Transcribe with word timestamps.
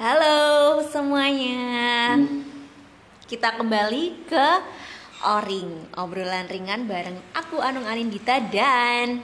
Halo 0.00 0.40
semuanya. 0.82 2.16
Kita 3.28 3.52
kembali 3.52 4.24
ke 4.24 4.46
Oring, 5.20 5.92
obrolan 5.94 6.48
ringan 6.48 6.88
bareng 6.88 7.20
aku 7.30 7.60
Anung 7.60 7.84
Anindita 7.84 8.40
dan 8.40 9.20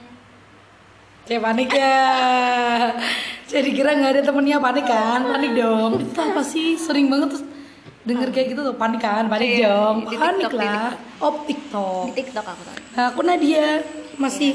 Kayak 1.25 1.41
panik 1.43 1.69
ya. 1.73 1.97
Jadi 3.49 3.69
kira 3.73 3.91
nggak 3.91 4.11
ada 4.13 4.21
temennya 4.21 4.61
panik 4.61 4.85
kan? 4.85 5.25
Panik 5.27 5.57
dong. 5.57 5.91
Itu 5.99 6.19
apa 6.21 6.39
sih? 6.39 6.77
Sering 6.77 7.09
banget 7.09 7.33
terus 7.33 7.43
denger 8.05 8.29
kayak 8.29 8.47
gitu 8.53 8.61
tuh 8.63 8.77
panik 8.77 9.01
kan? 9.01 9.25
Panik 9.27 9.57
Iya, 9.57 9.67
dong. 9.67 9.95
di 10.05 10.15
Panik 10.15 10.45
TikTok, 10.45 10.53
di 10.53 10.57
lah. 10.61 10.93
Oh 11.17 11.33
TikTok. 11.41 12.03
di 12.05 12.13
TikTok 12.15 12.45
aku 12.45 12.61
tahu. 12.63 12.77
Nah, 12.93 13.05
aku 13.11 13.19
Nadia 13.25 13.81
masih 14.15 14.51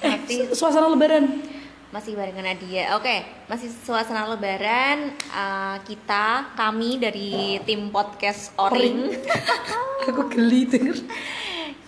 eh 0.00 0.16
Tapi- 0.16 0.48
su- 0.48 0.56
suasana 0.58 0.88
lebaran. 0.88 1.51
Masih 1.92 2.16
barengan 2.16 2.40
Nadia. 2.42 2.96
Oke, 2.96 3.20
masih 3.46 3.68
suasana 3.68 4.24
lebaran 4.26 5.12
eh, 5.12 5.76
kita 5.84 6.56
kami 6.56 6.96
dari 6.96 7.32
tim 7.62 7.92
podcast 7.92 8.48
Oring. 8.56 9.12
Aku 10.08 10.24
geli 10.26 10.64
denger. 10.64 10.96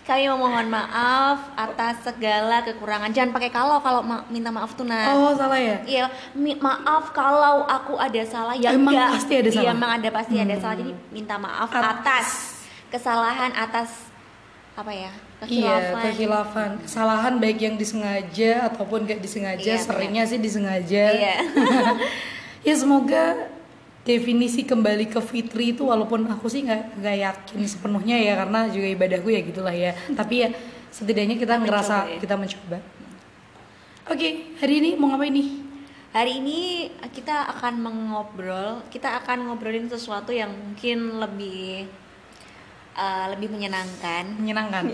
Kami 0.05 0.29
memohon 0.29 0.69
maaf 0.69 1.57
atas 1.57 2.05
segala 2.05 2.61
kekurangan. 2.61 3.09
Jangan 3.09 3.33
pakai 3.33 3.49
kalau 3.49 3.81
kalau 3.81 4.05
ma- 4.05 4.29
minta 4.29 4.53
maaf 4.53 4.77
tuh 4.77 4.85
nah. 4.85 5.09
Oh, 5.11 5.33
salah 5.33 5.57
ya? 5.57 5.81
Iya, 5.83 6.05
maaf 6.61 7.09
kalau 7.11 7.65
aku 7.65 7.97
ada 7.97 8.21
salah 8.23 8.53
ya 8.53 8.77
Emang 8.77 8.93
enggak. 8.93 9.09
pasti 9.17 9.33
ada 9.35 9.49
Iya, 9.49 9.57
salah? 9.57 9.73
emang 9.73 9.91
ada 9.97 10.09
pasti 10.13 10.35
ada 10.37 10.53
Hmm. 10.53 10.61
salah. 10.61 10.77
Jadi 10.77 10.93
minta 11.09 11.41
maaf 11.41 11.73
Atas. 11.73 11.89
atas 11.97 12.27
kesalahan 12.93 13.57
atas 13.57 14.04
apa 14.75 14.91
ya? 14.91 15.11
Iya, 15.45 15.47
Kekhilafan. 15.47 16.03
kekhilafan. 16.03 16.71
Kesalahan 16.83 17.35
baik 17.39 17.59
yang 17.63 17.77
disengaja 17.79 18.67
ataupun 18.71 19.07
gak 19.07 19.23
disengaja. 19.23 19.79
Iya, 19.79 19.79
Seringnya 19.79 20.25
sih 20.27 20.39
disengaja. 20.43 21.05
Iya. 21.15 21.37
ya 22.67 22.75
semoga 22.75 23.55
definisi 24.05 24.67
kembali 24.69 25.09
ke 25.09 25.21
fitri 25.25 25.73
itu 25.73 25.89
walaupun 25.89 26.29
aku 26.29 26.45
sih 26.53 26.61
nggak 26.61 27.01
nggak 27.01 27.17
yakin 27.25 27.61
sepenuhnya 27.65 28.21
ya 28.21 28.37
karena 28.37 28.69
juga 28.69 28.89
ibadahku 28.93 29.33
ya 29.33 29.41
gitulah 29.41 29.73
ya 29.73 29.97
tapi 30.21 30.45
ya 30.45 30.49
setidaknya 30.93 31.41
kita 31.41 31.57
ngerasa 31.57 32.05
mencoba 32.05 32.13
ya. 32.13 32.21
kita 32.21 32.35
mencoba 32.37 32.79
oke 34.13 34.29
hari 34.61 34.75
ini 34.85 34.91
mau 35.01 35.09
ngapain 35.09 35.33
nih 35.33 35.49
Hari 36.15 36.39
ini 36.39 36.87
kita 37.11 37.43
akan 37.59 37.83
mengobrol, 37.83 38.87
kita 38.87 39.19
akan 39.19 39.51
ngobrolin 39.51 39.91
sesuatu 39.91 40.31
yang 40.31 40.47
mungkin 40.55 41.19
lebih 41.19 41.91
eh, 42.95 43.27
lebih 43.31 43.49
menyenangkan. 43.49 44.25
menyenangkan 44.39 44.85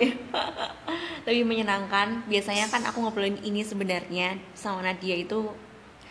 lebih 1.26 1.44
menyenangkan. 1.44 2.24
Biasanya 2.26 2.66
kan 2.66 2.82
aku 2.82 3.00
ngobrolin 3.00 3.36
ini 3.40 3.60
sebenarnya 3.60 4.40
sama 4.52 4.80
Nadia 4.80 5.14
itu 5.14 5.52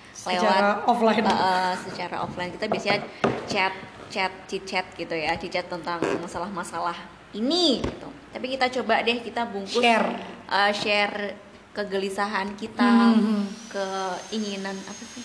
Secara 0.10 0.84
offline. 0.84 1.24
Eh, 1.24 1.32
eh, 1.32 1.74
secara 1.80 2.16
offline 2.20 2.52
kita 2.52 2.66
biasanya 2.68 3.00
chat 3.48 3.74
chat 4.10 4.34
chit 4.46 4.66
chat 4.66 4.86
gitu 4.94 5.14
ya 5.14 5.38
chit 5.38 5.48
chat 5.50 5.66
tentang 5.66 6.02
masalah-masalah 6.20 6.98
ini 7.32 7.78
gitu 7.80 8.10
tapi 8.30 8.52
kita 8.52 8.68
coba 8.74 9.00
deh 9.00 9.22
kita 9.22 9.46
bungkus 9.46 9.80
Share. 9.80 10.10
eh, 10.50 10.72
share 10.74 11.38
kegelisahan 11.72 12.58
kita 12.58 13.16
Hmm. 13.16 13.46
keinginan 13.70 14.74
apa 14.76 15.04
sih 15.08 15.24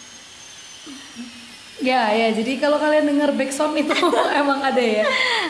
ya 1.83 2.07
ya 2.15 2.31
jadi 2.31 2.57
kalau 2.57 2.79
kalian 2.79 3.05
dengar 3.05 3.35
backsound 3.35 3.75
itu 3.77 3.93
emang 4.41 4.63
ada 4.63 4.79
ya. 4.81 5.05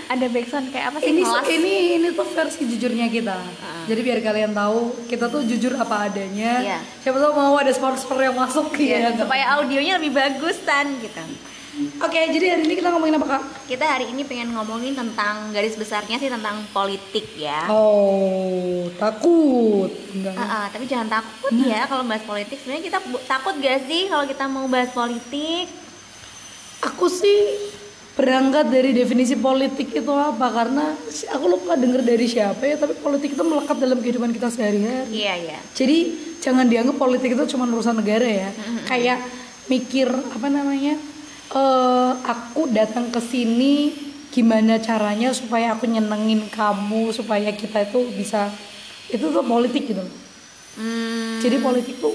Ada 0.09 0.27
backsound 0.27 0.73
kayak 0.73 0.91
apa 0.91 0.99
sih 0.99 1.13
ini 1.13 1.23
kelas? 1.23 1.47
ini 1.47 1.73
ini 2.01 2.09
tuh 2.11 2.27
versi 2.27 2.65
jujurnya 2.65 3.07
kita. 3.09 3.37
Jadi 3.85 4.01
biar 4.01 4.19
kalian 4.25 4.51
tahu 4.51 5.05
kita 5.07 5.29
tuh 5.29 5.45
jujur 5.45 5.77
apa 5.77 6.09
adanya. 6.09 6.53
Iya. 6.65 6.79
siapa 7.05 7.21
tahu 7.21 7.33
mau 7.37 7.55
ada 7.55 7.71
sponsor 7.71 8.17
yang 8.19 8.35
masuk 8.35 8.73
Iya, 8.81 9.13
ya. 9.13 9.21
supaya 9.21 9.45
audionya 9.61 10.01
lebih 10.01 10.17
bagus 10.17 10.59
tan 10.65 10.97
gitu 10.99 11.21
oke 12.03 12.21
jadi 12.35 12.59
hari 12.59 12.63
ini 12.67 12.75
kita 12.75 12.89
ngomongin 12.91 13.17
apa 13.19 13.27
kak 13.39 13.43
kita 13.71 13.85
hari 13.87 14.07
ini 14.11 14.23
pengen 14.25 14.51
ngomongin 14.55 14.95
tentang 14.95 15.55
garis 15.55 15.79
besarnya 15.79 16.17
sih 16.19 16.31
tentang 16.33 16.67
politik 16.75 17.31
ya 17.39 17.67
Oh, 17.71 18.91
takut. 19.01 19.91
Enggak. 20.13 20.35
Ah, 20.37 20.45
ah, 20.45 20.65
tapi 20.69 20.85
jangan 20.85 21.09
takut 21.09 21.53
ya 21.65 21.89
kalau 21.89 22.05
bahas 22.05 22.25
politik. 22.25 22.61
Sebenarnya 22.61 22.85
kita 22.85 22.99
takut 23.25 23.55
gak 23.59 23.89
sih 23.89 24.07
kalau 24.07 24.25
kita 24.29 24.45
mau 24.47 24.67
bahas 24.69 24.93
politik? 24.93 25.67
Aku 26.85 27.09
sih 27.09 27.73
berangkat 28.15 28.71
dari 28.71 28.95
definisi 28.95 29.35
politik 29.35 29.91
itu 29.91 30.13
apa 30.15 30.47
karena 30.53 30.95
aku 31.35 31.45
lupa 31.51 31.75
denger 31.75 32.07
dari 32.07 32.31
siapa 32.31 32.63
ya 32.63 32.79
tapi 32.79 32.95
politik 33.03 33.35
itu 33.35 33.43
melekat 33.43 33.75
dalam 33.75 33.99
kehidupan 33.99 34.31
kita 34.31 34.53
sehari-hari. 34.53 35.11
Iya 35.11 35.35
iya. 35.35 35.59
Jadi 35.75 35.99
jangan 36.39 36.69
dianggap 36.69 36.97
politik 37.01 37.35
itu 37.35 37.45
cuma 37.57 37.67
urusan 37.67 37.99
negara 37.99 38.29
ya. 38.29 38.51
Kayak 38.87 39.19
mikir 39.67 40.07
apa 40.13 40.47
namanya? 40.53 40.95
Eh 41.55 42.11
aku 42.21 42.67
datang 42.69 43.09
ke 43.09 43.21
sini 43.21 43.95
gimana 44.29 44.83
caranya 44.83 45.31
supaya 45.31 45.71
aku 45.71 45.87
nyenengin 45.87 46.51
kamu 46.51 47.15
supaya 47.15 47.55
kita 47.55 47.87
itu 47.87 48.11
bisa 48.11 48.51
itu 49.07 49.23
tuh 49.23 49.45
politik 49.45 49.87
gitu. 49.87 50.03
Hmm, 50.75 51.39
Jadi 51.39 51.63
politik 51.63 52.03
tuh 52.03 52.11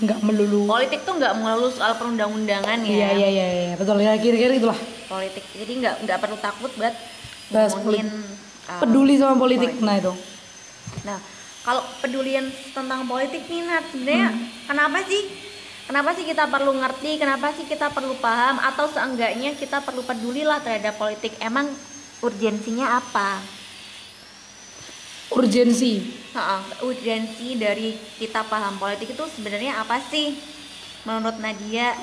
nggak 0.00 0.24
melulu 0.24 0.64
politik 0.64 1.04
tuh 1.04 1.20
nggak 1.20 1.36
melulu 1.36 1.68
soal 1.68 1.92
perundang-undangan 1.94 2.80
ya. 2.80 2.88
Iya 2.88 3.08
iya 3.12 3.28
iya 3.28 3.46
iya 3.68 3.74
betul 3.76 4.00
ya 4.00 4.16
kira-kira 4.16 4.56
itulah 4.56 4.78
Politik. 5.04 5.44
Jadi 5.52 5.72
nggak 5.76 5.94
nggak 6.08 6.18
perlu 6.18 6.36
takut 6.40 6.72
buat 6.74 6.94
Bahas 7.50 7.76
ngomongin. 7.76 8.08
uh, 8.64 8.80
peduli 8.80 9.14
sama 9.20 9.36
politik. 9.36 9.76
Nah 9.80 9.96
itu 9.96 10.14
Nah, 11.00 11.18
kalau 11.60 11.84
pedulian 12.00 12.46
tentang 12.72 13.04
politik 13.04 13.46
nih 13.46 13.62
Nat, 13.62 13.84
sebenarnya 13.88 14.28
Hmm. 14.32 14.42
kenapa 14.66 14.98
sih? 15.04 15.22
Kenapa 15.90 16.14
sih 16.14 16.22
kita 16.22 16.46
perlu 16.46 16.70
ngerti? 16.78 17.18
Kenapa 17.18 17.50
sih 17.50 17.66
kita 17.66 17.90
perlu 17.90 18.14
paham? 18.22 18.62
Atau 18.62 18.86
seenggaknya 18.94 19.58
kita 19.58 19.82
perlu 19.82 20.06
peduli 20.06 20.46
lah 20.46 20.62
terhadap 20.62 20.94
politik? 20.94 21.34
Emang 21.42 21.66
urgensinya 22.22 23.02
apa? 23.02 23.42
urgensi. 25.34 26.14
Heeh, 26.34 26.62
urgensi 26.86 27.58
dari 27.58 27.98
kita 28.22 28.46
paham 28.46 28.78
politik 28.78 29.18
itu 29.18 29.24
sebenarnya 29.34 29.82
apa 29.82 29.98
sih? 29.98 30.38
Menurut 31.02 31.42
Nadia, 31.42 31.94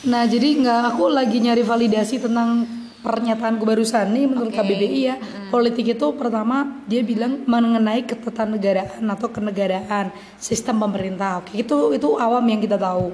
Nah 0.00 0.24
jadi 0.24 0.56
nggak 0.64 0.96
aku 0.96 1.12
lagi 1.12 1.44
nyari 1.44 1.60
validasi 1.60 2.24
tentang 2.24 2.64
pernyataanku 3.00 3.64
barusan 3.64 4.12
nih 4.12 4.24
menurut 4.28 4.52
Oke. 4.52 4.60
KBBI 4.60 5.00
ya. 5.00 5.16
Politik 5.48 5.96
itu 5.96 6.06
pertama 6.14 6.84
dia 6.84 7.00
bilang 7.00 7.42
mengenai 7.48 8.04
ketatanegaraan 8.04 9.02
atau 9.08 9.28
kenegaraan 9.32 10.12
sistem 10.36 10.84
pemerintah. 10.84 11.40
Oke 11.40 11.64
itu 11.64 11.96
itu 11.96 12.08
awam 12.20 12.44
yang 12.44 12.60
kita 12.60 12.76
tahu. 12.76 13.12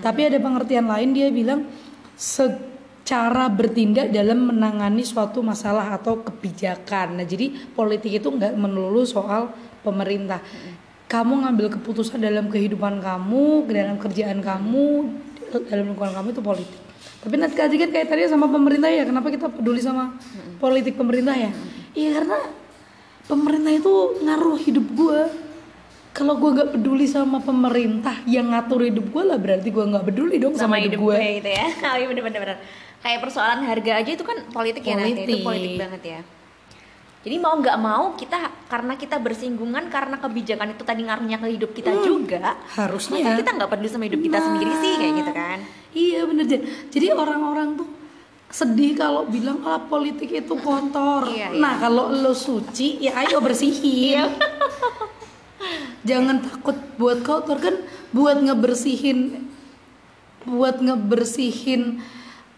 Tapi 0.00 0.20
ada 0.32 0.38
pengertian 0.40 0.88
lain 0.88 1.12
dia 1.12 1.28
bilang 1.28 1.68
secara 2.16 3.46
bertindak 3.52 4.08
dalam 4.08 4.50
menangani 4.50 5.04
suatu 5.04 5.44
masalah 5.44 5.92
atau 5.92 6.24
kebijakan. 6.24 7.20
Nah 7.20 7.26
jadi 7.28 7.52
politik 7.76 8.18
itu 8.24 8.28
nggak 8.32 8.56
melulu 8.56 9.04
soal 9.04 9.52
pemerintah. 9.84 10.40
Kamu 11.06 11.46
ngambil 11.46 11.78
keputusan 11.78 12.18
dalam 12.18 12.50
kehidupan 12.50 12.98
kamu 12.98 13.62
dalam 13.70 13.96
kerjaan 14.00 14.42
kamu 14.42 14.86
dalam 15.70 15.94
lingkungan 15.94 16.14
kamu 16.18 16.28
itu 16.34 16.42
politik 16.42 16.85
tapi 17.22 17.34
nanti 17.40 17.54
kaji 17.56 17.76
kan 17.80 17.90
kayak 17.92 18.06
tadi 18.10 18.28
sama 18.28 18.46
pemerintah 18.50 18.90
ya 18.90 19.04
kenapa 19.06 19.28
kita 19.32 19.48
peduli 19.50 19.80
sama 19.80 20.16
politik 20.60 20.94
pemerintah 20.98 21.34
ya 21.34 21.50
iya 21.96 22.10
karena 22.20 22.38
pemerintah 23.26 23.72
itu 23.74 23.92
ngaruh 24.22 24.58
hidup 24.60 24.86
gue 24.94 25.20
kalau 26.16 26.32
gue 26.40 26.50
nggak 26.56 26.70
peduli 26.72 27.04
sama 27.04 27.44
pemerintah 27.44 28.24
yang 28.24 28.48
ngatur 28.48 28.88
hidup 28.88 29.04
gue 29.12 29.24
lah 29.28 29.36
berarti 29.36 29.68
gue 29.68 29.84
nggak 29.84 30.04
peduli 30.08 30.40
dong 30.40 30.56
sama, 30.56 30.80
hidup, 30.80 31.12
gue 31.12 31.44
gitu 31.44 31.50
ya. 31.52 31.66
Iya 32.00 32.06
bener-bener. 32.08 32.56
Kayak 33.04 33.20
persoalan 33.20 33.60
harga 33.68 33.92
aja 34.00 34.10
itu 34.16 34.24
kan 34.24 34.40
politik, 34.48 34.80
ya 34.80 34.96
nanti 34.96 35.28
itu 35.28 35.44
Politik. 35.44 35.44
politik 35.44 35.72
banget 35.76 36.02
ya. 36.08 36.20
Jadi 37.26 37.42
mau 37.42 37.58
nggak 37.58 37.78
mau 37.82 38.14
kita 38.14 38.38
karena 38.70 38.94
kita 38.94 39.18
bersinggungan 39.18 39.90
karena 39.90 40.14
kebijakan 40.22 40.78
itu 40.78 40.86
tadi 40.86 41.02
ngaruhnya 41.02 41.42
ke 41.42 41.58
hidup 41.58 41.74
kita 41.74 41.90
juga. 42.06 42.54
harusnya 42.78 43.18
Masa 43.18 43.42
kita 43.42 43.50
nggak 43.58 43.70
peduli 43.74 43.90
sama 43.90 44.06
hidup 44.06 44.22
kita 44.22 44.38
Nah. 44.38 44.44
sendiri 44.46 44.72
sih 44.78 44.92
kayak 44.94 45.12
gitu 45.18 45.32
kan? 45.34 45.58
Iya 45.90 46.20
bener 46.22 46.44
Jen. 46.46 46.62
Jadi 46.86 47.06
orang-orang 47.10 47.82
tuh 47.82 47.88
sedih 48.46 48.94
kalau 48.94 49.26
bilang 49.26 49.58
ah 49.66 49.82
politik 49.82 50.30
itu 50.30 50.54
kotor. 50.54 51.26
Iya, 51.26 51.50
iya. 51.50 51.58
nah 51.58 51.74
kalau 51.82 52.14
lo 52.14 52.30
suci 52.30 53.02
ya 53.02 53.18
ayo 53.26 53.42
bersihin. 53.42 54.30
Jangan 56.06 56.46
takut 56.46 56.78
buat 56.94 57.26
kotor 57.26 57.58
kan 57.58 57.74
buat 58.14 58.38
ngebersihin 58.38 59.50
buat 60.46 60.78
ngebersihin 60.78 61.98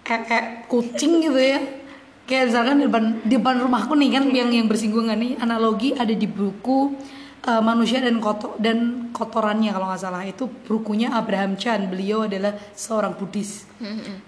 eh, 0.05 0.23
eh, 0.29 0.45
kucing 0.69 1.25
gitu 1.25 1.41
ya. 1.41 1.78
Kayak 2.29 2.53
misalkan 2.53 2.77
di 2.77 2.85
depan, 2.85 3.05
di 3.25 3.35
depan 3.35 3.57
rumahku 3.57 3.97
nih 3.97 4.11
kan 4.13 4.25
yang 4.29 4.53
yang 4.53 4.69
bersinggungan 4.69 5.17
nih 5.17 5.33
analogi 5.41 5.97
ada 5.97 6.13
di 6.13 6.29
buku 6.29 6.93
eh, 7.41 7.63
manusia 7.65 8.05
dan 8.05 8.21
kotor 8.21 8.61
dan 8.61 9.09
kotorannya 9.11 9.73
kalau 9.73 9.89
nggak 9.89 9.99
salah. 9.99 10.21
Itu 10.23 10.45
bukunya 10.69 11.09
Abraham 11.11 11.57
Chan. 11.57 11.89
Beliau 11.89 12.29
adalah 12.29 12.53
seorang 12.77 13.17
Buddhis. 13.17 13.65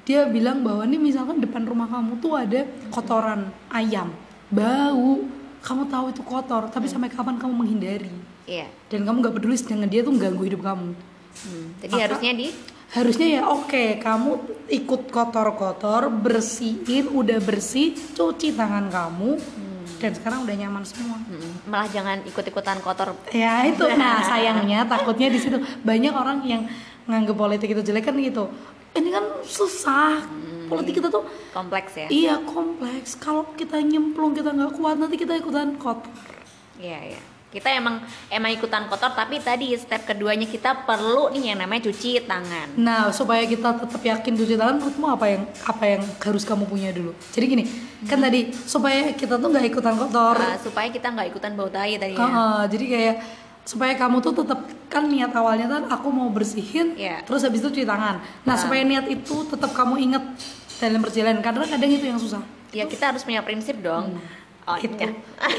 Dia 0.02 0.24
bilang 0.26 0.64
bahwa 0.64 0.82
nih 0.82 0.96
misalkan 0.96 1.38
depan 1.38 1.68
rumah 1.68 1.86
kamu 1.86 2.16
tuh 2.18 2.40
ada 2.40 2.64
kotoran 2.88 3.52
ayam. 3.68 4.08
Bau. 4.48 5.28
Kamu 5.60 5.92
tahu 5.92 6.08
itu 6.08 6.24
kotor 6.24 6.72
tapi 6.72 6.88
sampai 6.88 7.12
kapan 7.12 7.36
kamu 7.36 7.52
menghindari? 7.52 8.08
Iya. 8.48 8.66
dan 8.90 9.06
kamu 9.06 9.22
nggak 9.22 9.34
peduli 9.38 9.54
sedangkan 9.54 9.86
dia 9.86 10.02
tuh 10.02 10.10
ganggu 10.16 10.42
hidup 10.42 10.64
kamu. 10.64 10.90
Hmm, 10.90 11.66
Jadi 11.78 11.92
Maka- 11.94 12.02
harusnya 12.02 12.32
di 12.34 12.46
harusnya 12.90 13.38
ya 13.38 13.42
oke 13.46 14.02
kamu 14.02 14.30
ikut 14.66 15.14
kotor-kotor 15.14 16.10
bersihin 16.10 17.06
udah 17.14 17.38
bersih 17.38 17.94
cuci 17.94 18.58
tangan 18.58 18.90
kamu 18.90 19.38
dan 20.00 20.16
sekarang 20.16 20.48
udah 20.48 20.56
nyaman 20.56 20.82
semua. 20.82 21.20
Mm-mm. 21.28 21.68
malah 21.68 21.84
jangan 21.92 22.24
ikut-ikutan 22.24 22.80
kotor. 22.80 23.12
Ya 23.36 23.68
itu. 23.68 23.84
Nah 24.00 24.24
sayangnya 24.24 24.88
takutnya 24.88 25.28
di 25.28 25.36
situ 25.36 25.60
banyak 25.84 26.10
orang 26.16 26.40
yang 26.48 26.64
nganggep 27.04 27.36
politik 27.36 27.68
itu 27.76 27.84
jelek 27.84 28.08
kan 28.08 28.16
gitu. 28.16 28.48
Ini 28.96 29.08
kan 29.12 29.24
susah. 29.44 30.24
Politik 30.72 31.02
kita 31.02 31.12
tuh 31.12 31.26
kompleks 31.52 31.92
ya? 31.98 32.08
Iya 32.08 32.34
kompleks. 32.48 33.18
Kalau 33.20 33.52
kita 33.54 33.76
nyemplung 33.82 34.32
kita 34.32 34.56
nggak 34.56 34.80
kuat 34.80 34.96
nanti 34.96 35.20
kita 35.20 35.36
ikutan 35.36 35.76
kotor. 35.76 36.10
Iya, 36.80 37.14
iya. 37.14 37.22
Kita 37.50 37.66
emang 37.66 37.98
emang 38.30 38.54
ikutan 38.54 38.86
kotor, 38.86 39.10
tapi 39.10 39.42
tadi 39.42 39.74
step 39.74 40.06
keduanya 40.06 40.46
kita 40.46 40.86
perlu 40.86 41.34
nih 41.34 41.50
yang 41.50 41.58
namanya 41.58 41.90
cuci 41.90 42.22
tangan. 42.22 42.78
Nah, 42.78 43.10
supaya 43.10 43.42
kita 43.42 43.74
tetap 43.74 43.98
yakin 43.98 44.38
cuci 44.38 44.54
tangan, 44.54 44.78
menurutmu 44.78 45.06
apa 45.10 45.26
yang 45.26 45.42
apa 45.66 45.84
yang 45.84 46.02
harus 46.22 46.46
kamu 46.46 46.70
punya 46.70 46.94
dulu? 46.94 47.10
Jadi 47.34 47.44
gini, 47.50 47.64
kan 48.06 48.22
tadi 48.22 48.54
supaya 48.54 49.10
kita 49.18 49.34
tuh 49.34 49.50
nggak 49.50 49.66
ikutan 49.66 49.98
kotor, 49.98 50.38
Uh, 50.38 50.54
supaya 50.62 50.94
kita 50.94 51.10
nggak 51.10 51.34
ikutan 51.34 51.58
bau 51.58 51.66
tai 51.66 51.98
tadi 51.98 52.14
ya. 52.14 52.22
Heeh, 52.22 52.60
jadi 52.70 52.84
kayak 52.86 53.16
supaya 53.66 53.92
kamu 53.98 54.16
tuh 54.22 54.32
tetap 54.46 54.60
kan 54.86 55.10
niat 55.10 55.34
awalnya 55.34 55.66
kan 55.66 55.82
aku 55.90 56.06
mau 56.14 56.30
bersihin, 56.30 56.94
Iya. 56.94 57.26
terus 57.26 57.42
habis 57.42 57.66
itu 57.66 57.82
cuci 57.82 57.82
tangan. 57.82 58.22
Nah, 58.46 58.54
supaya 58.54 58.86
niat 58.86 59.10
itu 59.10 59.42
tetap 59.50 59.74
kamu 59.74 59.98
inget 59.98 60.22
dalam 60.78 61.02
perjalanan, 61.02 61.42
karena 61.42 61.66
kadang 61.66 61.90
itu 61.90 62.06
yang 62.06 62.22
susah. 62.22 62.46
Ya 62.70 62.86
kita 62.86 63.10
harus 63.10 63.26
punya 63.26 63.42
prinsip 63.42 63.82
dong. 63.82 64.22
Oh, 64.70 64.76
itu, 64.78 64.94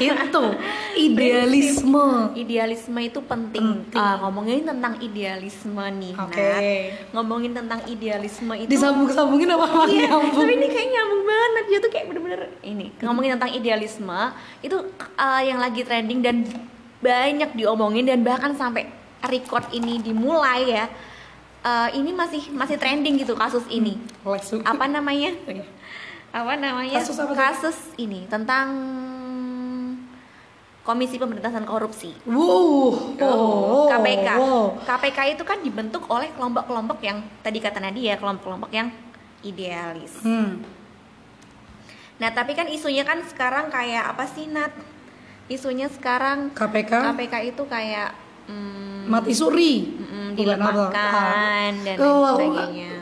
iya. 0.00 0.14
itu 0.24 0.44
idealisme. 1.10 2.06
Idealisme 2.32 3.00
itu 3.02 3.20
penting. 3.20 3.84
Penting. 3.84 4.00
Uh, 4.00 4.16
ngomongin 4.24 4.64
tentang 4.64 4.96
idealisme 4.98 5.84
nih, 6.00 6.12
Oke. 6.16 6.40
Nat. 6.40 7.12
Ngomongin 7.12 7.52
tentang 7.52 7.80
idealisme 7.84 8.52
itu. 8.56 8.68
Disambung-sambungin 8.72 9.52
apa 9.52 9.64
apa 9.68 9.84
Iya, 9.86 10.08
nyambung? 10.08 10.42
tapi 10.42 10.52
ini 10.56 10.66
kayak 10.68 10.88
nyambung 10.90 11.22
banget 11.22 11.64
dia 11.68 11.78
tuh 11.78 11.90
kayak 11.90 12.06
bener-bener 12.10 12.40
ini 12.60 12.86
ngomongin 13.00 13.30
tentang 13.38 13.52
idealisme 13.52 14.20
itu 14.60 14.76
uh, 15.16 15.42
yang 15.42 15.58
lagi 15.58 15.80
trending 15.86 16.20
dan 16.20 16.36
banyak 17.02 17.50
diomongin 17.56 18.04
dan 18.06 18.20
bahkan 18.22 18.52
sampai 18.54 18.86
record 19.26 19.66
ini 19.72 19.98
dimulai 19.98 20.68
ya 20.70 20.84
uh, 21.62 21.88
ini 21.94 22.10
masih 22.12 22.50
masih 22.52 22.76
trending 22.78 23.18
gitu 23.18 23.34
kasus 23.34 23.64
ini 23.70 23.98
Langsung. 24.22 24.62
apa 24.62 24.86
namanya 24.86 25.34
apa 26.32 26.56
namanya 26.56 26.96
Kasus 26.96 27.20
apa 27.20 27.34
kasus 27.36 27.76
ini 27.94 28.24
tentang 28.24 28.72
Komisi 30.82 31.14
Pemberantasan 31.14 31.62
Korupsi 31.62 32.10
Wow, 32.26 33.14
oh, 33.22 33.86
KPK. 33.86 34.28
oh. 34.34 34.74
KPK 34.82 35.38
itu 35.38 35.44
kan 35.44 35.62
dibentuk 35.62 36.10
oleh 36.10 36.32
kelompok-kelompok 36.34 36.98
yang 36.98 37.22
tadi 37.38 37.62
kata 37.62 37.78
Nadia, 37.78 38.18
kelompok-kelompok 38.18 38.72
yang 38.74 38.90
idealis. 39.42 40.18
Hmm. 40.26 40.58
Nah, 42.18 42.34
tapi 42.34 42.54
kan 42.54 42.66
isunya 42.66 43.06
kan 43.06 43.22
sekarang 43.22 43.70
kayak 43.70 44.10
apa 44.10 44.26
sih, 44.26 44.50
Nat? 44.50 44.74
Isunya 45.46 45.86
sekarang 45.86 46.50
KPK, 46.50 47.14
KPK 47.14 47.34
itu 47.54 47.62
kayak 47.62 48.10
mm, 48.46 49.06
mati 49.06 49.34
suri. 49.34 49.86
mm, 49.92 50.34
apa? 50.34 50.34
dilemahkan 50.34 51.72
dan 51.84 51.96
Oh, 51.98 52.26
lain 52.26 52.50
sebagainya. 52.50 52.92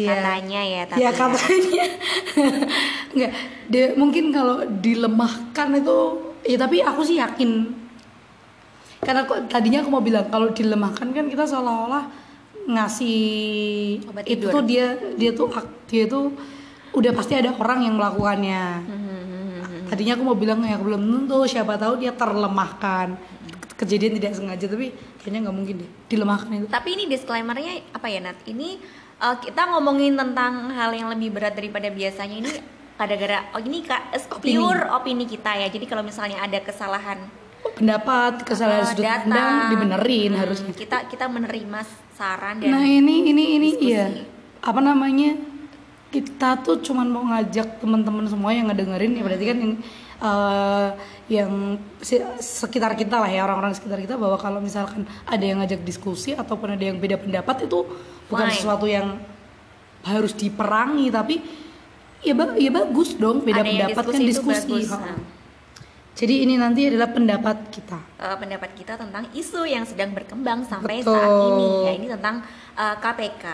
Iya. 0.00 0.16
Katanya 0.16 0.60
ya, 0.64 0.82
tapi 0.88 0.98
Ya 1.00 1.10
katanya. 1.12 1.84
Enggak, 3.14 3.32
dia 3.68 3.84
mungkin 3.98 4.24
kalau 4.30 4.62
dilemahkan 4.66 5.68
itu 5.76 5.96
ya 6.46 6.56
tapi 6.56 6.80
aku 6.80 7.04
sih 7.04 7.20
yakin 7.20 7.76
karena 9.00 9.24
kok 9.24 9.48
tadinya 9.48 9.80
aku 9.80 9.90
mau 9.92 10.04
bilang 10.04 10.28
kalau 10.28 10.52
dilemahkan 10.52 11.08
kan 11.08 11.26
kita 11.26 11.48
seolah-olah 11.48 12.04
ngasih 12.68 13.20
Obat 14.12 14.24
itu 14.28 14.44
tidur. 14.44 14.52
tuh 14.52 14.62
dia 14.68 14.86
dia 15.16 15.30
tuh 15.32 15.48
dia 15.88 16.04
tuh 16.04 16.36
udah 16.92 17.12
pasti 17.16 17.32
ada 17.38 17.54
orang 17.56 17.86
yang 17.86 17.94
melakukannya. 17.96 18.64
Hmm, 18.84 19.86
Tadinya 19.88 20.14
aku 20.18 20.24
mau 20.26 20.36
bilang 20.38 20.62
ya 20.62 20.76
belum 20.78 21.00
tentu 21.00 21.38
siapa 21.48 21.80
tahu 21.80 21.98
dia 21.98 22.12
terlemahkan. 22.12 23.16
Kejadian 23.80 24.20
tidak 24.20 24.36
sengaja 24.36 24.66
tapi 24.68 24.92
kayaknya 25.24 25.48
nggak 25.48 25.56
mungkin 25.56 25.74
deh 25.80 25.90
dilemahkan 26.12 26.50
itu. 26.52 26.66
Tapi 26.68 26.88
ini 27.00 27.04
disclaimernya 27.08 27.72
apa 27.96 28.06
ya 28.06 28.20
Nat? 28.20 28.36
Ini 28.44 28.68
uh, 29.20 29.36
kita 29.38 29.62
ngomongin 29.70 30.16
tentang 30.16 30.72
hal 30.72 30.90
yang 30.96 31.12
lebih 31.12 31.30
berat 31.30 31.54
daripada 31.54 31.92
biasanya 31.92 32.36
ini 32.40 32.52
gara-gara 32.96 33.48
oh 33.56 33.60
ini 33.62 33.80
kak 33.84 34.12
Opini. 34.28 34.56
pure 34.56 34.82
opini 34.92 35.24
kita 35.28 35.56
ya. 35.56 35.68
Jadi 35.68 35.84
kalau 35.88 36.04
misalnya 36.04 36.42
ada 36.42 36.58
kesalahan 36.60 37.20
Pendapat 37.60 38.40
kesalahan 38.44 38.84
uh, 38.84 38.88
sudut 38.88 39.04
data, 39.04 39.24
pandang 39.24 39.56
dibenerin 39.72 40.32
hmm, 40.32 40.40
harusnya. 40.40 40.72
Kita 40.72 40.98
kita 41.08 41.28
menerima 41.28 41.80
saran 42.16 42.60
dan 42.60 42.72
Nah 42.72 42.84
ini 42.84 43.28
ini 43.28 43.44
ini 43.56 43.68
diskusi. 43.76 43.88
iya 43.92 44.04
apa 44.60 44.80
namanya 44.84 45.40
kita 46.12 46.60
tuh 46.60 46.82
cuman 46.84 47.06
mau 47.08 47.24
ngajak 47.32 47.80
teman-teman 47.80 48.26
semua 48.28 48.52
yang 48.52 48.68
ngedengerin 48.68 49.16
ya 49.16 49.22
berarti 49.24 49.44
kan 49.46 49.58
ini 49.62 49.76
eh, 50.20 50.88
yang 51.28 51.50
si- 51.98 52.20
sekitar 52.36 52.92
kita 52.92 53.16
lah 53.16 53.26
ya 53.26 53.42
orang-orang 53.42 53.72
sekitar 53.72 53.98
kita 53.98 54.14
bahwa 54.14 54.36
kalau 54.36 54.60
misalkan 54.60 55.02
ada 55.24 55.40
yang 55.40 55.58
ngajak 55.58 55.80
diskusi 55.80 56.32
ataupun 56.32 56.74
ada 56.74 56.84
yang 56.84 56.96
beda 56.96 57.16
pendapat 57.16 57.64
itu 57.64 57.86
bukan 58.26 58.46
Fine. 58.46 58.56
sesuatu 58.56 58.84
yang 58.84 59.16
harus 60.00 60.32
diperangi 60.32 61.08
tapi 61.08 61.40
ya 62.20 62.32
ba- 62.32 62.56
ya 62.56 62.68
bagus 62.68 63.16
dong 63.16 63.40
beda 63.40 63.60
ada 63.60 63.68
yang 63.68 63.88
pendapat 63.88 64.04
diskusi 64.20 64.20
kan 64.20 64.22
diskusi. 64.28 64.72
bagus. 64.86 64.90
Nah, 64.92 65.38
Jadi 66.10 66.34
ini 66.44 66.54
nanti 66.54 66.84
adalah 66.84 67.08
pendapat 67.08 67.72
kita. 67.72 67.96
uh, 68.20 68.36
pendapat 68.36 68.76
kita 68.76 68.92
tentang 68.94 69.24
isu 69.32 69.64
yang 69.64 69.88
sedang 69.88 70.12
berkembang 70.12 70.68
sampai 70.68 71.00
Betul. 71.00 71.16
saat 71.16 71.32
ini 71.48 71.66
ya 71.80 71.92
ini 71.96 72.06
tentang 72.12 72.44
uh, 72.76 72.96
KPK. 73.00 73.44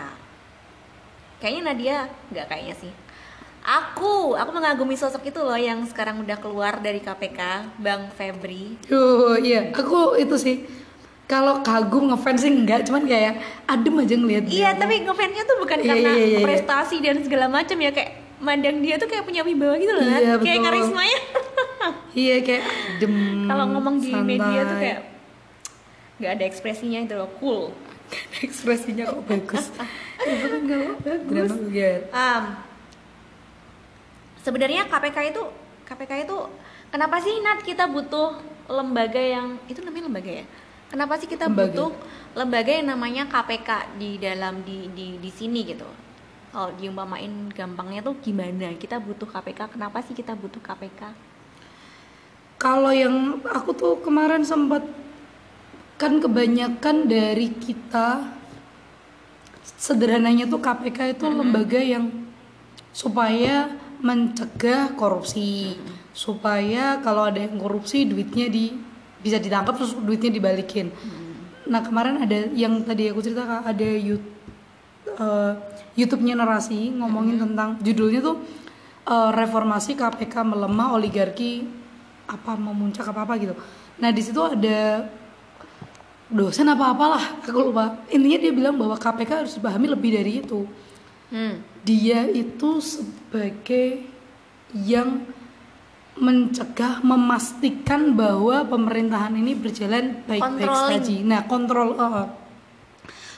Kayaknya 1.38 1.62
Nadia 1.62 1.96
nggak 2.32 2.46
kayaknya 2.48 2.74
sih. 2.74 2.92
Aku, 3.66 4.38
aku 4.38 4.50
mengagumi 4.54 4.94
sosok 4.94 5.26
itu 5.26 5.42
loh 5.42 5.58
yang 5.58 5.82
sekarang 5.90 6.22
udah 6.22 6.38
keluar 6.38 6.78
dari 6.78 7.02
KPK, 7.02 7.66
Bang 7.82 8.14
Febri. 8.14 8.78
Oh 8.94 9.34
iya, 9.34 9.74
aku 9.74 10.14
itu 10.14 10.38
sih 10.38 10.56
kalau 11.26 11.66
kagum 11.66 12.14
ngefans 12.14 12.46
sih 12.46 12.52
enggak, 12.54 12.86
cuman 12.86 13.02
kayak 13.10 13.42
adem 13.66 13.98
aja 13.98 14.14
ngeliat 14.14 14.44
dia. 14.46 14.54
Iya, 14.54 14.70
tapi 14.78 15.02
ngefansnya 15.02 15.42
tuh 15.42 15.58
bukan 15.58 15.78
Iya, 15.82 15.88
karena 15.90 16.10
iya, 16.14 16.22
iya, 16.22 16.38
iya. 16.38 16.46
prestasi 16.46 16.96
dan 17.02 17.18
segala 17.26 17.50
macam 17.50 17.74
ya 17.82 17.90
kayak 17.90 18.10
mandang 18.38 18.78
dia 18.78 18.94
tuh 19.02 19.10
kayak 19.10 19.26
punya 19.26 19.42
wibawa 19.42 19.74
gitu 19.82 19.92
loh. 19.98 20.02
Iya, 20.06 20.38
kayak 20.38 20.58
betul. 20.62 20.66
karismanya. 20.70 21.18
Iya 22.16 22.42
kayak 22.42 22.64
adem. 22.66 23.14
Kalau 23.46 23.64
ngomong 23.70 23.96
di 24.02 24.10
santai. 24.10 24.26
media 24.26 24.60
tuh 24.66 24.76
kayak 24.80 25.00
nggak 26.16 26.32
ada 26.32 26.44
ekspresinya 26.48 26.98
itu 27.04 27.14
loh, 27.14 27.30
cool. 27.38 27.62
ekspresinya 28.46 29.04
kok 29.10 29.22
bagus. 29.26 29.64
itu 30.22 30.46
kan 30.50 30.62
kalau 30.64 30.90
bagus. 31.04 31.50
Um, 32.10 32.44
sebenarnya 34.46 34.86
KPK 34.86 35.34
itu 35.34 35.42
KPK 35.82 36.30
itu 36.30 36.38
kenapa 36.94 37.18
sih 37.18 37.34
Nat 37.42 37.66
kita 37.66 37.90
butuh 37.90 38.38
lembaga 38.70 39.18
yang 39.18 39.58
itu 39.66 39.82
namanya 39.82 40.06
lembaga 40.06 40.32
ya? 40.42 40.46
Kenapa 40.86 41.18
sih 41.18 41.26
kita 41.26 41.50
Lembaga. 41.50 41.66
butuh 41.66 41.90
lembaga 42.38 42.70
yang 42.70 42.86
namanya 42.94 43.26
KPK 43.26 43.98
di 43.98 44.22
dalam 44.22 44.62
di 44.62 44.86
di 44.94 45.18
di 45.18 45.30
sini 45.34 45.66
gitu? 45.66 45.86
Kalau 46.54 46.70
diumpamain 46.78 47.50
gampangnya 47.50 48.06
tuh 48.06 48.14
gimana? 48.22 48.70
Kita 48.78 49.02
butuh 49.02 49.26
KPK. 49.26 49.74
Kenapa 49.74 49.98
sih 50.06 50.14
kita 50.14 50.38
butuh 50.38 50.62
KPK? 50.62 51.10
Kalau 52.56 52.94
yang 52.94 53.42
aku 53.42 53.74
tuh 53.74 53.98
kemarin 54.00 54.46
sempat 54.46 54.86
kan 55.98 56.22
kebanyakan 56.22 57.10
dari 57.10 57.50
kita 57.50 58.30
sederhananya 59.76 60.46
tuh 60.48 60.62
KPK 60.62 61.18
itu 61.18 61.26
lembaga 61.28 61.82
yang 61.82 62.08
supaya 62.96 63.85
mencegah 64.00 64.92
korupsi, 64.96 65.76
supaya 66.16 67.00
kalau 67.04 67.28
ada 67.28 67.40
yang 67.44 67.60
korupsi 67.60 68.08
duitnya 68.08 68.48
di 68.48 68.72
bisa 69.20 69.36
ditangkap 69.36 69.76
terus 69.76 69.92
duitnya 69.96 70.30
dibalikin. 70.32 70.92
Nah 71.66 71.82
kemarin 71.82 72.22
ada 72.22 72.46
yang 72.54 72.80
tadi 72.86 73.10
aku 73.10 73.20
cerita 73.20 73.42
ada 73.64 73.88
YouTube 73.88 74.36
YouTube-nya 75.96 76.36
narasi 76.36 76.92
ngomongin 76.92 77.40
tentang 77.40 77.80
judulnya 77.80 78.20
tuh 78.20 78.36
eh, 79.08 79.30
reformasi 79.32 79.96
KPK 79.96 80.44
melemah 80.44 80.92
oligarki 80.92 81.64
apa 82.28 82.52
memuncak 82.58 83.06
apa 83.08 83.24
apa 83.24 83.34
gitu. 83.40 83.54
Nah 83.96 84.10
di 84.12 84.20
situ 84.20 84.38
ada 84.44 85.08
dosen 86.26 86.66
apa 86.68 86.92
apalah 86.92 87.24
aku 87.42 87.72
lupa. 87.72 88.02
Intinya 88.12 88.38
dia 88.38 88.52
bilang 88.52 88.76
bahwa 88.76 88.98
KPK 88.98 89.30
harus 89.46 89.52
dipahami 89.56 89.86
lebih 89.88 90.10
dari 90.14 90.32
itu. 90.42 90.66
Hmm. 91.32 91.62
Dia 91.86 92.26
itu 92.26 92.82
sebagai 92.82 94.02
yang 94.74 95.22
mencegah, 96.16 97.04
memastikan 97.04 98.16
bahwa 98.16 98.64
pemerintahan 98.66 99.36
ini 99.36 99.52
berjalan 99.54 100.24
baik-baik 100.26 100.66
saja. 100.98 101.14
Nah 101.22 101.44
kontrol. 101.46 101.94
uh, 101.94 102.26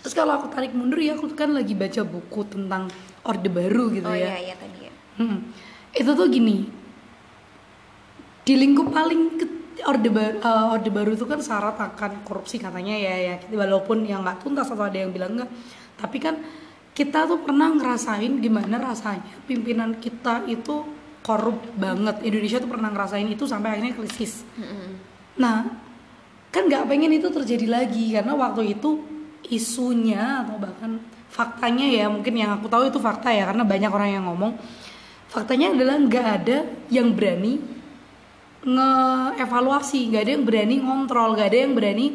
Terus 0.00 0.14
kalau 0.14 0.38
aku 0.38 0.46
tarik 0.48 0.72
mundur 0.72 1.02
ya 1.02 1.18
aku 1.18 1.28
kan 1.34 1.52
lagi 1.52 1.74
baca 1.74 2.06
buku 2.06 2.46
tentang 2.46 2.86
Orde 3.26 3.50
Baru 3.50 3.90
gitu 3.90 4.06
Oh 4.06 4.14
ya. 4.14 4.30
iya 4.32 4.36
iya 4.50 4.54
tadi 4.54 4.78
ya. 4.86 4.92
Hmm. 5.18 5.38
Itu 5.90 6.14
tuh 6.14 6.30
gini. 6.30 6.70
Di 8.46 8.54
lingkup 8.56 8.94
paling 8.94 9.22
ke, 9.36 9.46
Orde 9.84 10.08
Baru, 10.08 10.38
eh, 10.38 10.66
Orde 10.72 10.90
Baru 10.94 11.10
itu 11.18 11.26
kan 11.26 11.42
syarat 11.42 11.76
akan 11.76 12.22
korupsi 12.22 12.62
katanya 12.62 12.94
ya 12.94 13.14
ya. 13.18 13.34
Walaupun 13.50 14.06
yang 14.06 14.22
nggak 14.22 14.46
tuntas 14.46 14.70
atau 14.70 14.86
ada 14.86 14.96
yang 14.96 15.10
bilang 15.12 15.36
enggak. 15.36 15.50
tapi 15.98 16.22
kan 16.22 16.38
kita 16.98 17.30
tuh 17.30 17.38
pernah 17.46 17.70
ngerasain 17.70 18.42
gimana 18.42 18.82
rasanya 18.82 19.22
pimpinan 19.46 20.02
kita 20.02 20.42
itu 20.50 20.82
korup 21.22 21.62
banget. 21.78 22.26
Indonesia 22.26 22.58
tuh 22.58 22.66
pernah 22.66 22.90
ngerasain 22.90 23.28
itu 23.30 23.46
sampai 23.46 23.78
akhirnya 23.78 23.94
krisis. 23.94 24.42
Nah 25.38 25.62
kan 26.50 26.66
nggak 26.66 26.90
pengen 26.90 27.14
itu 27.14 27.30
terjadi 27.30 27.70
lagi 27.70 28.18
karena 28.18 28.34
waktu 28.34 28.74
itu 28.74 28.98
isunya 29.46 30.42
atau 30.42 30.58
bahkan 30.58 30.98
faktanya 31.30 31.86
ya 31.86 32.10
mungkin 32.10 32.34
yang 32.34 32.58
aku 32.58 32.66
tahu 32.66 32.90
itu 32.90 32.98
fakta 32.98 33.30
ya 33.30 33.46
karena 33.46 33.62
banyak 33.62 33.90
orang 33.94 34.10
yang 34.18 34.24
ngomong. 34.26 34.58
Faktanya 35.30 35.70
adalah 35.70 36.02
nggak 36.02 36.26
ada 36.42 36.58
yang 36.90 37.14
berani 37.14 37.62
ngeevaluasi 38.66 40.10
nggak 40.10 40.22
ada 40.26 40.32
yang 40.34 40.44
berani 40.44 40.76
ngontrol 40.82 41.38
nggak 41.38 41.46
ada 41.46 41.58
yang 41.62 41.72
berani 41.78 42.06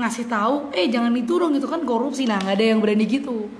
ngasih 0.00 0.26
tahu 0.32 0.72
eh 0.72 0.88
jangan 0.88 1.12
itu 1.12 1.36
dong 1.36 1.52
itu 1.52 1.68
kan 1.68 1.84
korupsi 1.84 2.24
nah 2.24 2.40
nggak 2.40 2.56
ada 2.56 2.66
yang 2.72 2.80
berani 2.80 3.04
gitu 3.04 3.52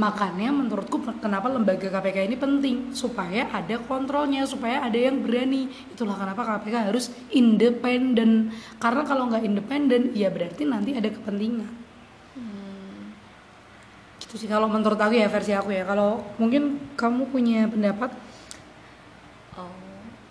makanya 0.00 0.48
menurutku 0.48 0.96
kenapa 1.20 1.52
lembaga 1.52 1.92
KPK 1.92 2.24
ini 2.24 2.36
penting? 2.40 2.76
Supaya 2.96 3.52
ada 3.52 3.76
kontrolnya 3.84 4.48
supaya 4.48 4.80
ada 4.80 4.96
yang 4.96 5.20
berani. 5.20 5.68
Itulah 5.92 6.16
kenapa 6.16 6.40
KPK 6.40 6.88
harus 6.88 7.12
independen. 7.28 8.48
Karena 8.80 9.04
kalau 9.04 9.28
nggak 9.28 9.44
independen 9.44 10.16
ya 10.16 10.32
berarti 10.32 10.64
nanti 10.64 10.96
ada 10.96 11.12
kepentingan. 11.12 11.68
Gitu 14.24 14.34
sih 14.40 14.48
kalau 14.48 14.64
menurut 14.72 14.96
aku 14.96 15.20
ya 15.20 15.28
versi 15.28 15.52
aku 15.52 15.68
ya. 15.76 15.84
Kalau 15.84 16.24
mungkin 16.40 16.80
kamu 16.96 17.28
punya 17.28 17.68
pendapat? 17.68 18.16
Oh, 19.60 19.68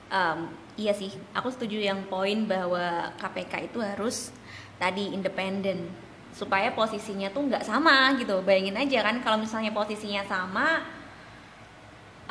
em, 0.09 0.49
iya 0.81 0.97
sih. 0.97 1.13
Aku 1.37 1.53
setuju 1.53 1.77
yang 1.77 2.09
poin 2.09 2.49
bahwa 2.49 3.13
KPK 3.21 3.69
itu 3.69 3.77
harus 3.77 4.33
tadi 4.81 5.13
independen 5.13 5.93
supaya 6.31 6.71
posisinya 6.71 7.27
tuh 7.29 7.47
nggak 7.51 7.63
sama 7.63 8.15
gitu. 8.17 8.39
Bayangin 8.41 8.75
aja 8.79 9.03
kan 9.03 9.19
kalau 9.19 9.37
misalnya 9.37 9.75
posisinya 9.75 10.23
sama, 10.25 10.83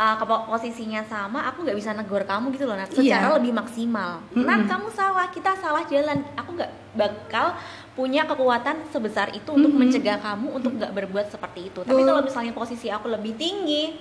uh, 0.00 0.16
posisinya 0.48 1.04
sama, 1.04 1.44
aku 1.48 1.62
nggak 1.68 1.76
bisa 1.76 1.92
negor 1.92 2.24
kamu 2.24 2.52
gitu 2.56 2.64
loh. 2.64 2.76
Nat. 2.76 2.88
Secara 2.90 3.28
Iya. 3.30 3.36
lebih 3.36 3.52
maksimal. 3.52 4.24
Mm-mm. 4.32 4.48
Nat, 4.48 4.64
kamu 4.64 4.88
salah, 4.92 5.28
kita 5.28 5.52
salah 5.60 5.84
jalan. 5.84 6.24
Aku 6.36 6.56
nggak 6.56 6.72
bakal 6.96 7.54
punya 7.94 8.24
kekuatan 8.24 8.88
sebesar 8.88 9.30
itu 9.36 9.50
untuk 9.52 9.70
Mm-mm. 9.70 9.92
mencegah 9.92 10.18
kamu 10.18 10.56
untuk 10.56 10.72
nggak 10.80 10.92
berbuat 10.96 11.26
seperti 11.28 11.68
itu. 11.68 11.84
Tapi 11.84 12.00
kalau 12.00 12.24
misalnya 12.24 12.56
posisi 12.56 12.88
aku 12.88 13.12
lebih 13.12 13.36
tinggi, 13.36 14.00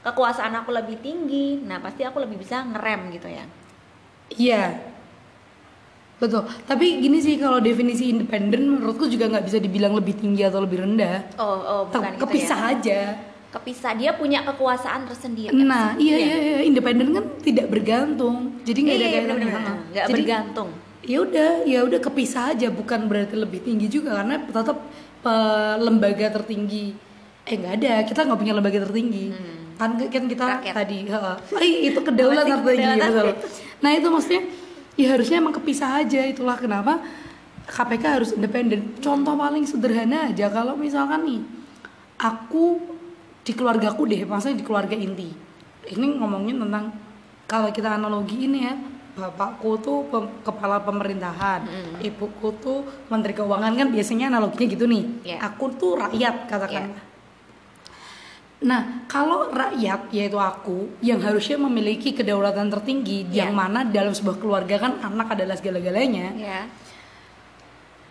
kekuasaan 0.00 0.52
aku 0.64 0.72
lebih 0.72 1.00
tinggi, 1.00 1.60
nah 1.64 1.80
pasti 1.80 2.04
aku 2.04 2.20
lebih 2.24 2.40
bisa 2.40 2.64
ngerem 2.64 3.12
gitu 3.12 3.28
ya. 3.28 3.44
Iya, 4.32 4.62
betul. 6.24 6.42
Tapi 6.64 6.86
gini 6.98 7.18
sih 7.20 7.36
kalau 7.36 7.60
definisi 7.60 8.08
independen 8.08 8.66
menurutku 8.66 9.04
juga 9.06 9.28
nggak 9.28 9.44
bisa 9.44 9.58
dibilang 9.60 9.92
lebih 9.92 10.16
tinggi 10.16 10.42
atau 10.42 10.64
lebih 10.64 10.80
rendah. 10.80 11.36
Oh, 11.36 11.56
oh 11.60 11.80
bukan 11.86 12.16
gitu 12.16 12.22
kepisah 12.24 12.58
ya. 12.58 12.72
aja. 12.72 13.00
Kepisah 13.54 13.92
dia 13.94 14.10
punya 14.12 14.42
kekuasaan 14.42 15.06
tersendiri. 15.06 15.54
Nah, 15.54 15.94
iya 15.94 16.16
iya 16.18 16.36
iya 16.36 16.58
independen 16.66 17.14
kan 17.14 17.24
tidak 17.38 17.70
bergantung. 17.70 18.58
Jadi 18.66 18.78
nggak 18.82 18.96
ada 18.96 19.06
Iya, 19.06 19.18
bener-bener. 19.22 19.52
Nah, 19.54 19.76
nggak 19.92 20.06
bergantung. 20.10 20.68
Ya 21.04 21.18
udah, 21.20 21.50
ya 21.62 21.78
udah 21.84 22.00
kepisah 22.00 22.56
aja 22.56 22.72
bukan 22.72 23.06
berarti 23.06 23.36
lebih 23.36 23.60
tinggi 23.60 23.86
juga 23.86 24.16
karena 24.18 24.40
tetap 24.40 24.80
lembaga 25.78 26.26
tertinggi. 26.32 26.96
Eh 27.44 27.54
nggak 27.54 27.74
ada, 27.78 27.92
kita 28.02 28.20
nggak 28.24 28.40
punya 28.40 28.54
lembaga 28.56 28.78
tertinggi. 28.88 29.26
Kan 29.74 29.98
kan 30.00 30.24
kita 30.26 30.44
Hmm. 30.44 30.54
Rakyat. 30.62 30.74
tadi, 30.74 30.98
heeh. 31.04 31.36
Eh, 31.60 31.72
itu 31.92 31.98
kedaulatan 32.00 32.58
tertinggi 32.62 32.98
betul. 33.00 33.28
Nah 33.82 33.90
itu 33.92 34.08
maksudnya 34.08 34.42
ya 34.94 35.14
harusnya 35.14 35.42
emang 35.42 35.54
kepisah 35.54 36.02
aja 36.02 36.22
itulah 36.26 36.58
kenapa 36.58 37.02
KPK 37.64 38.04
harus 38.04 38.30
independen. 38.36 38.92
Contoh 39.00 39.34
paling 39.34 39.64
sederhana 39.64 40.28
aja 40.28 40.52
kalau 40.52 40.76
misalkan 40.76 41.24
nih 41.24 41.40
aku 42.20 42.80
di 43.44 43.52
keluargaku 43.52 44.04
deh, 44.08 44.22
maksudnya 44.24 44.60
di 44.60 44.64
keluarga 44.64 44.96
inti. 44.96 45.32
Ini 45.84 46.06
ngomongin 46.16 46.60
tentang 46.64 46.92
kalau 47.44 47.68
kita 47.68 47.96
analogi 47.96 48.48
ini 48.48 48.64
ya, 48.64 48.72
bapakku 49.16 49.80
tuh 49.80 50.08
pem- 50.08 50.32
kepala 50.40 50.80
pemerintahan, 50.80 51.68
ibuku 52.00 52.48
tuh 52.60 52.84
menteri 53.12 53.36
keuangan 53.36 53.72
kan 53.76 53.88
biasanya 53.92 54.32
analoginya 54.32 54.66
gitu 54.68 54.84
nih. 54.88 55.04
Iya. 55.24 55.38
Aku 55.52 55.72
tuh 55.76 55.96
rakyat 56.00 56.48
katakanlah. 56.48 57.13
Nah, 58.64 59.04
kalau 59.04 59.52
rakyat 59.52 60.08
yaitu 60.08 60.40
aku 60.40 60.88
yang 61.04 61.20
harusnya 61.20 61.60
memiliki 61.60 62.16
kedaulatan 62.16 62.72
tertinggi 62.72 63.28
Iya. 63.28 63.44
yang 63.44 63.52
mana 63.52 63.84
dalam 63.84 64.10
sebuah 64.10 64.40
keluarga 64.40 64.80
kan 64.80 65.04
anak 65.04 65.36
adalah 65.36 65.52
segala-galanya. 65.52 66.32
Ya. 66.32 66.60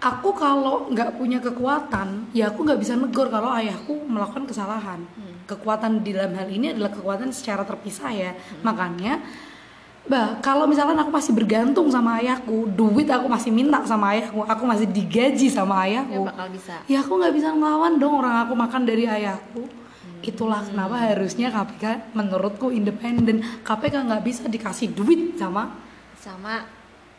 Aku 0.04 0.36
kalau 0.36 0.92
nggak 0.92 1.16
punya 1.16 1.40
kekuatan, 1.40 2.28
ya 2.36 2.52
aku 2.52 2.68
nggak 2.68 2.76
bisa 2.76 2.94
negor 2.94 3.32
kalau 3.32 3.48
ayahku 3.50 4.04
melakukan 4.04 4.44
kesalahan. 4.44 5.00
Kekuatan 5.48 6.04
di 6.04 6.12
dalam 6.12 6.36
hal 6.36 6.52
ini 6.52 6.76
adalah 6.76 6.92
kekuatan 6.92 7.32
secara 7.32 7.64
terpisah 7.64 8.12
ya. 8.12 8.32
Makanya, 8.62 9.24
bah 10.04 10.44
kalau 10.44 10.68
misalkan 10.68 11.00
aku 11.00 11.08
masih 11.08 11.32
bergantung 11.32 11.88
sama 11.88 12.20
ayahku, 12.20 12.68
duit 12.70 13.08
aku 13.08 13.32
masih 13.32 13.56
minta 13.56 13.80
sama 13.88 14.12
ayahku, 14.12 14.44
aku 14.44 14.64
masih 14.68 14.92
digaji 14.92 15.48
sama 15.48 15.88
Ya 15.88 16.04
ayahku, 16.04 16.28
bakal 16.28 16.48
bisa. 16.52 16.76
ya 16.84 17.00
aku 17.00 17.14
nggak 17.16 17.34
bisa 17.34 17.48
ngelawan 17.56 17.96
dong 17.96 18.14
orang 18.20 18.36
aku 18.44 18.54
makan 18.54 18.82
dari 18.84 19.08
ayahku. 19.08 19.64
Itulah 20.24 20.64
kenapa 20.64 21.12
harusnya 21.12 21.52
KPK 21.52 22.16
menurutku 22.16 22.72
independen. 22.72 23.44
KPK 23.62 24.08
nggak 24.08 24.24
bisa 24.24 24.48
dikasih 24.48 24.96
duit 24.96 25.36
sama 25.36 25.76
Sama 26.18 26.64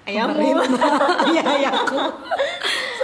pemerintah. 0.05 0.81
Iya 1.33 1.43
ayahku 1.45 2.01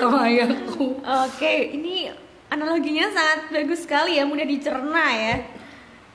sama 0.00 0.18
ayahku. 0.24 0.84
Oke, 1.04 1.76
ini 1.76 2.08
analoginya 2.48 3.12
sangat 3.12 3.52
bagus 3.52 3.84
sekali 3.84 4.16
ya, 4.16 4.24
mudah 4.24 4.48
dicerna 4.48 5.06
ya. 5.12 5.36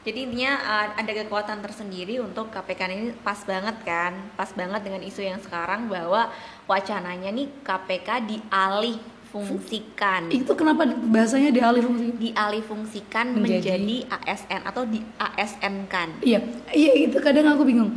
Jadi 0.06 0.30
intinya 0.30 0.54
uh, 0.62 0.88
ada 1.02 1.12
kekuatan 1.18 1.66
tersendiri 1.66 2.22
untuk 2.22 2.54
KPK 2.54 2.82
ini 2.94 3.10
pas 3.26 3.42
banget 3.42 3.78
kan, 3.82 4.14
pas 4.38 4.50
banget 4.54 4.86
dengan 4.86 5.02
isu 5.02 5.26
yang 5.26 5.42
sekarang 5.42 5.90
bahwa 5.90 6.30
wacananya 6.70 7.34
nih 7.34 7.50
KPK 7.66 8.10
dialih 8.30 9.02
fungsikan, 9.42 10.30
Itu 10.30 10.54
kenapa 10.54 10.86
bahasanya 10.86 11.50
dialih 11.50 11.82
fungsi? 11.82 12.06
dialih 12.16 12.62
fungsikan 12.62 13.36
Menjadi- 13.36 13.76
menjadi, 13.76 13.98
ASN 14.24 14.62
atau 14.64 14.84
di 14.86 15.02
ASN 15.18 15.76
kan. 15.88 16.14
Iya, 16.22 16.40
iya 16.72 16.94
itu 16.96 17.18
kadang 17.18 17.50
aku 17.50 17.64
bingung. 17.64 17.92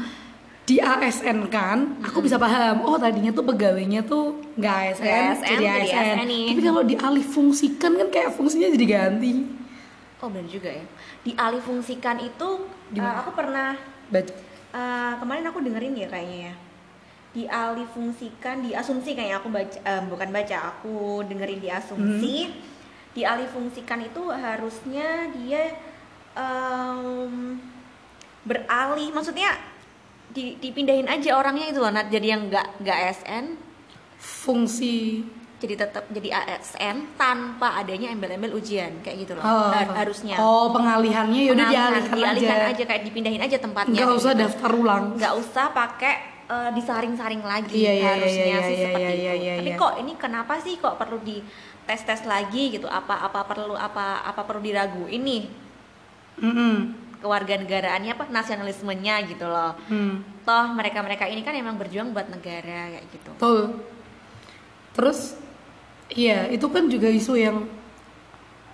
Di 0.65 0.77
ASN 0.79 1.49
kan, 1.49 1.97
aku 2.01 2.21
bisa 2.21 2.37
paham. 2.37 2.85
Oh 2.85 2.97
tadinya 2.97 3.31
tuh 3.31 3.41
pegawainya 3.43 4.05
tuh 4.05 4.37
nggak 4.55 4.77
ASN, 4.93 5.07
ASN, 5.07 5.49
jadi 5.49 5.65
jadi 5.65 5.81
ASN. 5.81 6.17
ASN-in. 6.19 6.49
Tapi 6.51 6.63
kalau 6.63 6.83
dialih 6.83 7.25
fungsikan 7.25 7.93
kan 7.95 8.09
kayak 8.09 8.31
fungsinya 8.33 8.69
jadi 8.69 8.87
ganti. 8.87 9.49
Oh 10.19 10.29
benar 10.29 10.45
juga 10.45 10.69
ya. 10.69 10.85
Dialih 11.23 11.63
fungsikan 11.63 12.19
itu 12.19 12.49
uh, 12.95 13.15
aku 13.17 13.31
pernah 13.33 13.79
Baca. 14.09 14.33
Uh, 14.69 15.13
kemarin 15.17 15.45
aku 15.47 15.59
dengerin 15.61 15.95
ya 15.95 16.09
kayaknya 16.09 16.53
ya 16.53 16.55
dialih 17.39 17.87
fungsikan 17.87 18.61
diasumsi 18.61 19.15
kayak 19.15 19.39
aku 19.39 19.49
baca 19.49 19.79
eh, 19.79 20.03
bukan 20.05 20.29
baca 20.29 20.57
aku 20.69 20.97
dengerin 21.23 21.61
diasumsi 21.61 22.51
dialih 23.11 23.47
fungsikan 23.47 24.01
itu 24.01 24.23
harusnya 24.29 25.07
dia 25.33 25.71
em, 26.35 27.59
beralih 28.43 29.11
maksudnya 29.11 29.55
di- 30.29 30.57
dipindahin 30.57 31.07
aja 31.07 31.35
orangnya 31.35 31.67
itu 31.67 31.79
loh 31.79 31.89
Nat. 31.89 32.09
jadi 32.09 32.27
yang 32.29 32.43
nggak 32.47 32.67
nggak 32.79 32.99
ASN 33.07 33.47
Fungsi 34.19 35.23
jadi 35.59 35.75
tetap 35.77 36.07
jadi 36.09 36.31
ASN 36.33 36.97
tanpa 37.15 37.75
adanya 37.77 38.09
embel-embel 38.09 38.51
ujian 38.53 38.99
kayak 39.01 39.27
gitu 39.27 39.33
loh 39.35 39.43
oh, 39.43 39.69
Har- 39.69 39.95
harusnya 39.97 40.39
Oh 40.39 40.71
pengalihannya 40.71 41.41
ya 41.41 41.53
udah 41.53 41.67
Pengalihan, 41.67 41.91
dialihkan, 41.93 42.17
dialihkan 42.17 42.59
aja. 42.61 42.71
aja 42.71 42.83
kayak 42.85 43.03
dipindahin 43.05 43.43
aja 43.43 43.57
tempatnya 43.59 43.95
Nggak 43.97 44.11
usah 44.13 44.33
gitu. 44.33 44.43
daftar 44.45 44.71
ulang. 44.73 45.05
nggak 45.15 45.35
usah 45.35 45.67
pakai 45.73 46.15
eh, 46.49 46.71
disaring-saring 46.73 47.45
lagi 47.45 47.77
Iya, 47.79 47.93
iya, 47.93 48.09
harusnya 48.17 48.45
iya, 48.45 48.59
sih 48.65 48.75
iya, 48.75 48.85
seperti 48.89 49.05
iya, 49.05 49.13
itu. 49.13 49.21
iya, 49.21 49.35
iya, 49.37 49.53
Tapi 49.61 49.71
iya. 49.71 49.79
kok 49.79 49.95
ini 50.01 50.13
kenapa 50.17 50.55
sih 50.59 50.75
kok 50.77 50.97
perlu 50.97 51.19
di 51.21 51.45
tes 51.85 52.01
tes 52.03 52.21
lagi 52.25 52.73
gitu? 52.73 52.89
Apa 52.89 53.25
apa 53.25 53.45
perlu 53.45 53.77
apa 53.77 54.25
apa 54.25 54.41
perlu 54.45 54.61
diraguin 54.61 55.23
nih 55.25 55.43
Mm-mm. 56.39 56.75
kewarganegaraannya 57.19 58.13
apa 58.15 58.25
nasionalismenya 58.31 59.27
gitu 59.27 59.47
loh. 59.49 59.75
Hmm. 59.91 60.23
Toh 60.47 60.67
mereka 60.73 61.03
mereka 61.03 61.25
ini 61.27 61.43
kan 61.43 61.53
emang 61.53 61.75
berjuang 61.77 62.15
buat 62.15 62.31
negara 62.31 62.95
kayak 62.95 63.07
gitu. 63.11 63.31
Betul. 63.35 63.61
Terus 64.95 65.35
iya, 66.11 66.47
itu 66.49 66.67
kan 66.71 66.87
juga 66.87 67.11
isu 67.11 67.35
yang 67.37 67.67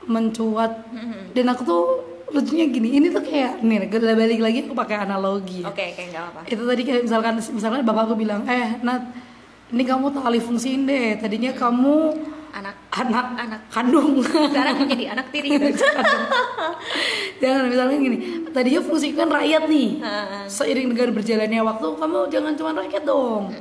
mencuat 0.05 0.85
Mm-mm. 0.93 1.33
dan 1.33 1.47
aku 1.49 1.63
tuh 1.65 1.85
lucunya 2.33 2.67
gini, 2.71 2.89
ini 2.97 3.13
tuh 3.13 3.21
kayak 3.21 3.61
nih 3.61 3.91
kita 3.93 4.17
balik 4.17 4.41
lagi 4.41 4.59
aku 4.65 4.75
pakai 4.75 4.97
analogi. 5.05 5.61
ya. 5.61 5.69
Oke, 5.69 5.93
kayak 5.93 6.09
nggak 6.13 6.25
apa. 6.33 6.41
Itu 6.49 6.63
tadi 6.65 6.83
kayak 6.83 7.01
misalkan 7.05 7.33
misalkan 7.37 7.81
bapakku 7.85 8.15
bilang, 8.17 8.43
"Eh, 8.49 8.81
Nat, 8.81 9.03
ini 9.71 9.83
kamu 9.85 10.11
tak 10.15 10.25
alih 10.25 10.43
fungsiin 10.43 10.89
deh. 10.89 11.21
Tadinya 11.21 11.53
kamu 11.53 11.95
Anak 12.55 12.77
anak 12.95 13.27
Anak. 13.35 13.61
kandung." 13.69 14.23
sekarang 14.25 14.75
menjadi 14.87 15.05
anak 15.15 15.27
tiri 15.31 15.49
gitu. 15.59 15.85
jangan 17.43 17.67
misalnya 17.69 17.97
gini, 17.99 18.19
tadinya 18.55 18.81
fungsikan 18.81 19.29
rakyat 19.29 19.63
nih. 19.69 19.89
Seiring 20.49 20.89
dengan 20.95 21.11
berjalannya 21.13 21.61
waktu, 21.61 21.87
kamu 21.99 22.19
jangan 22.31 22.53
cuma 22.57 22.71
rakyat 22.79 23.05
dong. 23.05 23.53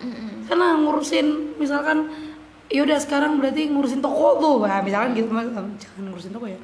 Karena 0.43 0.77
ngurusin 0.77 1.58
misalkan 1.58 2.10
ya 2.74 2.82
udah 2.82 2.98
sekarang 2.98 3.38
berarti 3.38 3.70
ngurusin 3.70 4.01
toko 4.01 4.41
tuh 4.41 4.58
nah, 4.65 4.82
misalkan 4.82 5.13
gitu 5.13 5.29
jangan 5.29 6.03
ngurusin 6.10 6.34
toko 6.34 6.50
ya 6.50 6.58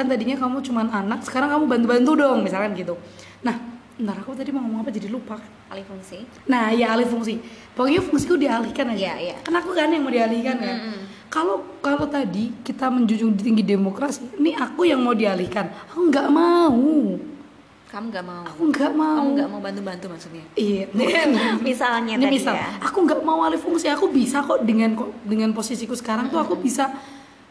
kan 0.00 0.08
tadinya 0.08 0.32
kamu 0.32 0.64
cuman 0.64 0.88
anak 0.88 1.20
sekarang 1.28 1.52
kamu 1.52 1.64
bantu-bantu 1.68 2.10
dong 2.16 2.38
misalkan 2.40 2.72
gitu. 2.72 2.96
Nah 3.44 3.52
ntar 4.00 4.16
aku 4.16 4.32
tadi 4.32 4.48
mau 4.48 4.64
ngomong 4.64 4.80
apa 4.80 4.88
jadi 4.88 5.12
lupa. 5.12 5.36
Kan 5.36 5.52
alih 5.76 5.84
fungsi. 5.84 6.24
Nah 6.48 6.72
ya 6.72 6.96
alih 6.96 7.04
fungsi. 7.04 7.36
Pokoknya 7.76 8.00
fungsiku 8.00 8.40
dialihkan 8.40 8.96
aja. 8.96 8.96
Iya, 8.96 9.14
iya. 9.20 9.36
kan 9.44 9.52
aku 9.60 9.76
kan 9.76 9.92
yang 9.92 10.00
mau 10.00 10.08
dialihkan 10.08 10.56
kan. 10.56 10.76
Mm-mm. 10.80 11.00
kalau 11.28 11.62
kalau 11.84 12.08
tadi 12.08 12.50
kita 12.64 12.88
menjunjung 12.88 13.36
tinggi 13.36 13.60
demokrasi 13.60 14.24
ini 14.40 14.56
aku 14.56 14.88
yang 14.88 15.04
mau 15.04 15.12
dialihkan. 15.12 15.68
Aku 15.92 16.08
nggak 16.08 16.32
mau. 16.32 16.80
Kamu 17.92 18.06
nggak 18.08 18.24
mau. 18.24 18.42
Aku 18.48 18.62
nggak 18.72 18.92
mau. 18.96 19.16
Kamu 19.20 19.30
nggak 19.36 19.48
mau 19.52 19.60
bantu-bantu 19.60 20.06
maksudnya? 20.08 20.44
Iya. 20.56 20.88
Misalnya 21.68 22.16
ini 22.16 22.24
tadi 22.24 22.38
misal. 22.40 22.56
ya. 22.56 22.70
Aku 22.88 23.04
nggak 23.04 23.20
mau 23.20 23.44
alih 23.44 23.60
fungsi. 23.60 23.84
Aku 23.92 24.08
bisa 24.08 24.40
kok 24.40 24.64
dengan 24.64 24.96
dengan 25.28 25.52
posisiku 25.52 25.92
sekarang 25.92 26.32
tuh 26.32 26.40
aku 26.40 26.56
bisa 26.56 26.88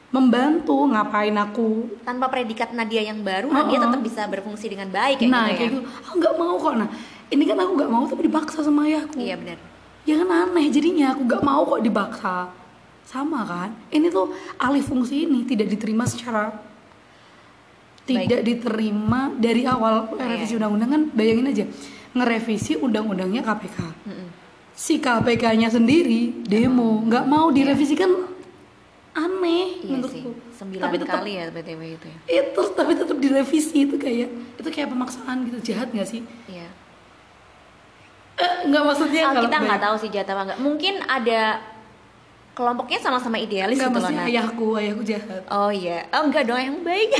membantu 0.09 0.89
ngapain 0.89 1.33
aku? 1.33 1.85
Tanpa 2.01 2.25
predikat 2.27 2.73
Nadia 2.73 3.05
yang 3.05 3.21
baru 3.21 3.47
Nadia 3.47 3.77
Oh, 3.77 3.81
oh. 3.81 3.85
tetap 3.89 4.01
bisa 4.01 4.21
berfungsi 4.25 4.65
dengan 4.67 4.89
baik 4.89 5.21
kayak 5.21 5.29
nah 5.29 5.45
gitu 5.45 5.53
ya? 5.53 5.57
kayak 5.57 5.71
gitu. 5.71 5.81
Aku 6.05 6.13
nggak 6.17 6.35
mau 6.35 6.55
kok. 6.57 6.73
Nah 6.75 6.89
ini 7.29 7.43
kan 7.45 7.57
aku 7.57 7.71
nggak 7.77 7.91
mau 7.91 8.03
tapi 8.05 8.21
dipaksa 8.25 8.59
sama 8.61 8.89
ayahku. 8.89 9.17
Iya 9.17 9.35
benar. 9.37 9.57
Ya 10.07 10.15
kan 10.17 10.29
aneh 10.29 10.65
jadinya. 10.67 11.13
Aku 11.13 11.21
nggak 11.25 11.43
mau 11.43 11.61
kok 11.63 11.81
dipaksa. 11.81 12.35
Sama 13.05 13.41
kan? 13.41 13.69
Ini 13.89 14.09
tuh 14.09 14.33
alih 14.57 14.81
fungsi 14.81 15.25
ini 15.25 15.45
tidak 15.45 15.69
diterima 15.69 16.05
secara 16.05 16.53
tidak 18.05 18.41
diterima 18.41 19.29
dari 19.37 19.69
awal 19.69 20.09
Iya, 20.11 20.25
revisi 20.33 20.53
undang-undang 20.57 20.89
kan? 20.89 21.01
Bayangin 21.13 21.47
aja 21.47 21.65
ngerevisi 22.09 22.73
undang-undangnya 22.73 23.45
KPK 23.45 23.77
Mm-mm. 24.09 24.27
si 24.73 24.97
KPK-nya 24.97 25.69
sendiri 25.69 26.41
demo. 26.41 27.05
Nggak 27.05 27.25
mau 27.29 27.53
direvisi 27.53 27.93
kan 27.93 28.09
aneh 29.11 29.65
iya 29.79 29.81
sih 29.81 29.89
menurutku 29.89 30.31
sembilan 30.51 30.83
tapi 30.83 30.95
tetap 30.97 31.15
kali 31.17 31.31
ya 31.33 31.45
btw 31.49 31.81
itu 31.91 32.07
ya 32.07 32.17
itu 32.43 32.61
tapi 32.71 32.91
tetap 32.93 33.17
direvisi 33.17 33.77
itu 33.83 33.95
kayak 33.95 34.29
itu 34.55 34.69
kayak 34.69 34.87
pemaksaan 34.87 35.37
gitu 35.45 35.57
jahat 35.65 35.89
nggak 35.89 36.07
sih 36.07 36.21
iya 36.45 36.69
eh, 38.35 38.51
nggak 38.65 38.83
maksudnya 38.83 39.21
Ah, 39.21 39.31
kalau 39.31 39.43
kita 39.45 39.57
nggak 39.59 39.81
tahu 39.81 39.95
sih 39.97 40.09
jatah 40.09 40.33
apa 40.33 40.41
nggak 40.45 40.59
mungkin 40.59 40.93
ada 41.03 41.41
kelompoknya 42.51 42.99
sama-sama 42.99 43.39
idealis 43.39 43.79
gitu 43.79 43.87
loh 43.93 44.11
ayahku 44.11 44.67
ayahku 44.75 44.99
jahat 45.01 45.41
Oh 45.47 45.71
iya, 45.71 46.03
oh 46.11 46.27
enggak 46.27 46.43
dong 46.43 46.59
yang 46.59 46.77
baik. 46.83 47.15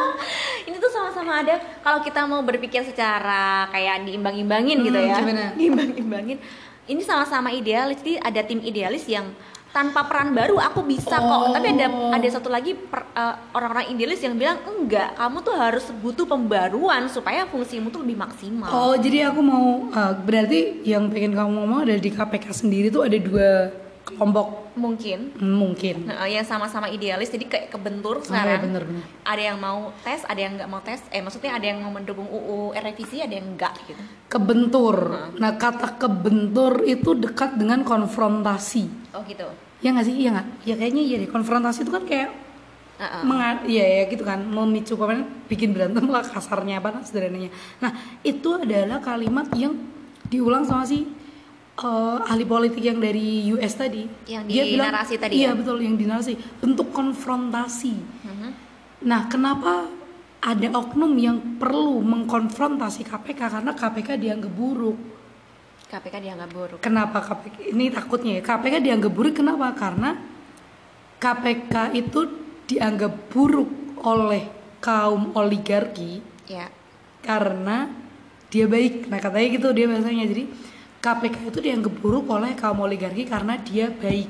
ini 0.68 0.76
tuh 0.76 0.92
sama-sama 0.92 1.40
ada. 1.40 1.56
Kalau 1.80 2.04
kita 2.04 2.28
mau 2.28 2.44
berpikir 2.44 2.84
secara 2.84 3.64
kayak 3.72 4.04
diimbang-imbangin 4.04 4.84
gitu 4.84 4.92
Hmm, 4.94 5.08
ya, 5.08 5.16
gimana? 5.16 5.44
diimbang-imbangin. 5.56 6.36
Ini 6.84 7.00
sama-sama 7.00 7.48
idealis. 7.48 7.96
Jadi 7.98 8.20
ada 8.20 8.40
tim 8.44 8.60
idealis 8.60 9.08
yang 9.08 9.32
tanpa 9.74 10.06
peran 10.06 10.30
baru 10.30 10.54
aku 10.56 10.86
bisa 10.86 11.18
Oh. 11.18 11.50
kok. 11.50 11.58
Tapi 11.58 11.66
ada 11.74 11.86
ada 12.14 12.28
satu 12.30 12.46
lagi 12.46 12.72
per- 12.72 13.10
eh, 13.10 13.34
orang-orang 13.50 13.90
idealis 13.90 14.22
yang 14.22 14.38
bilang 14.38 14.62
enggak, 14.64 15.18
kamu 15.18 15.42
tuh 15.42 15.52
harus 15.52 15.84
butuh 15.92 16.22
pembaruan 16.24 17.10
supaya 17.10 17.42
fungsimu 17.44 17.90
tuh 17.90 18.00
lebih 18.00 18.14
maksimal. 18.16 18.70
Oh, 18.70 18.94
jadi 18.94 19.28
aku 19.28 19.42
mau 19.42 19.90
uh, 19.90 20.14
berarti 20.16 20.80
yang 20.82 21.10
pengen 21.10 21.34
kamu 21.34 21.50
ngomong 21.52 21.78
ada 21.82 21.96
di 21.96 22.08
KPK 22.08 22.54
sendiri 22.54 22.86
tuh 22.88 23.02
ada 23.02 23.18
dua 23.18 23.74
kelompok 24.04 24.62
Mungkin. 24.74 25.38
Hmm, 25.38 25.54
mungkin. 25.54 26.10
Nah, 26.10 26.26
yang 26.26 26.42
sama-sama 26.42 26.90
idealis 26.90 27.30
jadi 27.30 27.46
kayak 27.46 27.66
kebentur 27.70 28.18
Oh, 28.18 28.26
sekarang. 28.26 28.66
bener-bener. 28.66 29.06
ada 29.22 29.38
yang 29.40 29.54
mau 29.56 29.94
tes, 30.02 30.26
ada 30.26 30.34
yang 30.36 30.58
nggak 30.58 30.66
mau 30.66 30.82
tes. 30.82 30.98
Eh 31.08 31.22
maksudnya 31.22 31.54
ada 31.54 31.62
yang 31.62 31.78
mau 31.78 31.94
mendukung 31.94 32.26
UU 32.26 32.74
revisi, 32.74 33.22
ada 33.22 33.30
yang 33.32 33.54
enggak 33.54 33.70
gitu. 33.86 34.02
Kebentur. 34.26 35.14
Nah, 35.38 35.54
kata 35.54 35.94
kebentur 35.94 36.82
itu 36.82 37.14
dekat 37.14 37.54
dengan 37.54 37.86
konfrontasi. 37.86 39.14
Oh 39.14 39.22
gitu. 39.22 39.46
Ya 39.84 39.92
nggak 39.92 40.06
sih? 40.08 40.16
Iya 40.16 40.28
nggak? 40.32 40.46
Ya 40.64 40.74
kayaknya 40.74 41.02
iya 41.04 41.16
deh. 41.20 41.28
Konfrontasi 41.28 41.84
itu 41.84 41.92
kan 41.92 42.08
kayak 42.08 42.32
Heeh. 42.94 43.22
menga- 43.22 43.64
iya 43.68 43.84
ya 43.84 44.02
gitu 44.08 44.24
kan 44.24 44.40
memicu 44.40 44.96
pemain 44.96 45.20
bikin 45.44 45.76
berantem 45.76 46.08
lah 46.08 46.24
kasarnya 46.24 46.80
apa 46.80 47.04
sederhananya. 47.04 47.52
Nah, 47.84 47.92
itu 48.24 48.48
adalah 48.56 49.04
kalimat 49.04 49.44
yang 49.52 49.76
diulang 50.24 50.64
sama 50.64 50.88
si 50.88 51.04
uh, 51.76 52.18
ahli 52.24 52.48
politik 52.48 52.80
yang 52.80 52.96
dari 52.96 53.44
US 53.52 53.76
tadi. 53.76 54.08
Yang 54.24 54.42
di 54.48 54.76
narasi 54.80 55.14
tadi 55.20 55.34
Iya, 55.36 55.52
ya? 55.52 55.58
betul 55.58 55.84
yang 55.84 56.00
di 56.00 56.08
narasi. 56.08 56.32
Bentuk 56.32 56.88
konfrontasi. 56.88 57.92
Mhm. 58.24 58.48
Nah, 59.04 59.28
kenapa 59.28 59.84
ada 60.40 60.68
oknum 60.72 61.12
yang 61.16 61.60
perlu 61.60 62.00
mengkonfrontasi 62.00 63.04
KPK 63.04 63.52
karena 63.52 63.76
KPK 63.76 64.16
dianggap 64.16 64.48
buruk. 64.48 64.96
KPK 65.84 66.14
dianggap 66.20 66.50
buruk. 66.50 66.78
Kenapa 66.80 67.18
KPK? 67.20 67.70
Ini 67.70 67.84
takutnya 67.90 68.32
ya. 68.38 68.42
KPK 68.42 68.74
dianggap 68.82 69.12
buruk 69.12 69.34
kenapa? 69.36 69.70
Karena 69.72 70.10
KPK 71.16 71.74
itu 71.94 72.20
dianggap 72.64 73.30
buruk 73.30 73.70
oleh 74.00 74.48
kaum 74.80 75.32
oligarki 75.32 76.20
Ya. 76.44 76.68
karena 77.20 77.88
dia 78.52 78.68
baik. 78.68 79.08
Nah, 79.08 79.16
katanya 79.16 79.48
gitu 79.48 79.68
dia 79.72 79.86
bahasanya. 79.88 80.28
Jadi 80.28 80.44
KPK 81.00 81.36
itu 81.48 81.60
dianggap 81.60 81.94
buruk 81.98 82.28
oleh 82.28 82.52
kaum 82.52 82.80
oligarki 82.80 83.24
karena 83.24 83.56
dia 83.56 83.88
baik. 83.88 84.28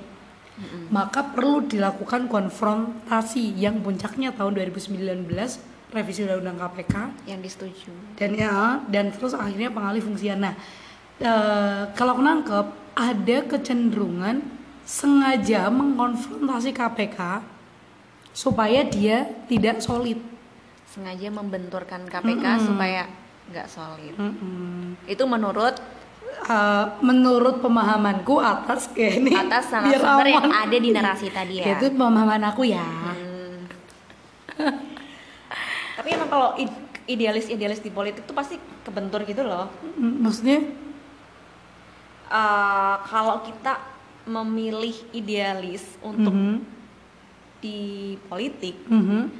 Maka 0.86 1.34
perlu 1.34 1.66
dilakukan 1.66 2.30
konfrontasi 2.30 3.58
yang 3.58 3.82
puncaknya 3.82 4.30
tahun 4.30 4.54
2019 4.54 5.26
revisi 5.90 6.22
undang-undang 6.22 6.58
KPK 6.60 6.94
Yang 7.26 7.40
disetujui. 7.42 7.94
dan 8.14 8.30
ya 8.34 8.54
dan 8.86 9.10
terus 9.10 9.34
akhirnya 9.34 9.70
pengalih 9.70 10.02
fungsian 10.02 10.42
nah 10.42 10.54
eh, 11.18 11.82
kalau 11.92 12.10
aku 12.12 12.22
nangkep 12.22 12.66
ada 12.94 13.38
kecenderungan 13.44 14.42
sengaja 14.84 15.66
mengkonfrontasi 15.68 16.70
KPK 16.70 17.18
supaya 18.30 18.82
dia 18.84 19.24
tidak 19.44 19.78
solid 19.78 20.18
Sengaja 20.84 21.26
membenturkan 21.28 22.06
KPK 22.06 22.38
Mm-mm. 22.44 22.64
supaya 22.64 23.02
nggak 23.44 23.66
solid. 23.66 24.14
Mm-mm. 24.14 24.94
Itu 25.04 25.24
menurut 25.24 25.74
Eh, 26.34 26.86
menurut 27.00 27.62
pemahamanku 27.62 28.36
atas 28.36 28.90
kayak 28.90 29.16
ini 29.16 29.32
atas 29.32 29.70
narasumber 29.70 30.26
yang 30.26 30.50
ada 30.50 30.76
di 30.76 30.90
narasi 30.90 31.30
tadi 31.30 31.62
ya. 31.62 31.72
itu 31.72 31.88
pemahaman 31.88 32.42
aku 32.42 32.66
ya 32.66 32.82
Hmm. 32.84 33.64
Tapi 35.94 36.08
emang 36.10 36.28
kalau 36.28 36.52
id- 36.54 36.74
idealis-idealis 37.06 37.78
di 37.78 37.88
politik 37.88 38.24
tuh 38.24 38.34
pasti 38.34 38.56
kebentur 38.82 39.22
gitu 39.22 39.40
loh. 39.40 39.70
Mm, 39.94 40.14
maksudnya 40.20 40.58
Eh, 42.34 42.96
kalau 43.06 43.46
kita 43.46 43.78
memilih 44.26 44.90
idealis 45.14 45.94
untuk 46.02 46.34
mhm, 46.34 46.66
di 47.62 48.18
politik 48.26 48.74
mhm. 48.90 49.30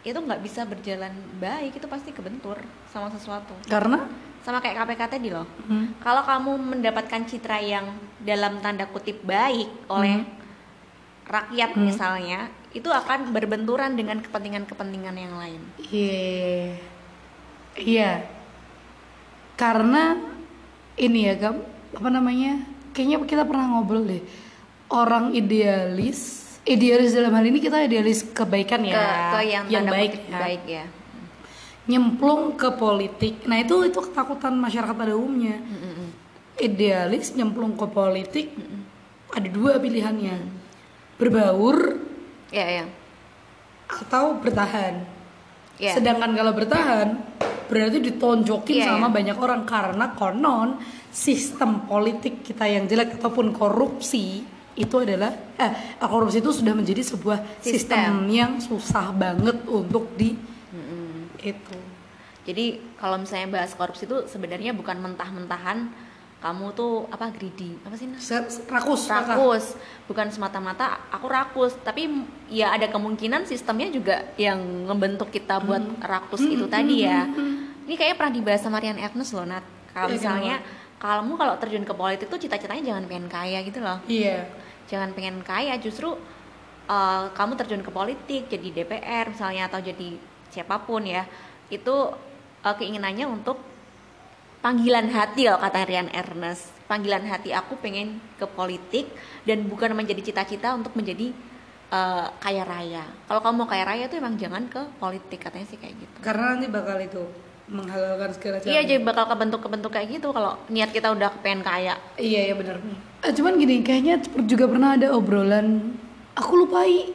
itu 0.00 0.16
nggak 0.16 0.40
bisa 0.40 0.64
berjalan 0.64 1.12
baik 1.36 1.76
itu 1.76 1.84
pasti 1.84 2.16
kebentur 2.16 2.56
sama 2.88 3.12
sesuatu 3.12 3.52
karena 3.68 4.08
sama 4.46 4.64
kayak 4.64 4.80
KPK 4.80 5.02
tadi 5.12 5.28
loh 5.28 5.44
mhm, 5.68 6.00
kalau 6.00 6.24
kamu 6.24 6.52
mendapatkan 6.78 7.28
citra 7.28 7.60
yang 7.60 7.84
dalam 8.24 8.64
tanda 8.64 8.88
kutip 8.88 9.20
baik 9.20 9.68
oleh 9.92 10.24
rakyat 11.28 11.76
Hmm. 11.76 11.84
misalnya 11.84 12.48
itu 12.72 12.88
akan 12.88 13.34
berbenturan 13.34 13.92
dengan 13.92 14.24
kepentingan-kepentingan 14.24 15.16
yang 15.20 15.34
lain 15.36 15.60
Iya. 15.84 16.80
Iya. 17.76 18.12
Karena 19.60 20.16
ini 20.96 21.28
ya, 21.28 21.34
Gam, 21.36 21.75
apa 21.96 22.08
namanya? 22.12 22.60
Kayaknya 22.92 23.16
kita 23.24 23.42
pernah 23.48 23.72
ngobrol 23.72 24.04
deh. 24.04 24.22
Orang 24.92 25.32
idealis, 25.32 26.44
idealis 26.68 27.16
dalam 27.16 27.32
hal 27.32 27.44
ini 27.48 27.58
kita 27.58 27.80
idealis 27.82 28.22
kebaikan 28.30 28.84
ya. 28.84 28.94
ke, 28.94 29.02
ke 29.02 29.40
yang 29.50 29.64
tanda 29.66 29.90
baik, 29.90 30.12
ya. 30.14 30.38
baik 30.38 30.62
ya 30.68 30.84
Nyemplung 31.86 32.54
ke 32.58 32.68
politik. 32.74 33.46
Nah, 33.46 33.62
itu 33.62 33.86
itu 33.86 33.98
ketakutan 33.98 34.54
masyarakat 34.58 34.94
pada 34.94 35.14
umumnya. 35.14 35.58
Idealis 36.58 37.34
nyemplung 37.34 37.78
ke 37.78 37.86
politik 37.90 38.52
ada 39.30 39.48
dua 39.50 39.78
pilihannya. 39.78 40.36
Berbaur 41.16 41.98
ya 42.52 42.66
ya 42.82 42.84
atau 43.86 44.38
bertahan. 44.42 45.06
ya 45.78 45.94
Sedangkan 45.94 46.34
kalau 46.34 46.52
bertahan 46.52 47.08
berarti 47.66 47.98
ditonjokin 47.98 48.82
Iya, 48.82 48.86
sama 48.94 49.10
iya. 49.10 49.14
banyak 49.14 49.36
orang 49.38 49.62
karena 49.66 50.06
konon 50.14 50.78
sistem 51.16 51.88
politik 51.88 52.44
kita 52.44 52.68
yang 52.68 52.84
jelek 52.84 53.16
ataupun 53.16 53.56
korupsi 53.56 54.44
itu 54.76 54.96
adalah 55.00 55.32
eh 55.56 55.72
korupsi 55.96 56.44
itu 56.44 56.52
sudah 56.52 56.76
menjadi 56.76 57.00
sebuah 57.00 57.40
sistem, 57.64 57.72
Sistem. 57.72 58.12
yang 58.28 58.52
susah 58.60 59.16
banget 59.16 59.64
untuk 59.64 60.12
di 60.12 60.36
Mm-mm. 60.36 61.32
itu. 61.40 61.78
jadi 62.44 62.64
kalau 63.00 63.16
misalnya 63.16 63.48
bahas 63.56 63.72
korupsi 63.72 64.04
itu 64.04 64.28
sebenarnya 64.28 64.76
bukan 64.76 65.00
mentah-mentahan 65.00 65.88
kamu 66.36 66.76
tuh 66.76 67.08
apa 67.08 67.32
greedy? 67.32 67.80
Apa 67.80 67.96
sih 67.96 68.12
Rakus, 68.68 69.08
rakus. 69.08 69.72
Bukan 70.04 70.28
semata-mata 70.28 71.08
aku 71.08 71.32
rakus 71.32 71.72
tapi 71.80 72.12
ya 72.52 72.76
ada 72.76 72.92
kemungkinan 72.92 73.48
sistemnya 73.48 73.88
juga 73.88 74.36
yang 74.36 74.60
membentuk 74.84 75.32
kita 75.32 75.64
buat 75.64 75.80
rakus 76.04 76.44
itu 76.44 76.68
tadi 76.68 77.08
ya. 77.08 77.24
ini 77.88 77.96
kayaknya 77.96 78.16
pernah 78.20 78.34
dibahas 78.36 78.60
sama 78.60 78.78
Rian 78.78 79.00
Ernest 79.00 79.32
loh 79.32 79.48
Nat. 79.48 79.64
Kalau 79.96 80.12
Eh, 80.12 80.20
misalnya 80.20 80.60
kamu 80.96 81.36
kalau 81.36 81.54
terjun 81.60 81.84
ke 81.84 81.92
politik 81.92 82.26
tuh 82.32 82.40
cita-citanya 82.40 82.94
jangan 82.94 83.04
pengen 83.04 83.28
kaya 83.28 83.58
gitu 83.62 83.78
loh. 83.84 84.00
Iya. 84.08 84.48
Jangan 84.88 85.12
pengen 85.12 85.44
kaya 85.44 85.76
justru 85.76 86.16
uh, 86.88 87.24
kamu 87.36 87.52
terjun 87.60 87.82
ke 87.84 87.90
politik 87.92 88.48
jadi 88.48 88.68
DPR 88.82 89.34
misalnya 89.34 89.68
atau 89.68 89.82
jadi 89.82 90.16
siapa 90.48 90.80
pun 90.86 91.04
ya 91.04 91.28
itu 91.68 92.14
uh, 92.64 92.74
keinginannya 92.78 93.28
untuk 93.28 93.60
panggilan 94.64 95.12
hati 95.12 95.46
loh 95.50 95.60
kata 95.60 95.84
Rian 95.84 96.08
Ernest. 96.10 96.72
Panggilan 96.86 97.26
hati 97.26 97.50
aku 97.50 97.76
pengen 97.82 98.22
ke 98.38 98.46
politik 98.46 99.10
dan 99.42 99.66
bukan 99.66 99.90
menjadi 99.92 100.22
cita-cita 100.22 100.70
untuk 100.72 100.94
menjadi 100.94 101.34
uh, 101.90 102.30
kaya 102.38 102.62
raya. 102.62 103.04
Kalau 103.26 103.42
kamu 103.42 103.54
mau 103.58 103.68
kaya 103.68 103.84
raya 103.84 104.04
tuh 104.06 104.22
emang 104.22 104.38
jangan 104.38 104.70
ke 104.70 104.80
politik 105.02 105.42
katanya 105.42 105.66
sih 105.66 105.78
kayak 105.78 105.98
gitu. 105.98 106.18
Karena 106.22 106.54
nanti 106.54 106.70
bakal 106.70 106.98
itu 107.02 107.45
menghalalkan 107.66 108.30
segala 108.30 108.56
cara. 108.62 108.70
iya 108.70 108.80
jadi 108.86 109.02
bakal 109.02 109.26
kebentuk 109.26 109.60
kebentuk 109.62 109.90
kayak 109.90 110.08
gitu 110.18 110.30
kalau 110.30 110.54
niat 110.70 110.94
kita 110.94 111.10
udah 111.10 111.34
pengen 111.42 111.66
kaya 111.66 111.98
iya 112.14 112.50
iya 112.50 112.54
benar. 112.54 112.78
Eh, 113.26 113.32
cuman 113.34 113.58
gini 113.58 113.82
kayaknya 113.82 114.22
juga 114.46 114.70
pernah 114.70 114.94
ada 114.94 115.10
obrolan 115.10 115.98
aku 116.36 116.52
lupai. 116.62 117.10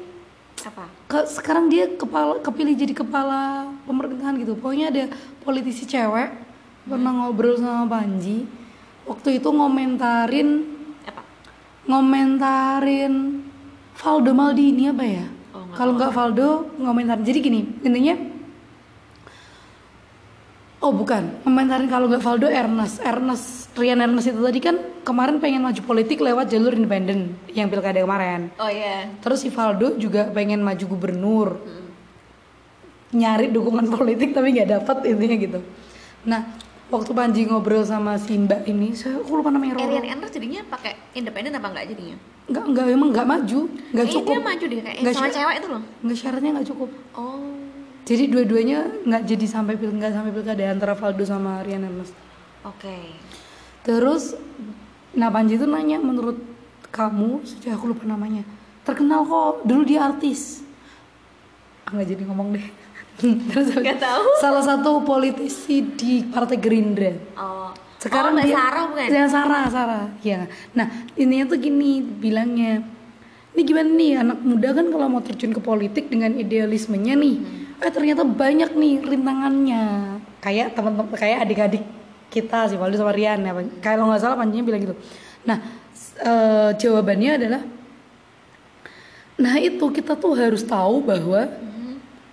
Apa? 0.62 0.86
Ke, 1.08 1.26
sekarang 1.26 1.72
dia 1.72 1.90
kepala 1.96 2.42
kepilih 2.44 2.76
jadi 2.76 2.94
kepala 2.94 3.72
pemerintahan 3.88 4.38
gitu. 4.42 4.54
Pokoknya 4.58 4.94
ada 4.94 5.04
politisi 5.42 5.88
cewek 5.88 6.30
pernah 6.86 7.14
ngobrol 7.14 7.58
sama 7.58 7.88
Panji. 7.88 8.46
Waktu 9.08 9.42
itu 9.42 9.50
ngomentarin 9.50 10.68
apa? 11.08 11.24
Ngomentarin 11.90 13.42
Valdo 13.98 14.32
Maldini 14.38 14.90
apa 14.90 15.06
ya? 15.06 15.26
Oh, 15.54 15.66
kalau 15.74 15.98
nggak 15.98 16.14
Valdo 16.14 16.50
ngomentarin. 16.78 17.26
Jadi 17.26 17.40
gini 17.42 17.62
intinya 17.82 18.31
Oh 20.82 20.90
bukan, 20.90 21.46
komentarin 21.46 21.86
kalau 21.86 22.10
nggak 22.10 22.20
Valdo 22.20 22.50
Ernest, 22.50 22.98
Ernest, 23.00 23.70
Rian 23.72 24.02
Ernest 24.02 24.28
itu 24.28 24.42
tadi 24.42 24.58
kan 24.58 24.76
kemarin 25.02 25.38
pengen 25.38 25.62
maju 25.62 25.78
politik 25.80 26.18
lewat 26.18 26.50
jalur 26.50 26.74
independen 26.74 27.38
yang 27.48 27.70
pilkada 27.70 28.02
kemarin. 28.02 28.50
oh 28.58 28.66
iya 28.66 29.06
Terus 29.22 29.42
si 29.42 29.50
Valdo 29.50 29.94
juga 29.96 30.26
pengen 30.28 30.58
maju 30.60 30.82
gubernur, 30.88 31.62
nyari 33.12 33.52
dukungan 33.52 33.94
politik 33.94 34.32
tapi 34.32 34.52
nggak 34.52 34.70
dapat 34.74 34.98
intinya 35.06 35.38
gitu. 35.38 35.60
Nah 36.24 36.42
waktu 36.90 37.12
Panji 37.14 37.42
ngobrol 37.46 37.84
sama 37.84 38.18
si 38.18 38.34
Mbak 38.36 38.66
ini, 38.66 38.92
saya 38.92 39.16
aku 39.16 39.38
lupa 39.38 39.54
namanya 39.54 39.78
Eh. 39.78 39.86
Rian 39.86 40.18
Ernest 40.18 40.34
jadinya 40.34 40.66
pakai 40.66 40.98
independen 41.14 41.54
apa 41.54 41.68
enggak 41.70 41.86
jadinya 41.88 42.18
Nggak 42.50 42.64
nggak 42.68 42.86
emang 42.90 43.10
nggak 43.14 43.28
maju, 43.30 43.60
nggak 43.94 44.08
cukup. 44.10 44.34
dia 44.34 44.42
maju 44.42 44.66
deh 44.66 44.80
kayak 44.82 44.98
Nggak 45.00 45.14
sama 45.14 45.30
cewek 45.30 45.56
itu 45.56 45.68
loh 45.70 45.82
Nggak 46.02 46.18
syaratnya 46.18 46.50
nggak 46.52 46.68
cukup. 46.68 46.90
oh 47.14 47.54
Jadi 48.02 48.24
dua-duanya 48.34 49.06
nggak 49.06 49.24
jadi 49.30 49.46
sampai 49.46 49.78
pil 49.78 49.94
nggak 49.94 50.14
sampai 50.14 50.32
pilkada 50.34 50.64
antara 50.74 50.94
Valdo 50.98 51.22
sama 51.22 51.62
Rian 51.62 51.86
Ernest. 51.86 52.18
oke 52.66 52.98
Terus, 53.82 54.38
nah 55.18 55.34
Panji 55.34 55.58
itu 55.58 55.66
nanya 55.66 55.98
menurut 55.98 56.38
kamu, 56.94 57.42
sudah 57.42 57.74
aku 57.74 57.90
lupa 57.90 58.06
namanya, 58.06 58.46
terkenal 58.86 59.26
kok, 59.26 59.66
dulu 59.66 59.82
dia 59.82 60.06
artis. 60.06 60.62
Ah, 61.90 61.98
nggak 61.98 62.08
jadi 62.14 62.24
ngomong 62.30 62.54
deh. 62.54 62.68
Terus 63.50 63.74
Nggak 63.74 64.02
tahu. 64.02 64.26
Salah 64.38 64.64
satu 64.66 65.02
politisi 65.02 65.82
di 65.98 66.26
Partai 66.30 66.58
Gerindra. 66.62 67.14
oh 67.38 67.74
Sekarang 68.02 68.34
oh, 68.34 68.42
dia, 68.42 68.58
Sarah 68.58 68.84
bukan 68.90 69.08
Ya 69.14 69.26
Sarah, 69.30 69.66
Sarah. 69.70 70.06
Ya. 70.26 70.50
Nah, 70.74 70.90
intinya 71.14 71.46
tuh 71.54 71.62
gini 71.62 72.02
bilangnya. 72.02 72.82
Ini 73.54 73.62
gimana 73.62 73.90
nih 73.94 74.12
anak 74.18 74.38
muda 74.42 74.74
kan 74.74 74.90
kalau 74.90 75.08
mau 75.12 75.22
terjun 75.22 75.54
ke 75.54 75.62
politik 75.62 76.10
dengan 76.10 76.34
idealismenya 76.34 77.14
nih. 77.14 77.38
Eh 77.82 77.90
ternyata 77.90 78.22
banyak 78.22 78.78
nih 78.78 78.94
rintangannya. 79.02 79.84
Kayak 80.38 80.78
teman-teman 80.78 81.14
kayak 81.18 81.46
adik-adik 81.46 81.84
kita 82.30 82.70
sih 82.70 82.78
Valdo 82.78 82.96
sama 82.96 83.12
Rian 83.12 83.42
ya. 83.42 83.52
Kalau 83.82 84.08
nggak 84.08 84.22
salah 84.22 84.38
panjinya 84.38 84.64
bilang 84.64 84.82
gitu. 84.82 84.96
Nah, 85.44 85.58
eh, 86.22 86.70
jawabannya 86.78 87.32
adalah 87.38 87.62
Nah, 89.42 89.58
itu 89.58 89.82
kita 89.90 90.14
tuh 90.14 90.38
harus 90.38 90.62
tahu 90.62 91.02
bahwa 91.02 91.50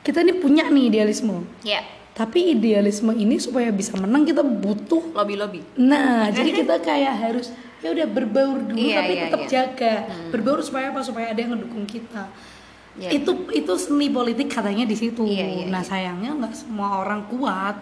kita 0.05 0.21
ini 0.21 0.37
punya 0.37 0.69
nih 0.69 0.93
idealisme. 0.93 1.41
ya 1.65 1.81
Tapi 2.13 2.53
idealisme 2.53 3.15
ini 3.15 3.41
supaya 3.41 3.73
bisa 3.73 3.97
menang 3.97 4.27
kita 4.27 4.43
butuh 4.45 5.15
lobby 5.17 5.39
lobby 5.39 5.61
Nah, 5.79 6.29
jadi 6.37 6.51
kita 6.53 6.77
kayak 6.85 7.15
harus 7.17 7.49
ya 7.79 7.95
udah 7.95 8.07
berbaur 8.11 8.61
dulu 8.61 8.77
Iya, 8.77 8.97
tapi 9.01 9.13
iya, 9.15 9.23
tetap 9.25 9.41
iya. 9.41 9.49
jaga. 9.49 9.95
Berbaur 10.29 10.61
supaya 10.61 10.93
apa? 10.93 11.01
Supaya 11.01 11.33
ada 11.33 11.41
yang 11.41 11.57
ngedukung 11.57 11.89
kita. 11.89 12.29
Iya. 12.99 13.11
Itu 13.15 13.47
itu 13.55 13.73
seni 13.79 14.11
politik 14.11 14.51
katanya 14.51 14.83
di 14.83 14.99
situ. 14.99 15.23
Iya, 15.23 15.47
iya, 15.47 15.65
nah, 15.71 15.81
iya. 15.81 15.89
sayangnya 15.89 16.31
nggak 16.35 16.55
semua 16.55 16.99
orang 16.99 17.25
kuat. 17.31 17.79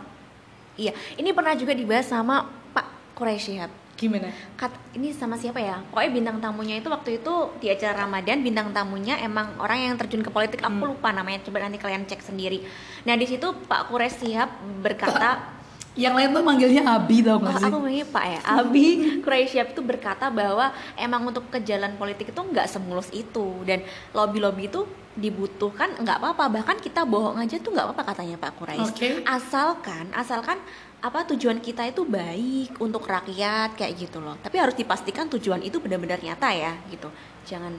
iya 0.77 0.93
ini 1.17 1.33
pernah 1.33 1.57
juga 1.57 1.73
dibahas 1.73 2.05
sama 2.05 2.45
Pak 2.77 3.17
Quraisy 3.17 3.57
Shihab 3.57 3.73
Gimana? 3.97 4.29
Kat, 4.61 4.77
ini 4.93 5.09
sama 5.17 5.41
siapa 5.41 5.57
ya? 5.57 5.81
Pokoknya 5.89 6.13
bintang 6.13 6.37
tamunya 6.37 6.77
itu 6.77 6.93
waktu 6.93 7.17
itu 7.17 7.35
di 7.65 7.73
acara 7.73 8.05
Ramadan 8.05 8.45
bintang 8.45 8.69
tamunya 8.77 9.17
emang 9.25 9.57
orang 9.57 9.89
yang 9.89 9.95
terjun 9.97 10.21
ke 10.21 10.29
politik. 10.29 10.61
Aku 10.61 10.85
Hmm. 10.85 10.93
lupa 10.93 11.17
namanya. 11.17 11.41
Coba 11.41 11.65
nanti 11.65 11.81
kalian 11.81 12.05
cek 12.05 12.21
sendiri. 12.21 12.61
Nah 13.09 13.17
di 13.17 13.25
situ 13.25 13.57
Pak 13.65 13.89
Quraisy 13.89 14.21
Shihab 14.21 14.53
berkata, 14.85 15.41
Yang 15.97 16.15
lain 16.15 16.29
tuh 16.37 16.45
manggilnya 16.45 16.83
Abi 16.85 17.25
tau 17.25 17.41
oh, 17.41 17.49
gak 17.49 17.57
sih? 17.57 17.67
aku 17.73 17.79
manggilnya 17.81 18.09
Pak 18.13 18.25
ya. 18.29 18.41
Abi 18.45 18.87
Shihab 19.25 19.73
itu 19.73 19.81
berkata 19.81 20.29
bahwa 20.29 20.69
emang 21.01 21.25
untuk 21.25 21.49
ke 21.49 21.59
jalan 21.65 21.97
politik 21.97 22.31
itu 22.31 22.41
nggak 22.41 22.69
semulus 22.69 23.09
itu 23.17 23.65
dan 23.65 23.81
lobby-lobby 24.13 24.69
itu 24.69 24.85
dibutuhkan 25.17 25.97
nggak 25.97 26.21
apa-apa 26.21 26.61
bahkan 26.61 26.77
kita 26.77 27.09
bohong 27.09 27.41
aja 27.41 27.57
tuh 27.57 27.73
nggak 27.73 27.89
apa-apa 27.89 28.13
katanya 28.13 28.37
Pak 28.37 28.53
Quraisy 28.61 28.93
Oke. 28.93 29.09
asalkan 29.25 30.13
asalkan 30.13 30.61
apa 31.01 31.25
tujuan 31.33 31.57
kita 31.65 31.89
itu 31.89 32.05
baik 32.05 32.77
untuk 32.77 33.09
rakyat 33.09 33.73
kayak 33.81 33.97
gitu 33.97 34.21
loh 34.21 34.37
tapi 34.45 34.61
harus 34.61 34.77
dipastikan 34.77 35.33
tujuan 35.33 35.65
itu 35.65 35.81
benar-benar 35.81 36.21
nyata 36.21 36.53
ya 36.53 36.77
gitu 36.93 37.09
jangan 37.49 37.73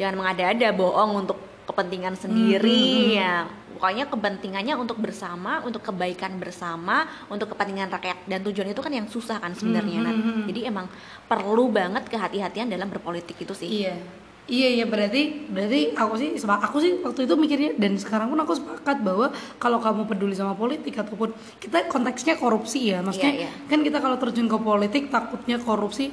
jangan 0.00 0.24
mengada-ada 0.24 0.72
bohong 0.72 1.28
untuk 1.28 1.36
kepentingan 1.66 2.14
sendiri 2.18 3.16
ya. 3.18 3.46
Pokoknya 3.74 4.06
kepentingannya 4.06 4.78
untuk 4.78 5.02
bersama 5.02 5.58
untuk 5.66 5.82
kebaikan 5.82 6.38
bersama 6.38 7.02
untuk 7.26 7.50
kepentingan 7.50 7.90
rakyat. 7.90 8.30
Dan 8.30 8.46
tujuan 8.46 8.70
itu 8.70 8.78
kan 8.78 8.92
yang 8.94 9.10
susah 9.10 9.42
kan 9.42 9.54
sebenarnya 9.54 10.06
Nat. 10.06 10.16
jadi 10.46 10.70
emang 10.70 10.86
perlu 11.26 11.66
banget 11.70 12.06
kehati-hatian 12.06 12.70
dalam 12.70 12.86
berpolitik 12.86 13.34
itu 13.42 13.54
sih. 13.54 13.86
Iya. 13.86 13.96
Iya 14.42 14.68
iya. 14.82 14.84
Berarti 14.86 15.50
berarti 15.50 15.94
aku 15.94 16.14
sih 16.18 16.30
aku 16.38 16.76
sih 16.82 16.92
waktu 17.02 17.30
itu 17.30 17.34
mikirnya 17.38 17.70
dan 17.78 17.94
sekarang 17.94 18.30
pun 18.30 18.38
aku 18.42 18.58
sepakat 18.58 19.02
bahwa 19.02 19.30
kalau 19.58 19.78
kamu 19.78 20.06
peduli 20.06 20.34
sama 20.34 20.54
politik 20.58 20.98
ataupun 20.98 21.30
kita 21.62 21.86
konteksnya 21.86 22.34
korupsi 22.38 22.90
ya. 22.94 23.02
Maksudnya 23.02 23.34
Iya, 23.34 23.46
iya. 23.46 23.50
kan 23.70 23.82
kita 23.82 23.98
kalau 24.02 24.18
terjun 24.18 24.46
ke 24.50 24.58
politik 24.58 25.10
takutnya 25.10 25.58
korupsi 25.62 26.10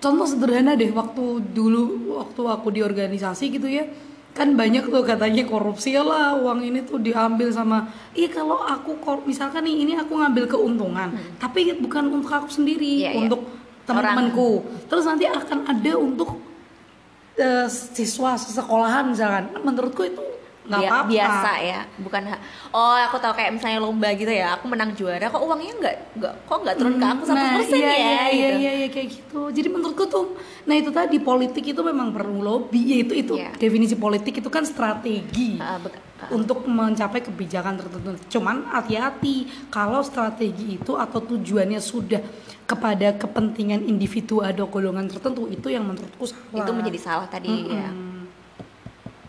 contoh 0.00 0.24
sederhana 0.24 0.72
deh 0.74 0.90
waktu 0.90 1.22
dulu 1.52 1.82
waktu 2.16 2.42
aku 2.42 2.68
di 2.72 2.80
organisasi 2.80 3.52
gitu 3.52 3.68
ya 3.68 3.84
kan 4.30 4.54
banyak 4.54 4.86
tuh 4.86 5.02
katanya 5.02 5.42
korupsi 5.44 5.92
ya 5.92 6.00
lah 6.00 6.38
uang 6.38 6.62
ini 6.62 6.80
tuh 6.82 6.96
diambil 6.96 7.50
sama 7.50 7.90
iya 8.14 8.30
kalau 8.30 8.62
aku 8.62 8.96
kor- 8.96 9.26
misalkan 9.26 9.60
nih 9.62 9.84
ini 9.84 9.92
aku 9.94 10.14
ngambil 10.14 10.46
keuntungan 10.46 11.10
tapi 11.36 11.74
bukan 11.76 12.08
untuk 12.10 12.30
aku 12.30 12.48
sendiri 12.48 13.04
Hmm. 13.04 13.04
Iya, 13.04 13.10
untuk 13.18 13.40
teman-temanku. 13.84 14.50
Terus 14.86 15.02
nanti 15.02 15.26
akan 15.26 15.66
ada 15.66 15.92
untuk 15.98 16.38
eh, 17.34 17.66
siswa 17.66 18.38
sesekolahan 18.38 19.10
misalkan. 19.10 19.50
Menurutku 19.58 20.06
itu 20.06 20.22
nggak 20.62 20.80
apa-apa 20.82 21.08
biasa 21.08 21.50
ya 21.58 21.80
bukan 21.96 22.22
ha- 22.26 22.42
oh 22.70 22.94
aku 22.94 23.16
tahu 23.16 23.32
kayak 23.32 23.56
misalnya 23.56 23.80
lomba 23.80 24.12
gitu 24.12 24.28
ya 24.28 24.54
aku 24.54 24.68
menang 24.68 24.92
juara 24.92 25.24
kok 25.24 25.40
uangnya 25.40 25.72
nggak 25.74 25.96
nggak 26.14 26.34
kok 26.44 26.58
nggak 26.60 26.76
turun 26.76 26.94
ke 26.94 27.06
aku 27.06 27.22
satu 27.24 27.36
Nah, 27.40 27.52
persen 27.56 27.74
iya, 27.74 27.88
ya 27.88 27.96
iya, 27.96 28.04
iya, 28.04 28.20
gitu. 28.30 28.58
iya, 28.58 28.72
iya, 28.76 28.88
kayak 28.88 29.08
gitu. 29.10 29.40
Jadi 29.50 29.68
menurutku 29.68 30.04
tuh, 30.06 30.26
nah 30.62 30.74
itu 30.74 30.90
tadi 30.90 31.16
politik 31.18 31.64
itu 31.64 31.80
memang 31.80 32.10
perlu 32.10 32.38
lobby, 32.38 32.82
ya 32.84 32.96
itu 32.98 33.14
itu 33.16 33.34
Iya. 33.34 33.56
definisi 33.56 33.96
politik 33.96 34.34
itu 34.34 34.46
kan 34.46 34.62
strategi 34.62 35.56
bek- 35.56 35.96
ah. 36.20 36.28
untuk 36.30 36.62
mencapai 36.62 37.20
kebijakan 37.20 37.74
tertentu. 37.76 38.08
Cuman 38.28 38.68
hati-hati 38.68 39.34
kalau 39.68 40.02
strategi 40.02 40.76
itu 40.76 40.92
atau 40.94 41.18
tujuannya 41.20 41.80
sudah 41.80 42.20
kepada 42.64 43.10
kepentingan 43.12 43.82
individu 43.82 44.38
atau 44.40 44.66
golongan 44.66 45.08
tertentu 45.08 45.48
itu 45.48 45.66
yang 45.68 45.82
menurutku 45.82 46.22
salah. 46.22 46.54
itu 46.54 46.70
menjadi 46.70 46.98
salah 47.00 47.26
tadi 47.26 47.50
ya 47.66 47.88
Mm-mm. 47.88 48.28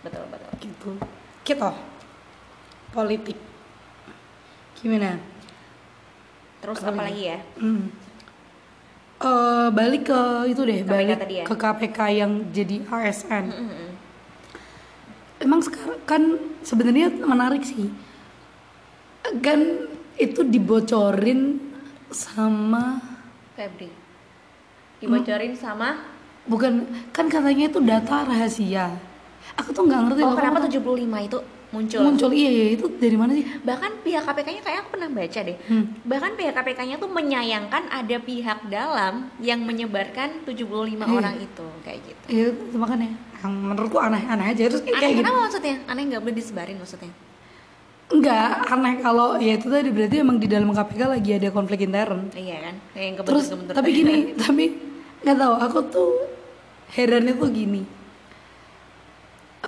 betul 0.02 0.22
betul 0.28 0.52
gitu. 0.60 0.92
Gitu. 1.44 1.72
Politik. 2.92 3.38
Gimana? 4.82 5.32
terus 6.62 6.78
Apa 6.86 6.94
apa 6.94 7.02
lagi? 7.10 7.24
ya 7.26 7.40
Hmm. 7.58 7.90
Eh, 9.22 9.68
balik 9.70 10.10
ke 10.10 10.22
itu 10.50 10.62
deh, 10.66 10.82
KPK 10.82 10.90
balik 10.90 11.18
tadi 11.22 11.36
ya? 11.42 11.46
ke 11.46 11.54
KPK 11.54 12.00
yang 12.10 12.32
jadi 12.50 12.78
ASN. 12.90 13.46
Mm-mm. 13.54 13.90
Emang 15.42 15.62
sekarang 15.62 16.02
kan 16.10 16.22
sebenarnya 16.66 17.14
menarik 17.22 17.62
sih. 17.62 17.94
Kan 19.46 19.90
itu 20.18 20.42
dibocorin 20.42 21.62
sama 22.10 22.98
Febri 23.54 23.90
dibocorin 25.02 25.54
sama 25.58 26.02
bukan 26.46 26.86
kan 27.10 27.26
katanya 27.26 27.70
itu 27.70 27.80
data 27.82 28.26
rahasia. 28.26 28.98
Aku 29.58 29.70
tuh 29.72 29.84
nggak 29.84 30.00
ngerti 30.06 30.22
oh 30.22 30.28
loh, 30.28 30.36
kenapa 30.36 30.58
kamu 30.60 30.72
75 30.72 31.28
itu 31.28 31.38
muncul. 31.72 32.00
muncul 32.04 32.30
iya 32.32 32.50
iya 32.50 32.66
itu 32.74 32.86
dari 32.94 33.16
mana 33.16 33.32
sih 33.32 33.46
Bahkan 33.64 33.92
pihak 34.02 34.24
KPK-nya 34.24 34.62
kayak 34.62 34.78
aku 34.82 34.90
pernah 34.92 35.10
baca 35.10 35.40
deh. 35.42 35.58
Hmm. 35.64 35.86
Bahkan 36.04 36.32
pihak 36.36 36.54
KPK-nya 36.54 36.96
tuh 36.98 37.08
menyayangkan 37.08 37.84
ada 37.88 38.18
pihak 38.20 38.60
dalam 38.68 39.14
yang 39.40 39.60
menyebarkan 39.62 40.44
75 40.44 40.68
Iya. 41.00 41.06
orang 41.08 41.36
itu 41.38 41.68
kayak 41.82 42.00
gitu. 42.04 42.24
Iya 42.28 42.46
itu 42.52 42.76
makanya 42.76 43.10
yang 43.40 43.54
menurutku 43.56 43.98
aneh-aneh 43.98 44.46
aja 44.50 44.64
terus 44.68 44.82
kayak, 44.82 44.92
Aneh 44.92 45.02
kayak 45.02 45.14
gitu. 45.14 45.22
kenapa 45.24 45.38
maksudnya? 45.42 45.76
Aneh 45.86 46.04
nggak 46.06 46.22
boleh 46.22 46.36
disebarin 46.36 46.78
maksudnya? 46.78 47.14
enggak 48.12 48.68
aneh 48.68 49.00
kalau 49.00 49.40
ya 49.40 49.56
itu 49.56 49.72
tadi 49.72 49.88
berarti 49.88 50.16
emang 50.20 50.36
di 50.36 50.44
dalam 50.46 50.68
KPK 50.70 51.02
lagi 51.08 51.32
ada 51.32 51.48
konflik 51.48 51.80
intern 51.82 52.28
Iya 52.36 52.58
kan? 52.62 52.76
Yang 52.92 53.24
terus 53.24 53.46
tapi 53.72 53.90
gini 53.90 54.36
tapi 54.36 54.66
nggak 55.24 55.38
tahu 55.38 55.54
aku 55.56 55.80
tuh 55.88 56.10
herannya 56.92 57.40
tuh 57.40 57.48
gini 57.48 57.82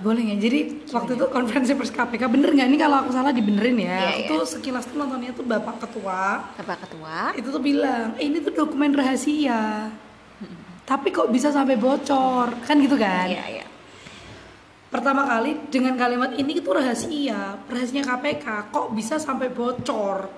boleh 0.02 0.22
nggak? 0.26 0.40
Jadi 0.42 0.60
waktu 0.90 1.12
itu 1.14 1.26
konferensi 1.30 1.72
pers 1.78 1.94
KPK 1.94 2.26
bener 2.26 2.50
nggak? 2.50 2.68
Ini 2.74 2.78
kalau 2.82 2.98
aku 3.06 3.12
salah 3.14 3.30
dibenerin 3.30 3.78
ya. 3.78 4.10
Aku 4.10 4.22
iya. 4.26 4.30
tuh 4.34 4.42
sekilas 4.50 4.90
tuh 4.90 4.98
nontonnya 4.98 5.30
tuh 5.38 5.46
bapak 5.46 5.86
ketua. 5.86 6.50
Bapak 6.58 6.78
ketua. 6.90 7.38
itu 7.38 7.48
tuh 7.54 7.62
bilang 7.62 8.18
"Eh, 8.18 8.26
ini 8.26 8.42
tuh 8.42 8.54
dokumen 8.58 8.90
rahasia. 8.90 9.94
Tapi 10.84 11.08
kok 11.14 11.30
bisa 11.30 11.54
sampai 11.54 11.78
bocor? 11.78 12.58
Kan 12.66 12.82
gitu 12.82 12.98
kan? 12.98 13.30
Iya, 13.30 13.62
iya. 13.62 13.66
pertama 14.94 15.26
kali 15.26 15.58
dengan 15.74 15.98
kalimat 15.98 16.38
ini 16.38 16.62
itu 16.62 16.70
rahasia 16.70 17.58
rahasia 17.66 18.06
KPK 18.06 18.70
kok 18.70 18.94
bisa 18.94 19.18
sampai 19.18 19.50
bocor 19.50 20.30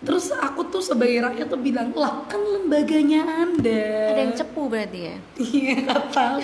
terus 0.00 0.32
aku 0.32 0.64
tuh 0.66 0.80
sebagai 0.80 1.20
rakyat 1.20 1.46
tuh 1.46 1.60
bilang 1.60 1.92
lah 1.92 2.24
kan 2.24 2.40
lembaganya 2.40 3.20
anda 3.20 3.84
Ada 4.10 4.20
yang 4.22 4.34
cepu 4.34 4.62
berarti 4.66 5.00
ya? 5.04 5.16
iya 5.38 5.76
tahu 6.08 6.40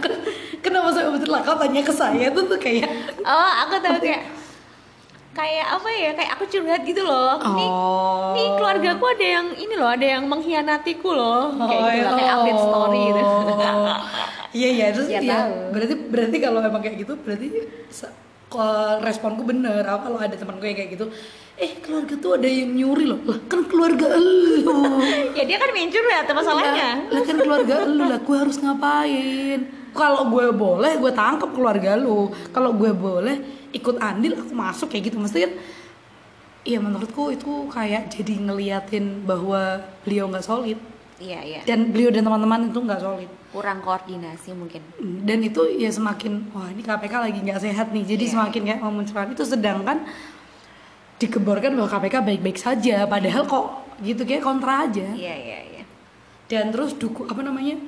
kenapa 0.60 0.88
saya 0.90 1.08
betul 1.08 1.30
lah 1.30 1.40
kau 1.40 1.56
tanya 1.56 1.80
ke 1.80 1.90
saya 1.90 2.28
tuh 2.30 2.44
tuh 2.46 2.58
kayak 2.58 2.84
Oh, 3.18 3.50
aku 3.62 3.80
tahu 3.80 3.96
kayak 3.98 4.22
kayak 5.32 5.66
apa 5.68 5.88
ya? 5.90 6.10
Kayak 6.12 6.30
aku 6.32 6.44
curhat 6.46 6.80
gitu 6.80 7.02
loh. 7.02 7.36
Nih, 7.36 7.68
Oh. 7.68 8.32
nih 8.32 8.48
keluargaku 8.56 9.04
ada 9.06 9.26
yang 9.30 9.46
ini 9.52 9.74
loh, 9.74 9.90
ada 9.90 10.06
yang 10.06 10.24
mengkhianatiku 10.24 11.10
loh. 11.10 11.52
Kayak 11.52 11.76
Oh, 11.76 11.88
gitu 11.92 12.06
lah, 12.06 12.14
kayak 12.14 12.32
update 12.32 12.62
story 12.62 13.02
gitu. 13.04 13.22
iya 14.54 14.68
iya 14.70 14.86
terus 14.90 15.08
Ya, 15.10 15.20
ya, 15.20 15.36
tahu. 15.36 15.52
berarti 15.72 15.94
berarti 16.08 16.36
kalau 16.38 16.60
emang 16.62 16.80
kayak 16.80 16.96
gitu 16.98 17.12
berarti 17.18 17.46
responku 19.02 19.42
bener 19.44 19.82
apa 19.86 20.06
kalau 20.08 20.18
ada 20.20 20.34
temanku 20.36 20.64
yang 20.64 20.76
kayak 20.76 20.96
gitu 20.96 21.06
eh 21.56 21.80
keluarga 21.80 22.14
tuh 22.20 22.36
ada 22.36 22.44
yang 22.44 22.68
nyuri 22.76 23.08
loh. 23.08 23.20
Lah 23.24 23.40
kan 23.48 23.64
keluarga 23.64 24.12
elu 24.12 25.00
ya 25.40 25.42
dia 25.48 25.56
kan 25.56 25.72
main 25.72 25.88
curhat 25.88 26.28
masalahnya. 26.28 27.08
lah, 27.08 27.16
lah 27.16 27.22
kan 27.24 27.36
keluarga 27.40 27.74
lu 27.88 28.04
lah 28.04 28.20
gue 28.20 28.36
harus 28.36 28.56
ngapain? 28.60 29.60
Kalau 29.96 30.28
gue 30.28 30.46
boleh 30.52 30.92
gue 31.00 31.12
tangkap 31.16 31.48
keluarga 31.56 31.96
lu. 31.96 32.28
Kalau 32.52 32.76
gue 32.76 32.92
boleh 32.92 33.40
ikut 33.72 33.96
andil 33.96 34.36
aku 34.36 34.52
masuk 34.52 34.92
kayak 34.92 35.08
gitu. 35.08 35.16
Mesti 35.16 35.38
kan 35.48 35.52
Iya 36.66 36.82
menurutku 36.82 37.30
itu 37.30 37.70
kayak 37.70 38.10
jadi 38.10 38.42
ngeliatin 38.42 39.22
bahwa 39.22 39.86
beliau 40.02 40.26
nggak 40.26 40.42
solid 40.42 40.74
Iya, 41.16 41.40
iya. 41.40 41.60
dan 41.64 41.88
beliau 41.88 42.12
dan 42.12 42.22
teman-teman 42.22 42.68
itu 42.68 42.76
nggak 42.76 43.00
solid 43.00 43.30
Kurang 43.48 43.80
koordinasi 43.80 44.52
mungkin. 44.52 44.84
dan 45.22 45.40
itu 45.40 45.64
ya 45.72 45.88
semakin 45.88 46.52
wah 46.52 46.68
ini 46.68 46.80
KPK 46.80 47.14
lagi 47.16 47.38
nggak 47.40 47.60
sehat 47.62 47.88
nih 47.88 48.04
jadi 48.06 48.20
Iya. 48.22 48.32
semakin 48.36 48.60
kayak 48.62 48.80
memunculkan 48.80 49.28
itu 49.30 49.42
sedangkan 49.42 50.04
dikeborkan 51.16 51.72
bahwa 51.72 51.88
KPK 51.88 52.14
baik-baik 52.22 52.58
saja 52.58 53.06
padahal 53.06 53.42
kok 53.42 53.66
gitu 53.98 54.22
kayak 54.22 54.42
kontra 54.42 54.84
aja 54.84 55.08
Iya, 55.08 55.34
iya, 55.34 55.58
iya. 55.72 55.82
dan 56.46 56.68
terus 56.68 56.92
duku 56.92 57.24
apa 57.24 57.40
namanya 57.40 57.80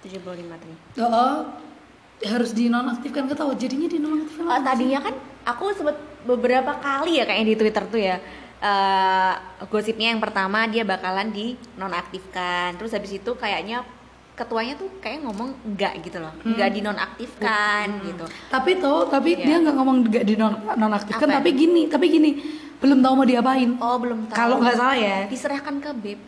75 0.00 0.22
tadi. 0.54 0.74
oh, 1.00 1.50
harus 2.22 2.50
dinonaktifkan 2.52 3.26
ketahu 3.26 3.54
jadinya 3.54 3.88
dinonaktifkan 3.88 4.46
Oh, 4.46 4.62
tadinya 4.62 4.98
kan 5.00 5.14
aku 5.42 5.74
sempet 5.74 5.94
beberapa 6.22 6.70
kali 6.76 7.18
ya 7.18 7.26
kayak 7.26 7.42
di 7.44 7.54
Twitter 7.56 7.84
tuh 7.84 7.98
ya. 8.00 8.22
Eh, 8.62 9.32
gosipnya 9.66 10.08
yang 10.08 10.18
pertama 10.18 10.64
dia 10.64 10.82
bakalan 10.82 11.28
dinonaktifkan. 11.28 12.74
Terus 12.74 12.92
habis 12.92 13.12
itu 13.12 13.30
kayaknya 13.34 13.82
ketuanya 14.32 14.74
tuh 14.74 14.88
kayak 14.96 15.20
ngomong 15.20 15.52
enggak 15.62 15.98
gitu 16.00 16.16
loh. 16.16 16.32
Enggak 16.40 16.72
dinonaktifkan 16.72 17.86
gitu. 18.02 18.24
tapi 18.48 18.70
tuh 18.76 19.04
tapi 19.06 19.30
Iya. 19.34 19.44
dia 19.44 19.56
nggak 19.60 19.74
ngomong 19.74 19.96
nggak 20.04 20.24
dinonaktifkan 20.24 21.26
Apa? 21.26 21.36
tapi 21.38 21.50
gini 21.52 21.82
tapi 21.86 22.06
gini 22.08 22.30
belum 22.78 22.98
tahu 22.98 23.12
mau 23.14 23.24
diapain 23.24 23.70
Oh, 23.76 23.96
belum 23.96 24.26
tahu. 24.26 24.34
kalau 24.34 24.56
nggak 24.58 24.74
salah 24.74 24.96
ya 24.96 25.18
diserahkan 25.26 25.74
ke 25.78 25.90
BP 25.94 26.26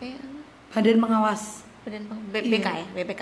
badan 0.71 0.97
pengawas 0.99 1.65
Badan 1.81 2.03
Peng- 2.03 2.25
B- 2.27 2.45
BK 2.47 2.67
Iya. 2.67 2.71
ya, 2.75 2.85
BPK. 2.93 3.21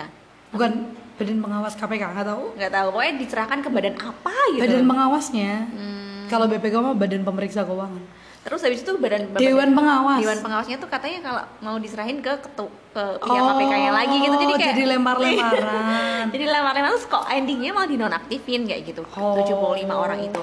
bukan 0.52 0.72
badan 1.14 1.38
pengawas 1.40 1.74
KPK 1.74 2.04
nggak 2.12 2.28
tahu 2.28 2.44
Nggak 2.54 2.72
tahu, 2.72 2.88
pokoknya 2.92 3.14
diserahkan 3.18 3.60
ke 3.60 3.70
badan 3.70 3.96
apa 3.98 4.34
gitu. 4.52 4.62
badan 4.62 4.84
pengawasnya 4.86 5.52
Hmm. 5.66 6.24
kalau 6.28 6.46
BPK 6.46 6.76
mah 6.78 6.94
badan 6.94 7.22
pemeriksa 7.22 7.62
keuangan 7.62 8.04
Terus 8.44 8.60
habis 8.60 8.84
itu 8.84 8.92
badan 9.00 9.32
Dewan 9.40 9.72
pengawas. 9.72 10.20
Dewan 10.20 10.40
pengawasnya 10.44 10.76
tuh 10.76 10.92
katanya 10.92 11.20
kalau 11.24 11.44
mau 11.64 11.76
diserahin 11.80 12.20
ke 12.20 12.32
ketu 12.44 12.68
ke 12.92 13.04
pihak 13.24 13.44
KPK-nya 13.48 13.92
lagi 13.96 14.16
gitu. 14.20 14.36
Jadi 14.36 14.54
kayak 14.60 14.68
Oh, 14.68 14.76
jadi 14.76 14.84
lempar-lemparan. 14.96 16.24
jadi 16.36 16.46
lempar-lemparan 16.52 16.94
terus 17.00 17.08
kok 17.08 17.24
endingnya 17.32 17.72
malah 17.72 17.88
dinonaktifin 17.88 18.62
kayak 18.68 18.82
gitu. 18.84 19.02
Oh. 19.16 19.40
75 19.40 19.88
orang 19.88 20.20
itu. 20.28 20.42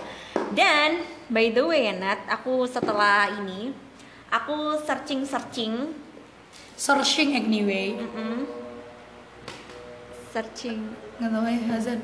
Dan 0.57 1.05
by 1.29 1.53
the 1.53 1.63
way 1.63 1.93
Nat, 1.93 2.25
aku 2.27 2.65
setelah 2.65 3.29
ini 3.37 3.77
aku 4.31 4.79
searching-searching 4.87 5.91
searching 6.81 7.37
anyway 7.37 7.93
mm-mm, 7.93 8.47
searching 10.33 10.95
nggak 11.21 11.29
tahu 11.29 11.45
ya 11.45 11.61
Hazan 11.69 12.01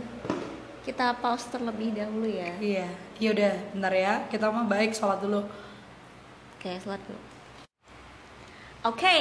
kita 0.85 1.19
pause 1.19 1.51
terlebih 1.51 1.97
dahulu 1.97 2.27
ya. 2.29 2.53
iya 2.61 2.87
ya 3.17 3.29
udah 3.33 3.53
bentar 3.73 3.95
ya 3.95 4.15
kita 4.29 4.53
mah 4.53 4.67
baik 4.69 4.93
sholat 4.93 5.23
dulu 5.23 5.41
Oke, 6.67 6.83
sholat 6.83 6.99
dulu. 7.07 7.21
Oke, 8.91 9.19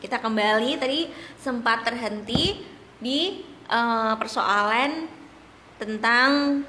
kita 0.00 0.16
kembali 0.16 0.80
tadi 0.80 1.12
sempat 1.36 1.84
terhenti 1.84 2.64
di 2.96 3.44
eh, 3.68 4.12
persoalan 4.16 5.04
tentang 5.76 6.64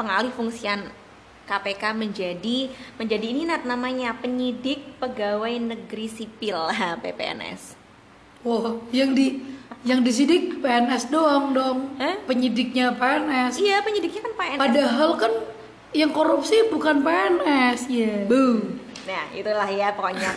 pengalih 0.00 0.32
fungsian 0.32 0.88
KPK 1.44 1.92
menjadi 1.92 2.72
menjadi 2.96 3.26
ini 3.28 3.44
Nat 3.44 3.68
namanya 3.68 4.16
penyidik 4.16 4.96
pegawai 4.96 5.52
negeri 5.52 6.08
sipil 6.08 6.56
PPNS. 7.04 7.76
wow 8.40 8.80
yang 8.88 9.12
di 9.12 9.44
yang 9.84 10.00
disidik 10.00 10.64
PNS 10.64 11.12
doang 11.12 11.52
dong 11.52 11.92
Hah? 12.00 12.24
penyidiknya 12.24 12.96
PNS 12.96 13.60
Iya, 13.60 13.84
penyidiknya 13.84 14.20
kan 14.24 14.32
PNS. 14.32 14.60
padahal 14.64 15.10
kan 15.20 15.32
yang 15.92 16.08
korupsi 16.08 16.72
bukan 16.72 17.04
PNS 17.04 17.80
ya 17.92 18.24
boom 18.24 18.83
Nah, 19.04 19.24
itulah 19.30 19.66
ya 19.66 19.92
pokoknya. 19.92 20.30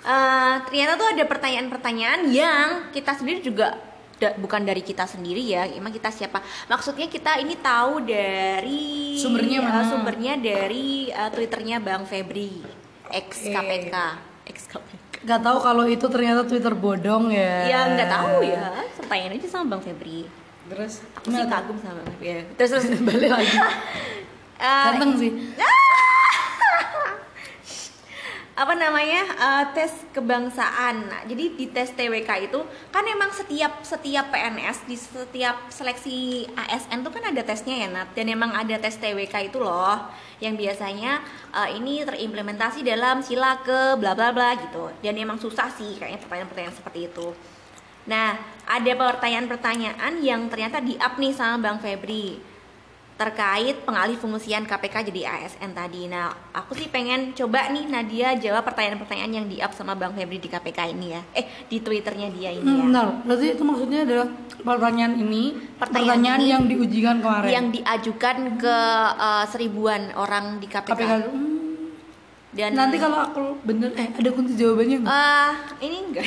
Eh, 0.00 0.54
ternyata 0.62 0.92
tuh 0.94 1.08
ada 1.08 1.24
pertanyaan-pertanyaan 1.24 2.20
yang 2.26 2.68
kita 2.90 3.12
sendiri 3.12 3.40
juga 3.40 3.76
da- 4.14 4.32
bukan 4.34 4.60
dari 4.60 4.80
kita 4.80 5.04
sendiri 5.04 5.40
ya. 5.40 5.64
Emang 5.66 5.88
kita 5.90 6.08
siapa? 6.08 6.40
Maksudnya 6.66 7.06
kita 7.06 7.36
ini 7.36 7.56
tahu 7.56 8.00
dari 8.02 9.14
Sumbernya 9.14 9.58
eh, 9.58 9.62
mana? 9.62 9.82
sumbernya 9.82 10.34
dari 10.34 11.08
eh, 11.08 11.30
Twitternya 11.30 11.78
Bang 11.78 12.04
Febri, 12.04 12.60
ex. 13.10 13.44
KPK, 13.44 13.94
ex 14.44 14.56
KPK. 14.66 15.02
nggak 15.24 15.40
tahu 15.40 15.56
kalau 15.58 15.84
itu 15.84 16.04
ternyata 16.06 16.44
Twitter 16.44 16.72
bodong 16.74 17.28
ya 17.28 17.64
Ya 17.64 17.80
nggak 17.90 18.08
tahu 18.10 18.44
ya. 18.44 18.76
Pertanyaan 18.94 19.32
aja 19.34 19.48
sama 19.50 19.64
Bang 19.70 19.82
Febri. 19.82 20.28
terus 20.64 21.04
Aku 21.14 21.28
sih 21.28 21.44
kagum 21.44 21.76
sama 21.78 21.96
Bang 21.98 22.08
Febri. 22.10 22.28
Ya. 22.30 22.40
Terus 22.54 22.70
terus. 22.74 23.00
balik 23.08 23.30
lagi 23.30 23.56
eh, 24.60 24.84
ganteng 24.86 25.12
sih 25.14 25.32
apa 28.54 28.70
namanya 28.78 29.22
eh, 29.34 29.64
tes 29.74 29.90
kebangsaan. 30.14 31.10
Nah, 31.10 31.22
jadi 31.26 31.58
di 31.58 31.66
tes 31.74 31.90
TWK 31.90 32.30
itu 32.46 32.62
kan 32.94 33.02
emang 33.02 33.34
setiap 33.34 33.82
setiap 33.82 34.30
PNS 34.30 34.86
di 34.86 34.94
setiap 34.94 35.66
seleksi 35.74 36.46
ASN 36.54 37.02
tuh 37.02 37.10
kan 37.10 37.34
ada 37.34 37.42
tesnya 37.42 37.74
ya 37.74 37.88
Nat 37.90 38.14
dan 38.14 38.30
emang 38.30 38.54
ada 38.54 38.78
tes 38.78 38.94
TWK 38.94 39.50
itu 39.50 39.58
loh 39.58 39.98
yang 40.38 40.54
biasanya 40.54 41.18
eh, 41.50 41.68
ini 41.74 42.06
terimplementasi 42.06 42.86
dalam 42.86 43.26
sila 43.26 43.58
ke 43.66 43.98
bla 43.98 44.14
bla 44.14 44.30
bla 44.30 44.54
gitu 44.54 44.86
dan 45.02 45.18
emang 45.18 45.36
susah 45.42 45.66
sih 45.74 45.98
kayaknya 45.98 46.22
pertanyaan-pertanyaan 46.22 46.76
seperti 46.78 47.10
itu. 47.10 47.34
Nah, 48.04 48.36
ada 48.68 48.92
pertanyaan-pertanyaan 48.94 50.20
yang 50.20 50.46
ternyata 50.46 50.78
di-up 50.78 51.16
nih 51.16 51.32
sama 51.32 51.56
Bang 51.58 51.80
Febri 51.82 52.53
terkait 53.14 53.78
pengalih 53.80 54.14
fungsian 54.14 54.62
KPK 54.62 55.06
jadi 55.06 55.22
ASN 55.24 55.70
tadi. 55.70 56.06
Nah, 56.06 56.34
aku 56.50 56.74
sih 56.74 56.88
pengen 56.88 57.30
coba 57.32 57.70
nih 57.70 57.86
Nadia 57.86 58.34
jawab 58.34 58.64
pertanyaan-pertanyaan 58.64 59.32
yang 59.32 59.46
di-up 59.46 59.70
sama 59.70 59.94
Bang 59.94 60.12
Febri 60.12 60.36
di 60.36 60.46
KPK 60.46 60.90
ini 60.90 61.14
ya. 61.14 61.22
Eh, 61.32 61.46
di 61.64 61.78
Twitternya 61.78 62.28
dia 62.28 62.50
ini 62.50 62.60
Hmm, 62.60 62.74
ya. 62.74 62.82
benar. 62.84 63.06
Berarti 63.22 63.46
itu 63.52 63.62
maksudnya 63.62 64.02
adalah 64.02 64.26
pertanyaan 64.58 65.14
ini, 65.16 65.42
Pertanyaan 65.76 66.06
pertanyaan, 66.10 66.38
ini 66.38 66.48
yang 66.48 66.64
diujikan 66.66 67.16
kemarin. 67.20 67.50
Yang 67.52 67.66
diajukan 67.72 68.36
ke 68.56 68.76
eh, 69.16 69.44
seribuan 69.46 70.10
orang 70.12 70.58
di 70.58 70.66
KPK. 70.66 70.90
KPK. 70.92 71.12
Hmm, 71.30 71.52
Dan 72.50 72.70
nanti 72.72 72.96
kalau 72.96 73.18
aku 73.20 73.42
bener, 73.62 73.90
eh 73.92 74.10
ada 74.10 74.30
kunci 74.30 74.54
jawabannya 74.54 74.96
nggak? 75.00 75.10
eh, 75.12 75.50
ini 75.82 75.96
enggak. 76.04 76.26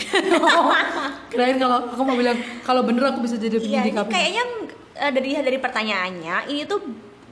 Kirain 1.32 1.56
kalau 1.56 1.78
aku 1.86 2.02
mau 2.02 2.16
bilang 2.16 2.36
kalau 2.62 2.84
bener 2.84 3.04
aku 3.06 3.20
bisa 3.22 3.36
jadi 3.36 3.56
Iya, 3.56 3.64
penyidik 3.82 3.92
ini 3.92 3.98
KPK. 3.98 4.12
kayaknya 4.12 4.44
eh, 4.98 5.12
dari 5.14 5.38
dari 5.38 5.60
pertanyaannya 5.62 6.50
ini 6.50 6.66
tuh 6.66 6.82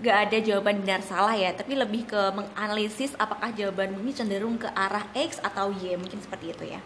nggak 0.06 0.17
ada 0.30 0.38
jawaban 0.38 0.86
benar 0.86 1.01
salah 1.01 1.34
ya, 1.34 1.49
tapi 1.56 1.73
lebih 1.73 2.06
ke 2.06 2.21
menganalisis 2.36 3.17
apakah 3.17 3.49
jawaban 3.56 3.95
ini 4.06 4.12
cenderung 4.13 4.60
ke 4.60 4.69
arah 4.75 5.08
X 5.17 5.41
atau 5.41 5.73
Y, 5.73 5.97
mungkin 5.97 6.21
seperti 6.21 6.54
itu 6.54 6.63
ya. 6.67 6.84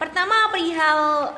Pertama 0.00 0.48
perihal, 0.48 1.34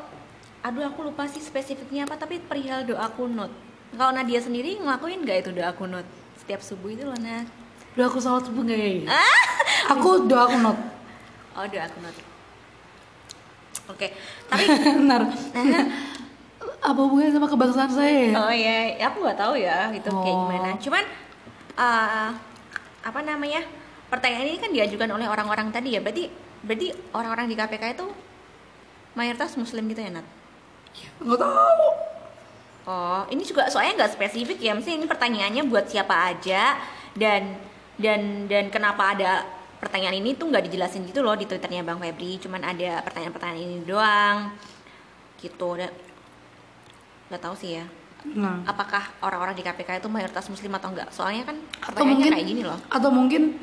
aduh 0.63 0.87
aku 0.87 1.09
lupa 1.09 1.27
sih 1.27 1.43
spesifiknya 1.43 2.07
apa, 2.07 2.15
tapi 2.21 2.39
perihal 2.39 2.87
doa 2.87 3.11
kunut. 3.11 3.51
Kalau 3.97 4.13
Nadia 4.13 4.39
sendiri 4.39 4.77
ngelakuin 4.79 5.25
nggak 5.25 5.39
itu 5.49 5.51
doa 5.57 5.73
kunut 5.73 6.05
setiap 6.37 6.61
subuh 6.61 6.93
itu 6.93 7.03
loh 7.05 7.17
Nad? 7.17 7.49
Udah 7.97 8.07
aku 8.07 8.21
salat 8.21 8.45
subuh 8.47 8.63
gak 8.63 8.79
ya? 8.79 9.09
Ah? 9.11 9.43
Aku 9.97 10.29
doa 10.29 10.47
kunut. 10.47 10.79
Oh 11.57 11.67
doa 11.67 11.87
kunut. 11.91 12.17
Oke, 13.89 14.13
tapi 14.47 14.65
Benar. 15.01 15.23
Apa 16.89 17.01
hubungannya 17.05 17.37
sama 17.37 17.45
kebangsaan 17.47 17.93
saya 17.93 18.33
ya? 18.33 18.33
Oh 18.33 18.49
iya, 18.49 18.97
ya, 18.97 19.05
aku 19.13 19.21
nggak 19.21 19.37
tahu 19.37 19.55
ya 19.61 19.93
itu 19.93 20.09
kayak 20.09 20.25
Oh. 20.33 20.49
gimana. 20.49 20.69
Cuman 20.81 21.05
eh, 21.77 22.29
apa 23.05 23.21
namanya? 23.21 23.61
Pertanyaan 24.09 24.49
ini 24.49 24.59
kan 24.59 24.73
diajukan 24.73 25.11
oleh 25.13 25.29
orang-orang 25.29 25.69
tadi 25.69 25.93
ya. 25.93 26.01
Berarti 26.01 26.33
berarti 26.65 26.89
orang-orang 27.13 27.47
di 27.47 27.55
KPK 27.55 27.85
itu 27.93 28.07
mayoritas 29.13 29.53
muslim 29.61 29.85
gitu 29.87 30.01
ya, 30.01 30.11
Nat? 30.17 30.27
Nggak 31.21 31.39
tahu. 31.39 31.87
Oh, 32.89 33.21
ini 33.29 33.45
juga 33.45 33.69
soalnya 33.69 34.01
nggak 34.01 34.17
spesifik 34.17 34.57
ya. 34.59 34.73
Mesti 34.73 34.97
ini 34.97 35.05
pertanyaannya 35.05 35.69
buat 35.69 35.93
siapa 35.93 36.33
aja 36.33 36.81
dan 37.13 37.61
dan 38.01 38.49
dan 38.49 38.73
kenapa 38.73 39.13
ada 39.13 39.45
pertanyaan 39.77 40.17
ini 40.17 40.33
tuh 40.35 40.49
nggak 40.49 40.65
dijelasin 40.73 41.05
gitu 41.05 41.21
loh 41.21 41.37
di 41.37 41.45
twitternya 41.45 41.85
Bang 41.85 42.01
Febri. 42.01 42.41
Cuman 42.41 42.65
ada 42.65 43.05
pertanyaan-pertanyaan 43.05 43.61
ini 43.61 43.85
doang. 43.85 44.57
Gitu. 45.37 45.69
Dan 45.77 45.93
nggak 47.29 47.43
tahu 47.43 47.55
sih 47.57 47.81
ya. 47.81 47.87
Nah. 48.19 48.67
apakah 48.67 49.15
orang-orang 49.23 49.55
di 49.55 49.63
KPK 49.63 50.03
itu 50.03 50.11
mayoritas 50.11 50.51
muslim 50.51 50.75
atau 50.75 50.91
enggak 50.91 51.07
soalnya 51.15 51.47
kan 51.47 51.57
Atau 51.79 52.03
mungkin 52.03 52.35
kayak 52.35 52.49
gini 52.51 52.63
loh. 52.67 52.75
Atau 52.91 53.15
mungkin 53.15 53.55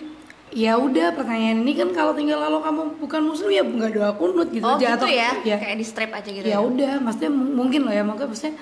ya 0.55 0.79
udah 0.79 1.11
pertanyaan 1.11 1.59
ini 1.59 1.75
kan 1.75 1.91
kalau 1.91 2.15
tinggal 2.15 2.39
lalu 2.39 2.63
kamu 2.63 2.81
bukan 3.03 3.21
muslim 3.27 3.51
ya 3.51 3.67
nggak 3.67 3.91
doa 3.91 4.11
kunut 4.15 4.47
gitu 4.55 4.63
oh 4.63 4.79
aja 4.79 4.95
gitu 4.95 5.03
atau 5.03 5.09
ya? 5.11 5.31
ya, 5.43 5.57
kayak 5.59 5.75
di 5.75 5.85
strap 5.85 6.15
aja 6.15 6.29
gitu 6.31 6.47
ya 6.47 6.63
udah 6.63 7.03
maksudnya 7.03 7.31
mungkin 7.35 7.83
loh 7.83 7.91
ya 7.91 8.07
makanya 8.07 8.31
maksudnya 8.31 8.55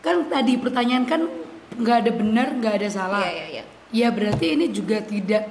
kan 0.00 0.16
tadi 0.32 0.52
pertanyaan 0.56 1.04
kan 1.04 1.20
nggak 1.78 1.96
ada 2.04 2.10
benar 2.12 2.46
nggak 2.58 2.74
ada 2.82 2.88
salah. 2.90 3.22
Iya 3.24 3.30
iya 3.30 3.46
iya. 3.48 3.64
Ya 3.92 4.08
berarti 4.08 4.56
ini 4.56 4.72
juga 4.72 5.00
tidak 5.04 5.48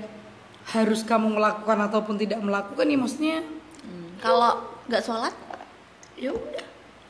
harus 0.70 1.02
kamu 1.02 1.38
melakukan 1.38 1.78
ataupun 1.90 2.16
tidak 2.20 2.40
melakukan 2.42 2.86
ya 2.86 2.98
maksudnya. 2.98 3.38
Hmm, 3.82 4.10
kalau 4.22 4.66
nggak 4.90 5.02
sholat 5.02 5.34
ya 6.20 6.36
udah. 6.36 6.66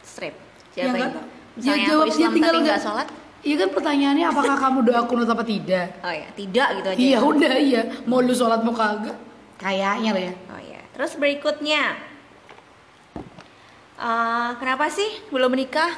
strap. 0.06 0.36
Ya 0.76 0.88
siapa 0.88 0.98
yang 0.98 1.14
tahu. 1.16 1.41
Misalnya 1.58 1.78
ya, 1.78 1.84
aku 1.84 1.92
jawabnya 1.92 2.12
Islam 2.14 2.32
tinggal 2.34 2.54
tapi 2.54 2.66
nggak 2.66 2.82
sholat. 2.82 3.08
Iya 3.42 3.56
kan 3.58 3.70
pertanyaannya 3.74 4.26
apakah 4.30 4.56
kamu 4.62 4.80
doa 4.86 5.02
kunut 5.10 5.26
apa 5.26 5.42
tidak? 5.42 5.88
oh 6.06 6.14
ya 6.14 6.28
tidak 6.38 6.68
gitu 6.78 6.88
aja. 6.94 7.00
Iya 7.02 7.18
udah 7.26 7.54
iya. 7.58 7.82
Mau 8.06 8.22
lu 8.22 8.34
sholat 8.38 8.62
mau 8.62 8.74
kagak? 8.74 9.18
Kayaknya 9.58 10.10
lah 10.14 10.24
ya. 10.30 10.34
oh 10.54 10.62
ya 10.62 10.82
terus 10.94 11.12
berikutnya. 11.18 11.84
Eh, 14.02 14.50
kenapa 14.58 14.90
sih 14.90 15.10
belum 15.30 15.54
menikah? 15.54 15.94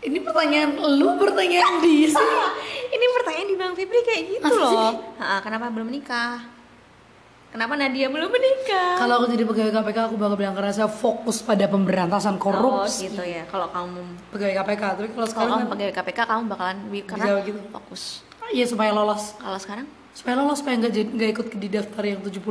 Ini 0.00 0.18
pertanyaan 0.24 0.76
lu 0.96 1.16
pertanyaan 1.20 1.80
dia 1.84 2.08
sih. 2.08 2.30
ini 2.96 3.04
pertanyaan 3.20 3.48
di 3.48 3.56
Bang 3.56 3.72
Febri 3.76 4.00
kayak 4.04 4.22
gitu 4.28 4.44
Masa 4.44 4.60
sih? 4.60 4.76
loh. 4.76 4.92
Ha, 5.20 5.40
kenapa 5.44 5.68
belum 5.72 5.88
menikah 5.88 6.40
kenapa 7.50 7.74
Nadia 7.74 8.06
belum 8.06 8.30
menikah 8.30 8.94
Kalau 8.96 9.14
aku 9.22 9.26
jadi 9.34 9.42
pegawai 9.42 9.72
KPK 9.74 9.98
aku 10.06 10.14
bakal 10.16 10.36
bilang 10.38 10.54
karena 10.54 10.70
saya 10.70 10.86
fokus 10.90 11.42
pada 11.42 11.66
pemberantasan 11.66 12.38
oh 12.38 12.42
korupsi. 12.42 13.10
gitu 13.10 13.22
ya 13.26 13.42
kalau 13.50 13.66
kamu 13.74 14.02
Pegawai 14.30 14.54
KPK 14.62 14.82
tapi 14.94 15.08
kalau 15.10 15.26
sekarang 15.28 15.50
kamu 15.50 15.60
kan, 15.60 15.70
pegawai 15.74 15.94
KPK 15.98 16.18
kamu 16.26 16.42
bakalan 16.46 16.76
karena 17.04 17.24
Bisa 17.26 17.42
gitu. 17.42 17.58
fokus 17.74 18.02
iya 18.50 18.64
supaya 18.66 18.90
lolos. 18.94 19.34
kalau 19.36 19.58
sekarang 19.58 19.86
Supaya 20.10 20.34
lolos 20.42 20.58
supaya 20.58 20.74
nggak 20.78 20.92
nggak 21.14 21.30
ikut 21.38 21.46
di 21.54 21.68
daftar 21.70 22.02
yang 22.02 22.20
75 22.22 22.50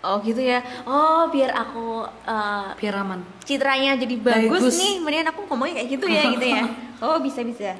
oh 0.00 0.16
gitu 0.24 0.40
ya 0.40 0.58
oh 0.86 1.28
biar 1.28 1.50
aku 1.52 2.06
eh, 2.06 2.68
biar 2.78 2.94
aman. 3.02 3.20
citranya 3.44 3.94
jadi 3.98 4.14
bagus, 4.18 4.62
Bagus. 4.72 4.76
nih 4.78 4.92
kemudian 5.02 5.26
aku 5.28 5.40
ngomongnya 5.46 5.74
kayak 5.82 5.88
gitu 5.94 6.06
ya 6.08 6.22
gitu 6.32 6.46
ya 6.46 6.62
oh 7.04 7.18
bisa 7.22 7.42
bisa 7.46 7.74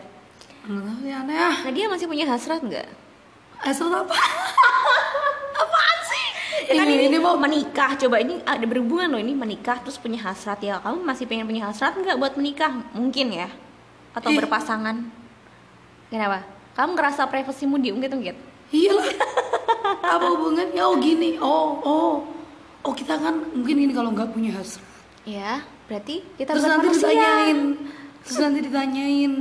Nggak 0.61 0.83
tahu 0.87 1.03
ya 1.09 1.17
aneh 1.25 1.35
ah. 1.41 1.55
nah 1.65 1.73
dia 1.73 1.87
masih 1.89 2.07
punya 2.07 2.27
hasrat 2.29 2.61
nggak 2.63 2.87
Asal 3.61 3.93
apa? 3.93 4.17
Kan 6.73 6.87
Ini- 6.87 6.97
ini, 6.97 7.05
ini 7.09 7.19
mau- 7.19 7.35
menikah 7.35 7.97
coba 7.97 8.17
ini 8.17 8.39
ada 8.43 8.63
berhubungan 8.63 9.09
loh 9.09 9.19
ini 9.19 9.35
menikah 9.35 9.81
terus 9.81 9.97
punya 9.97 10.23
hasrat 10.23 10.61
ya 10.61 10.79
kamu 10.79 11.03
masih 11.03 11.25
pengen 11.25 11.45
punya 11.45 11.67
hasrat 11.67 11.93
nggak 11.93 12.15
buat 12.15 12.35
menikah 12.35 12.71
mungkin 12.93 13.35
ya 13.35 13.49
atau 14.11 14.31
Ih. 14.31 14.39
berpasangan 14.39 14.97
kenapa 16.09 16.47
kamu 16.73 16.91
ngerasa 16.95 17.27
privasimu 17.27 17.77
diungkit-ungkit 17.77 18.37
Iya 18.71 18.95
apa 20.15 20.27
hubungannya? 20.31 20.79
Oh 20.81 20.95
gini. 20.95 21.35
Oh 21.37 21.83
oh. 21.83 22.23
Oh 22.81 22.95
kita 22.95 23.19
kan 23.19 23.35
mungkin 23.51 23.77
ini 23.77 23.91
kalau 23.91 24.15
nggak 24.15 24.31
punya 24.31 24.55
hasrat. 24.55 24.87
ya 25.21 25.59
berarti 25.85 26.23
kita 26.39 26.55
terus 26.55 26.65
nanti 26.65 26.87
manusia. 26.87 27.11
ditanyain 27.11 27.59
terus 28.23 28.39
nanti 28.39 28.59
ditanyain 28.63 29.33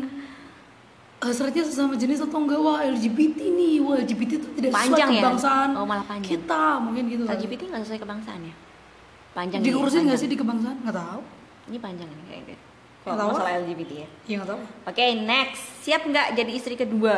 hasratnya 1.19 1.61
sesama 1.61 1.93
jenis 1.93 2.19
atau 2.19 2.39
enggak 2.39 2.57
wah 2.57 2.79
LGBT 2.81 3.39
nih 3.49 3.75
wah 3.79 3.95
LGBT 3.97 4.31
itu 4.37 4.47
tidak 4.53 4.71
Panjang 4.71 4.95
sesuai 5.05 5.11
ya? 5.11 5.21
kebangsaan 5.21 5.69
Oh, 5.75 5.83
malah 5.83 6.05
panjang. 6.05 6.29
kita 6.31 6.63
mungkin 6.79 7.03
gitu 7.07 7.23
LGBT 7.25 7.61
nggak 7.67 7.81
sesuai 7.83 7.99
kebangsaan 7.99 8.41
ya 8.41 8.55
panjang 9.29 9.59
diurusin 9.61 10.01
nggak 10.03 10.15
sih 10.17 10.25
di 10.25 10.35
kebangsaan 10.35 10.79
nggak 10.79 10.95
tahu 10.95 11.21
ini 11.67 11.77
panjang 11.77 12.07
nih 12.07 12.25
kayaknya 12.25 12.57
kalau 13.01 13.15
tahu. 13.17 13.29
masalah 13.31 13.51
LGBT 13.61 13.91
ya 13.93 14.07
ya 14.25 14.33
nggak 14.37 14.49
tahu 14.49 14.61
Oke, 14.85 15.05
next. 15.21 15.63
Siap 15.81 16.01
nggak 16.03 16.27
jadi 16.33 16.51
istri 16.51 16.75
kedua? 16.75 17.15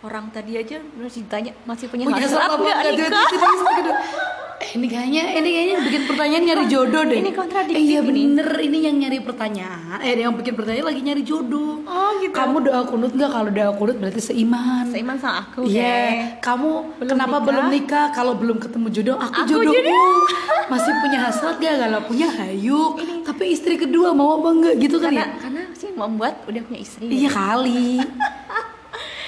Orang 0.00 0.28
tadi 0.28 0.52
aja 0.54 0.76
masih 0.94 1.24
ditanya 1.24 1.56
masih 1.64 1.88
punya, 1.88 2.04
punya 2.04 2.20
hasrat 2.22 2.52
nggak 2.52 2.78
nikah? 2.86 3.24
Eh, 4.64 4.70
ini 4.74 4.86
kayaknya 4.88 5.22
ini 5.34 5.48
kayaknya 5.50 5.76
bikin 5.82 6.02
pertanyaan 6.06 6.42
nyari 6.42 6.64
jodoh 6.66 7.02
deh 7.04 7.18
Ini 7.18 7.30
kontradiktif 7.30 7.76
eh, 7.76 7.84
iya 7.84 8.00
ini. 8.00 8.08
bener 8.08 8.48
ini 8.58 8.78
yang 8.80 8.96
nyari 8.96 9.18
pertanyaan 9.20 9.98
eh 10.00 10.16
yang 10.16 10.32
bikin 10.32 10.54
pertanyaan 10.54 10.86
lagi 10.88 11.00
nyari 11.02 11.22
jodoh 11.22 11.84
Oh, 11.84 12.10
gitu. 12.16 12.32
kamu 12.32 12.56
doa 12.62 12.80
kunut 12.82 13.12
nggak 13.12 13.28
kalau 13.28 13.50
doa 13.50 13.70
kunut 13.74 13.96
berarti 13.98 14.20
seiman 14.22 14.88
Seiman 14.88 15.16
sama 15.16 15.44
aku. 15.44 15.68
Iya, 15.68 15.84
Oke. 15.84 16.40
kamu 16.40 16.70
Belum 16.96 17.10
kenapa 17.10 17.34
nikah? 17.34 17.44
belum 17.44 17.64
nikah? 17.68 18.06
Kalau 18.10 18.32
belum 18.34 18.56
ketemu 18.56 18.86
jodoh, 18.90 19.16
aku, 19.18 19.36
Aku 19.36 19.50
jodohku. 19.52 19.74
jodoh. 19.76 20.16
Masih 20.72 20.92
punya 20.96 21.18
hasrat 21.20 21.56
gak? 21.58 21.74
Kalau 21.76 22.00
punya 22.02 22.28
hayu. 22.30 22.80
Tapi 23.22 23.44
istri 23.50 23.74
kedua 23.74 24.10
mau 24.10 24.38
apa 24.38 24.48
enggak 24.50 24.74
gitu 24.78 24.96
kan 24.96 25.12
Karena 25.12 25.20
ya? 25.20 25.36
karena 25.38 25.62
sih 25.74 25.90
membuat 25.92 26.40
udah 26.44 26.62
punya 26.62 26.80
istri. 26.80 27.04
Iya 27.06 27.28
kali. 27.28 28.00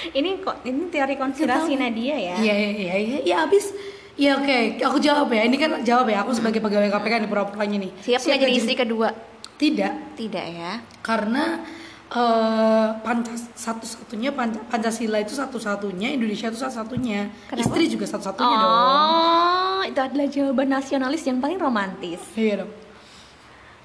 Ini 0.09 0.39
kok 0.39 0.63
ini 0.63 0.87
teori 0.87 1.15
konspirasi. 1.15 1.75
Nadia 1.75 2.15
ya. 2.15 2.37
Iya, 2.39 2.55
iya, 2.55 2.71
iya, 2.73 2.95
iya. 2.97 3.19
Ya 3.27 3.37
abis. 3.43 3.75
Ya 4.17 4.33
oke, 4.35 4.81
aku 4.81 4.97
jawab 4.97 5.29
ya. 5.29 5.45
Ini 5.45 5.55
kan 5.55 5.71
jawab 5.85 6.09
ya. 6.09 6.25
Aku 6.25 6.33
sebagai 6.33 6.59
pegawai 6.59 6.89
KPK 6.89 7.15
nih 7.21 7.29
pura-puranya 7.29 7.77
nih. 7.79 7.91
Siap 8.01 8.19
nggak 8.19 8.39
jadi 8.41 8.55
istri 8.55 8.75
kedua? 8.75 9.09
Tidak, 9.57 9.93
Tidak 10.15 10.47
ya. 10.53 10.73
karena 11.01 11.65
eh 12.07 12.87
pancas 13.03 13.51
satu-satunya 13.53 14.31
Panca- 14.31 14.63
Pancasila 14.63 15.17
itu 15.17 15.33
satu-satunya, 15.33 16.13
Indonesia 16.13 16.47
itu 16.47 16.55
satu-satunya, 16.55 17.27
istri 17.53 17.89
juga 17.89 18.05
satu-satunya 18.07 18.55
dong. 18.55 18.71
Oh, 18.71 19.81
itu 19.83 19.97
adalah 19.97 20.29
jawaban 20.29 20.69
nasionalis 20.71 21.25
yang 21.25 21.41
paling 21.41 21.57
romantis. 21.57 22.21
Iya 22.33 22.63
dong. 22.63 22.71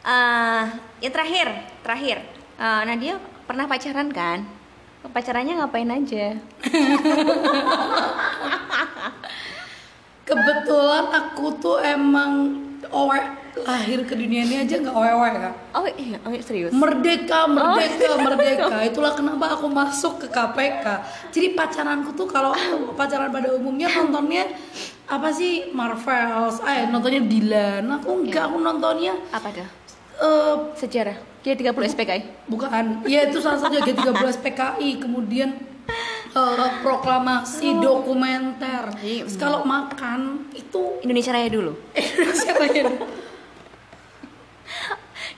Eh, 0.02 0.63
yang 1.02 1.12
terakhir, 1.12 1.48
terakhir. 1.82 2.17
Eh, 2.56 2.82
Nadia 2.84 3.15
pernah 3.44 3.65
pacaran 3.65 4.08
kan? 4.08 4.39
Pacarannya 5.04 5.58
ngapain 5.58 5.89
aja? 5.89 6.38
Kebetulan 10.22 11.06
aku 11.12 11.58
tuh 11.58 11.78
emang 11.82 12.62
owe 12.90 13.20
lahir 13.62 14.08
ke 14.08 14.16
dunia 14.16 14.42
ini 14.42 14.64
aja 14.64 14.80
nggak 14.80 14.96
owe 14.96 15.10
kak. 15.12 15.54
Oh 15.76 15.86
iya, 15.92 16.18
oh, 16.24 16.32
iya, 16.32 16.42
serius. 16.42 16.72
Merdeka, 16.72 17.46
merdeka, 17.46 18.12
merdeka. 18.18 18.76
Itulah 18.86 19.14
kenapa 19.14 19.54
aku 19.54 19.68
masuk 19.68 20.24
ke 20.24 20.28
KPK. 20.30 20.86
Jadi 21.30 21.48
pacaranku 21.52 22.14
tuh 22.14 22.28
kalau 22.28 22.56
pacaran 22.96 23.28
pada 23.30 23.52
umumnya 23.52 23.92
nontonnya 23.92 24.48
apa 25.06 25.28
sih 25.30 25.68
Marvels, 25.76 26.64
eh 26.64 26.88
nontonnya 26.88 27.22
Dylan. 27.22 27.84
Aku 28.00 28.24
enggak, 28.24 28.48
aku 28.48 28.58
nontonnya 28.58 29.14
Apa 29.30 29.52
dah? 29.52 29.70
eh 30.22 30.56
Sejarah. 30.78 31.18
G30 31.41 31.74
SPKI. 31.89 32.22
bukan. 32.45 33.02
Ya 33.10 33.26
itu 33.26 33.41
salah 33.41 33.58
satu 33.58 33.82
G13 33.82 34.38
PKI. 34.39 35.02
Kemudian 35.02 35.58
eh, 36.32 36.72
proklamasi 36.80 37.68
dokumenter. 37.78 38.96
Iya, 39.00 39.28
Terus 39.28 39.36
kalau 39.36 39.64
makan 39.64 40.48
itu 40.52 41.00
Indonesia 41.02 41.32
Raya 41.32 41.50
dulu. 41.50 41.74
siapa 42.40 42.66
yang 42.72 42.96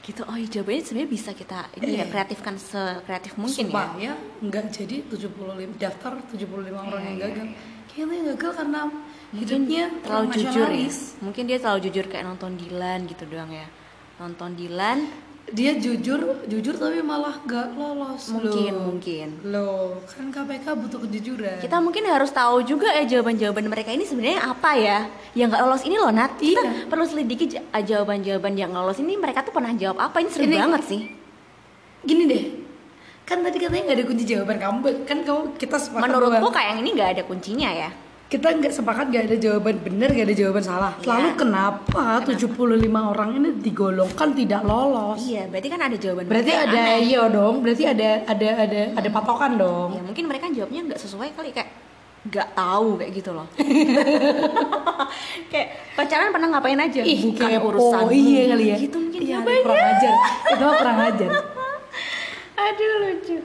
Gitu. 0.03 0.19
Oh, 0.27 0.35
iya, 0.35 0.47
jawabannya 0.51 0.83
sebenarnya 0.83 1.09
bisa 1.09 1.31
kita 1.31 1.71
ini 1.79 1.95
ya 1.95 2.03
Iya. 2.03 2.11
kreatifkan 2.11 2.59
sekreatif 2.59 3.39
mungkin 3.39 3.71
ya. 3.71 3.71
supaya 3.71 4.11
nggak 4.43 4.65
jadi 4.67 4.95
75 5.07 5.79
daftar 5.79 6.19
75 6.27 6.75
orang 6.75 7.01
Iya, 7.01 7.07
yang 7.07 7.15
iya, 7.15 7.27
gagal. 7.31 7.45
iya. 7.47 7.57
Kayaknya 7.87 8.13
yang 8.19 8.27
gagal 8.35 8.51
karena 8.51 8.81
Mungkin 8.83 9.39
hidupnya 9.39 9.83
terlalu 10.03 10.27
jujur 10.35 10.67
ya. 10.67 10.89
Mungkin 11.23 11.43
dia 11.47 11.57
terlalu 11.57 11.79
jujur 11.87 12.05
kayak 12.11 12.25
nonton 12.27 12.51
Dilan 12.59 12.99
gitu 13.07 13.23
doang 13.31 13.51
ya. 13.53 13.67
Nonton 14.19 14.51
Dilan 14.53 14.97
dia 15.45 15.75
jujur 15.75 16.17
jujur 16.45 16.73
tapi 16.73 16.99
malah 16.99 17.35
nggak 17.39 17.75
lolos 17.75 18.31
Mungkin, 18.31 18.71
loh. 18.71 18.83
mungkin. 18.89 19.27
loh 19.43 19.99
kan 20.07 20.31
KPK 20.31 20.65
butuh 20.73 20.99
kejujuran 21.03 21.59
Kita 21.59 21.77
mungkin 21.77 22.07
harus 22.07 22.31
tahu 22.31 22.63
juga 22.63 22.87
ya 22.89 23.03
jawaban-jawaban 23.03 23.67
mereka 23.67 23.91
ini 23.91 24.03
sebenarnya 24.03 24.39
apa 24.41 24.71
ya. 24.73 24.99
Yang 25.33 25.47
nggak 25.51 25.61
lolos 25.61 25.83
ini 25.83 25.95
loh 25.95 26.09
Nat. 26.09 26.37
Kita 26.37 26.57
Iya. 26.57 26.87
perlu 26.87 27.03
selidiki 27.03 27.45
j- 27.49 27.61
jawaban-jawaban 27.61 28.55
yang 28.55 28.71
lolos 28.71 28.97
ini 28.97 29.13
mereka 29.13 29.43
tuh 29.43 29.51
pernah 29.51 29.73
jawab 29.73 29.99
apa. 30.01 30.17
Ini 30.17 30.29
seru 30.31 30.45
Ini- 30.45 30.57
banget 30.57 30.83
sih. 30.85 31.01
gini 32.01 32.23
deh 32.25 32.43
kan 33.23 33.39
tadi 33.39 33.55
katanya 33.55 33.83
nggak 33.85 33.95
ada 33.95 34.05
kunci 34.05 34.23
jawaban 34.25 34.57
kamu 34.59 34.77
kan 35.03 35.17
kamu 35.23 35.55
kita 35.55 35.79
sepakat 35.79 36.03
Menurutku 36.03 36.47
kayak 36.51 36.69
yang 36.69 36.79
ini 36.81 36.89
nggak 36.93 37.09
ada 37.13 37.23
kuncinya 37.23 37.69
ya. 37.69 37.89
Kita 38.33 38.49
nggak 38.49 38.73
sepakat 38.73 39.05
nggak 39.07 39.23
ada 39.25 39.35
jawaban 39.37 39.75
benar 39.77 40.09
nggak 40.09 40.25
ada 40.25 40.35
jawaban 40.35 40.61
salah 40.61 40.91
Iya. 40.95 41.07
lalu 41.07 41.29
kenapa 41.37 42.03
75 42.25 42.89
orang 42.89 43.29
ini 43.35 43.49
digolongkan 43.59 44.33
tidak 44.33 44.61
lolos 44.63 45.19
Iya, 45.21 45.47
berarti 45.47 45.67
kan 45.67 45.79
ada 45.79 45.95
jawaban. 45.95 46.25
berarti 46.25 46.51
ada 46.51 46.81
aneh. 46.81 46.99
iya 47.05 47.21
dong 47.27 47.61
berarti 47.61 47.83
ada 47.85 48.09
ada 48.25 48.47
ada 48.59 48.81
ada 48.95 49.09
patokan 49.11 49.55
dong 49.55 49.89
Ya 49.91 50.01
mungkin 50.01 50.25
mereka 50.25 50.49
jawabnya 50.49 50.81
nggak 50.83 50.99
sesuai 50.99 51.31
kali 51.31 51.51
kayak 51.51 51.69
nggak 52.23 52.47
tahu 52.53 52.97
kayak 52.97 53.11
gitu 53.13 53.31
loh. 53.31 53.45
kayak 55.51 55.67
pacaran 55.93 56.31
pernah 56.31 56.47
ngapain 56.49 56.79
aja? 56.79 57.01
Ih, 57.03 57.19
Bukan 57.29 57.49
kepo. 57.51 57.67
urusan. 57.69 58.01
iya 58.09 58.41
kali 58.49 58.65
ya 58.65 58.75
Gitu 58.79 58.97
mungkin 58.97 59.21
iya, 59.21 59.29
jawabannya. 59.37 59.61
kurang 59.61 59.89
ajar 59.89 60.13
itu 60.49 60.65
kurang 60.73 60.99
ajar 61.03 61.29
Aduh 62.63 62.91
lucu. 63.03 63.37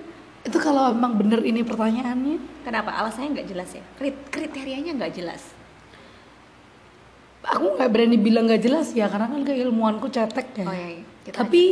Itu 0.43 0.59
kalau 0.59 0.91
emang 0.91 1.15
bener 1.15 1.43
ini 1.43 1.61
pertanyaannya 1.63 2.63
Kenapa? 2.63 2.95
Alasannya 2.95 3.41
nggak 3.41 3.49
jelas 3.49 3.71
ya? 3.73 3.85
Krit- 3.97 4.29
kriterianya 4.29 4.93
nggak 4.95 5.15
jelas. 5.15 5.43
aku 7.41 7.81
nggak 7.81 7.89
berani 7.89 8.21
bilang 8.21 8.45
nggak 8.45 8.61
jelas 8.61 8.93
ya 8.93 9.09
karena 9.09 9.25
kan 9.25 9.41
keilmuanku 9.41 10.13
cetek 10.13 10.53
ya 10.53 10.65
Oh 10.69 10.75
iya, 10.75 11.01
iya. 11.01 11.05
Tapi 11.33 11.63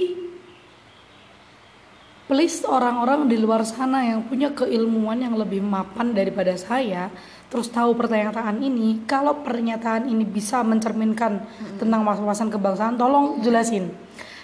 please 2.26 2.64
orang-orang 2.64 3.28
di 3.28 3.36
luar 3.36 3.62
sana 3.62 4.02
yang 4.02 4.24
punya 4.24 4.50
keilmuan 4.50 5.20
yang 5.20 5.36
lebih 5.36 5.60
mapan 5.60 6.10
daripada 6.10 6.56
saya 6.56 7.06
terus 7.46 7.70
tahu 7.70 7.94
pernyataan 7.94 8.58
ini 8.58 9.06
kalau 9.06 9.44
pernyataan 9.44 10.10
ini 10.10 10.26
bisa 10.26 10.64
mencerminkan 10.64 11.44
tentang 11.78 12.02
wawasan 12.02 12.50
kebangsaan 12.50 12.98
tolong 12.98 13.38
jelasin 13.38 13.92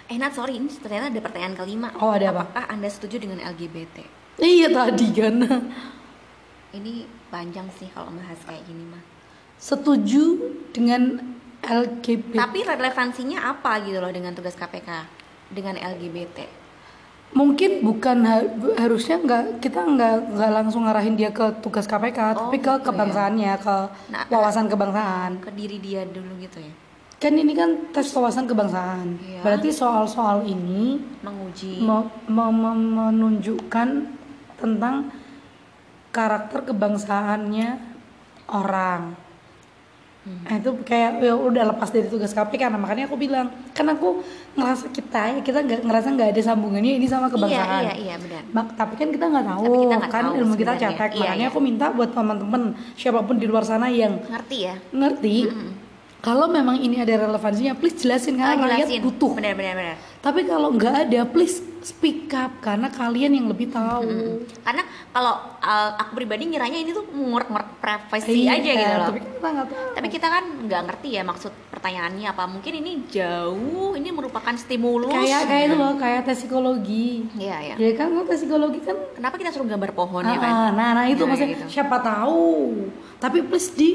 Eh 0.07 0.17
Nat, 0.17 0.33
sorry, 0.33 0.57
ini 0.57 0.69
ternyata 0.69 1.09
ada 1.09 1.21
pertanyaan 1.21 1.55
kelima. 1.55 1.89
Oh, 1.97 2.11
ada 2.11 2.31
apa? 2.31 2.43
Apakah 2.45 2.65
Anda 2.69 2.89
setuju 2.89 3.17
dengan 3.19 3.39
LGBT? 3.39 4.03
iya 4.35 4.67
tadi 4.69 5.07
kan 5.13 5.37
Ini 6.73 6.93
panjang 7.29 7.69
sih 7.71 7.87
kalau 7.87 8.09
bahas 8.11 8.41
kayak 8.43 8.65
gini 8.65 8.85
mah. 8.87 9.03
setuju 9.57 10.41
dengan 10.73 11.21
LGBT 11.61 12.35
Tapi 12.35 12.59
relevansinya 12.61 13.39
apa 13.47 13.79
gitu 13.81 14.01
loh 14.01 14.11
dengan 14.11 14.33
tugas 14.33 14.53
KPK 14.53 14.89
dengan 15.49 15.77
LGBT? 15.77 16.49
mungkin 17.33 17.81
bukan 17.81 18.19
ha- 18.23 18.45
harusnya 18.77 19.17
nggak 19.17 19.45
kita 19.61 19.81
nggak 19.81 20.15
nggak 20.33 20.51
langsung 20.51 20.85
ngarahin 20.85 21.15
dia 21.15 21.31
ke 21.31 21.49
tugas 21.61 21.87
KPK 21.87 22.19
Oh, 22.19 22.33
tapi 22.45 22.59
ke 22.59 22.67
gitu 22.67 22.77
ya. 22.77 22.85
kebangsaannya 22.85 23.53
ke 23.57 23.77
Nah, 24.11 24.25
wawasan 24.29 24.67
kebangsaan 24.67 25.41
Ke 25.41 25.49
diri 25.51 25.79
dia 25.79 26.05
dulu 26.05 26.37
gitu 26.39 26.59
ya. 26.59 26.73
Kan 27.23 27.33
ini 27.33 27.55
kan 27.55 27.71
tes 27.95 28.11
wawasan 28.11 28.51
kebangsaan 28.51 29.15
Iya. 29.17 29.41
berarti 29.41 29.71
soal-soal 29.71 30.43
ini 30.43 30.99
Menguji. 31.23 31.79
me- 31.79 32.11
me- 32.27 32.51
me- 32.53 32.91
menunjukkan 32.99 33.89
tentang 34.59 35.07
karakter 36.11 36.67
kebangsaannya 36.67 37.69
orang 38.49 39.15
Hmm. 40.23 40.39
Nah, 40.47 40.55
itu 40.55 40.71
kayak 40.87 41.19
ya 41.19 41.35
udah 41.35 41.67
lepas 41.69 41.91
dari 41.91 42.07
tugas 42.07 42.31
KPK 42.31 42.71
nah 42.71 42.79
makanya 42.79 43.11
aku 43.11 43.19
bilang 43.19 43.51
kan 43.75 43.83
aku 43.85 44.23
ngerasa 44.55 44.95
kita 44.95 45.19
ya 45.29 45.41
kita 45.43 45.59
nggak 45.61 45.83
ngerasa 45.83 46.15
nggak 46.15 46.31
ada 46.31 46.43
sambungannya 46.45 46.95
ini 46.95 47.11
sama 47.11 47.27
kebangsaan 47.27 47.83
Iya, 47.83 47.91
iya, 47.91 47.95
iya, 47.99 48.15
benar. 48.23 48.43
Mak- 48.55 48.79
tapi 48.79 48.95
kan 48.95 49.11
kita 49.11 49.27
nggak 49.27 49.43
tahu 49.45 49.63
Tapi 49.67 49.79
kita 49.83 49.97
nggak 49.99 50.13
kan 50.15 50.23
tahu 50.23 50.35
ilmu 50.39 50.55
kita 50.55 50.73
cetek 50.79 51.11
Iya, 51.11 51.19
makanya 51.19 51.43
iya. 51.43 51.51
aku 51.51 51.59
minta 51.59 51.87
buat 51.91 52.11
teman-teman 52.15 52.63
siapa 52.95 53.19
pun 53.21 53.35
di 53.35 53.51
luar 53.51 53.67
sana 53.67 53.91
yang 53.91 54.15
Ngerti 54.23 54.59
ya? 54.63 54.75
ngerti 54.95 55.37
kalau 56.23 56.47
memang 56.47 56.79
ini 56.79 56.97
ada 56.97 57.19
relevansinya 57.21 57.75
please 57.75 57.99
jelasin 57.99 58.39
karena 58.39 58.55
rakyat 58.57 58.87
jelasin. 58.87 59.03
butuh 59.03 59.33
Benar, 59.35 59.53
benar, 59.53 59.75
benar. 59.75 59.97
tapi 60.19 60.41
kalau 60.45 60.71
nggak 60.71 60.95
ada 61.05 61.21
please 61.25 61.59
speak 61.83 62.31
up 62.31 62.63
karena 62.63 62.87
kalian 62.89 63.35
yang 63.35 63.47
lebih 63.47 63.67
tahu 63.69 64.39
Karena 64.63 64.83
kalau 65.11 65.35
uh, 65.59 65.91
aku 65.99 66.15
pribadi 66.15 66.47
ngiranya 66.47 66.79
ini 66.79 66.91
tuh 66.91 67.03
ngurek-ngurek 67.05 67.75
privasi 67.77 68.47
Iya, 68.47 68.55
aja 68.55 68.71
gitu 68.73 68.95
loh. 68.95 69.09
tapi 69.09 69.21
kita 69.21 69.47
nggak 69.51 69.67
tahu 69.67 69.83
Tapi 69.93 70.07
kita 70.09 70.27
kan 70.29 70.45
nggak 70.63 70.83
ngerti 70.85 71.09
ya 71.11 71.23
maksud 71.23 71.51
pertanyaannya 71.69 72.27
apa. 72.29 72.47
Mungkin 72.47 72.73
ini 72.77 72.93
jauh, 73.11 73.93
ini 73.93 74.09
merupakan 74.09 74.55
stimulus. 74.55 75.11
kayak 75.11 75.43
kayak 75.45 75.65
itu 75.67 75.75
loh 75.75 75.93
kayak 75.97 76.21
tes 76.23 76.39
psikologi 76.39 77.27
Iya, 77.35 77.57
iya. 77.61 77.75
ya 77.77 77.91
kan 77.93 78.07
kalau 78.09 78.25
tes 78.25 78.39
psikologi 78.39 78.79
kan 78.81 78.97
Kenapa 79.13 79.35
kita 79.37 79.51
suruh 79.51 79.67
gambar 79.67 79.91
pohon 79.91 80.23
Ah, 80.23 80.31
ya 80.31 80.39
kan? 80.39 80.53
ah, 80.53 80.69
nah 80.71 80.89
nah 80.95 81.05
itu 81.05 81.19
Nah, 81.21 81.35
maksudnya 81.35 81.59
gitu. 81.59 81.67
siapa 81.69 81.99
tahu 81.99 82.47
tapi 83.19 83.43
please 83.43 83.71
di 83.73 83.91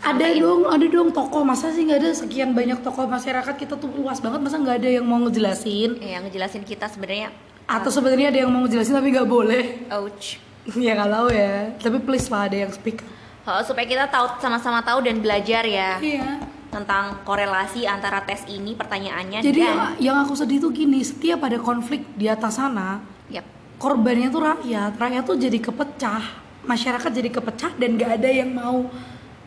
ada 0.00 0.26
dong 0.32 0.64
ada 0.64 0.86
dong. 0.88 1.08
Tokoh 1.12 1.42
masa 1.44 1.68
sih 1.70 1.84
nggak 1.84 2.00
ada? 2.00 2.10
Sekian 2.16 2.56
banyak 2.56 2.80
tokoh 2.80 3.04
masyarakat 3.04 3.54
kita 3.54 3.76
tuh 3.76 3.92
luas 3.92 4.18
banget. 4.18 4.40
Masa 4.40 4.56
nggak 4.56 4.76
ada 4.80 4.88
yang 4.88 5.04
mau 5.04 5.20
ngejelasin? 5.20 6.00
Ya, 6.00 6.18
ngejelasin 6.24 6.64
kita 6.64 6.88
sebenarnya. 6.88 7.28
Atau 7.68 7.92
sebenarnya 7.92 8.32
ada 8.32 8.38
yang 8.42 8.50
mau 8.50 8.64
ngejelasin 8.64 8.96
tapi 8.96 9.08
nggak 9.12 9.28
boleh? 9.28 9.64
Ouch. 9.92 10.40
ya 10.84 10.96
nggak 10.96 11.10
tahu 11.12 11.28
ya. 11.30 11.54
Tapi 11.76 11.96
please 12.00 12.26
lah 12.32 12.48
ada 12.48 12.56
yang 12.66 12.72
speak. 12.72 13.04
Oh, 13.44 13.60
supaya 13.64 13.86
kita 13.88 14.04
tahu 14.08 14.40
sama-sama 14.40 14.80
tahu 14.84 15.04
dan 15.04 15.20
belajar 15.20 15.64
ya. 15.64 16.00
Iya. 16.00 16.40
Tentang 16.70 17.26
korelasi 17.26 17.82
antara 17.82 18.22
tes 18.22 18.46
ini 18.46 18.78
pertanyaannya 18.78 19.42
jadi 19.42 19.58
dan 19.58 19.66
yang, 19.66 19.80
yang 19.98 20.16
aku 20.22 20.38
sedih 20.38 20.62
tuh 20.62 20.70
gini 20.70 21.02
setiap 21.02 21.42
ada 21.42 21.58
konflik 21.58 22.06
di 22.14 22.30
atas 22.30 22.62
sana 22.62 23.02
Yap. 23.26 23.42
korbannya 23.82 24.30
tuh 24.30 24.38
rakyat. 24.38 24.94
Rakyat 24.94 25.24
tuh 25.26 25.34
jadi 25.34 25.58
kepecah. 25.58 26.22
Masyarakat 26.62 27.10
jadi 27.10 27.30
kepecah 27.32 27.74
dan 27.74 27.98
nggak 27.98 28.22
ada 28.22 28.30
yang 28.30 28.54
mau 28.54 28.86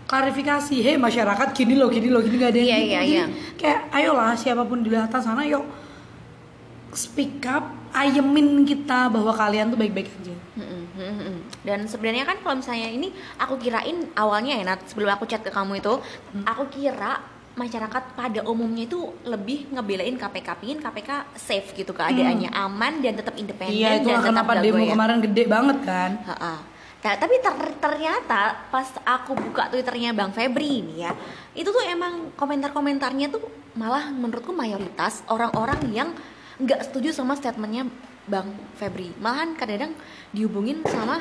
klarifikasi 0.06 0.76
hei 0.78 0.96
masyarakat 0.98 1.48
gini 1.52 1.74
loh 1.74 1.88
gini 1.88 2.08
loh 2.08 2.20
gini 2.20 2.36
nggak 2.36 2.52
ada 2.52 2.60
yang 2.60 2.68
Iya, 2.68 2.78
gitu. 2.78 2.86
iya, 2.86 3.00
Jadi, 3.00 3.12
iya. 3.12 3.26
kayak 3.56 3.80
ayolah 3.92 4.32
siapa 4.34 4.64
pun 4.64 4.80
di 4.80 4.92
atas 4.92 5.24
sana 5.24 5.44
yuk 5.44 5.64
speak 6.94 7.42
up 7.44 7.66
ayemin 7.92 8.62
kita 8.64 9.08
bahwa 9.08 9.30
kalian 9.32 9.70
tuh 9.70 9.78
baik-baik 9.78 10.10
aja. 10.12 10.34
Dan 11.64 11.86
sebenarnya 11.86 12.22
kan 12.24 12.38
kalau 12.40 12.56
misalnya 12.56 12.86
ini 12.88 13.10
aku 13.36 13.58
kirain 13.58 14.10
awalnya 14.14 14.54
ya 14.54 14.64
Nat, 14.64 14.82
sebelum 14.84 15.10
aku 15.10 15.26
chat 15.26 15.42
ke 15.42 15.50
kamu 15.50 15.78
itu, 15.78 15.94
Hmm. 16.32 16.42
aku 16.44 16.70
kira 16.70 17.22
masyarakat 17.54 18.04
pada 18.14 18.42
umumnya 18.44 18.84
itu 18.84 18.98
lebih 19.24 19.70
ngebelain 19.70 20.18
KPK, 20.18 20.50
pingin 20.56 20.80
KPK 20.80 21.10
safe 21.36 21.70
gitu 21.76 21.94
keadaannya, 21.94 22.50
aman 22.52 22.98
dan 23.00 23.14
tetap 23.16 23.34
independen 23.36 23.74
Hmm. 23.74 23.78
iya 23.80 23.92
dan 23.96 24.06
tetap 24.12 24.26
kenapa 24.26 24.52
gak 24.52 24.64
demo 24.64 24.78
goyah. 24.80 24.92
kemarin 24.92 25.18
gede 25.22 25.44
banget 25.48 25.78
kan 25.84 26.12
Ha-ha. 26.26 26.54
Nah, 27.04 27.14
tapi 27.14 27.36
ter- 27.38 27.76
ternyata 27.78 28.42
pas 28.72 28.88
aku 29.04 29.36
buka 29.36 29.68
twitternya 29.68 30.16
Bang 30.16 30.32
Febri 30.32 30.80
ini 30.80 31.04
ya, 31.04 31.12
itu 31.52 31.68
tuh 31.68 31.84
emang 31.84 32.32
komentar-komentarnya 32.34 33.28
tuh 33.28 33.44
malah 33.74 34.08
menurutku 34.08 34.50
mayoritas 34.50 35.20
orang-orang 35.28 35.84
yang 35.92 36.10
nggak 36.58 36.80
setuju 36.82 37.12
sama 37.12 37.36
statementnya 37.36 37.92
Bang 38.24 38.48
Febri. 38.74 39.12
Malahan 39.18 39.52
kadang-kadang 39.52 40.00
dihubungin 40.32 40.80
sama 40.86 41.20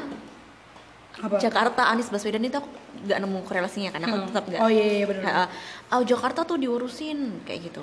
apa 1.13 1.37
Jakarta 1.37 1.91
Anies 1.91 2.09
Baswedan 2.09 2.41
itu 2.41 2.57
aku 2.57 2.71
nggak 3.03 3.19
nemu 3.19 3.39
korelasinya 3.43 3.91
karena 3.91 4.07
aku 4.07 4.17
Hmm. 4.17 4.29
tetap 4.31 4.45
nggak. 4.47 4.61
oh 4.63 4.71
iya 4.71 4.85
iya 4.95 5.05
benar 5.05 5.23
Ha-ha. 5.27 5.45
Oh 5.93 6.03
Jakarta 6.03 6.41
tuh 6.43 6.57
diurusin 6.57 7.43
kayak 7.43 7.69
gitu. 7.69 7.83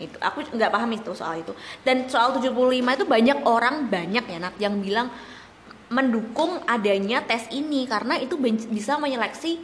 Itu 0.00 0.16
aku 0.18 0.48
nggak 0.48 0.72
paham 0.72 0.90
itu 0.90 1.12
soal 1.12 1.38
itu. 1.38 1.52
Dan 1.84 2.08
soal 2.08 2.32
75 2.32 2.56
itu 2.88 3.04
banyak 3.04 3.38
orang 3.44 3.86
banyak 3.86 4.24
ya 4.24 4.38
Nat 4.40 4.56
yang 4.56 4.80
bilang 4.80 5.12
mendukung 5.88 6.60
adanya 6.64 7.20
tes 7.20 7.48
ini 7.48 7.84
karena 7.84 8.16
itu 8.16 8.36
bisa 8.68 8.96
menyeleksi 8.96 9.56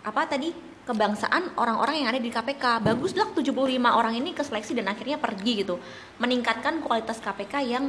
apa 0.00 0.22
tadi 0.24 0.54
kebangsaan 0.84 1.56
orang-orang 1.56 2.04
yang 2.04 2.08
ada 2.08 2.20
di 2.20 2.28
KPK. 2.28 2.78
Baguslah 2.78 3.32
75 3.32 3.50
orang 3.88 4.14
ini 4.14 4.30
keseleksi 4.30 4.76
dan 4.76 4.86
akhirnya 4.86 5.16
pergi 5.16 5.64
gitu. 5.64 5.80
Meningkatkan 6.16 6.78
kualitas 6.78 7.18
KPK 7.18 7.54
yang 7.64 7.88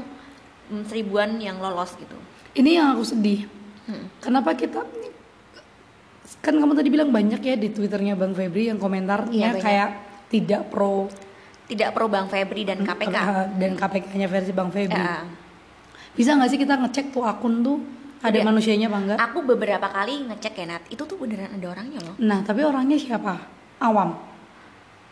mm, 0.68 0.84
seribuan 0.86 1.38
yang 1.38 1.60
lolos 1.60 1.94
gitu. 1.96 2.16
ini 2.54 2.76
yang 2.76 2.94
aku 2.94 3.04
sedih 3.06 3.46
Hmm. 3.86 4.10
kenapa 4.18 4.58
kita 4.58 4.82
kan 6.42 6.56
kamu 6.56 6.74
tadi 6.74 6.90
bilang 6.90 7.14
banyak 7.14 7.38
ya 7.38 7.54
di 7.54 7.70
twitternya 7.70 8.18
bang 8.18 8.34
Febri 8.34 8.66
yang 8.66 8.82
komentarnya 8.82 9.50
Iya, 9.52 9.62
kayak 9.62 9.90
tidak 10.28 10.62
pro 10.70 11.06
Tidak 11.66 11.90
pro 11.92 12.06
Bang 12.06 12.26
Febri 12.26 12.62
dan 12.62 12.82
KPK. 12.82 13.18
dan 13.58 13.72
KPK-nya 13.74 14.26
versi 14.26 14.50
bang 14.50 14.70
Febri 14.70 14.98
Ya. 14.98 15.22
Bisa 16.16 16.34
nggak 16.34 16.50
sih 16.50 16.58
kita 16.58 16.76
ngecek 16.78 17.06
tuh 17.12 17.24
akun 17.24 17.62
tuh 17.62 17.78
ada 18.20 18.34
Udah. 18.34 18.46
manusianya 18.48 18.88
apa 18.88 18.98
enggak 18.98 19.18
Aku 19.22 19.44
beberapa 19.44 19.86
kali 19.86 20.26
ngecek 20.26 20.54
ya 20.56 20.66
Nat, 20.66 20.84
itu 20.88 21.04
tuh 21.04 21.16
beneran 21.16 21.52
ada 21.52 21.68
orangnya 21.70 22.00
loh. 22.02 22.16
nah 22.18 22.42
tapi 22.42 22.64
orangnya 22.64 22.96
siapa 22.96 23.38
awam 23.78 24.16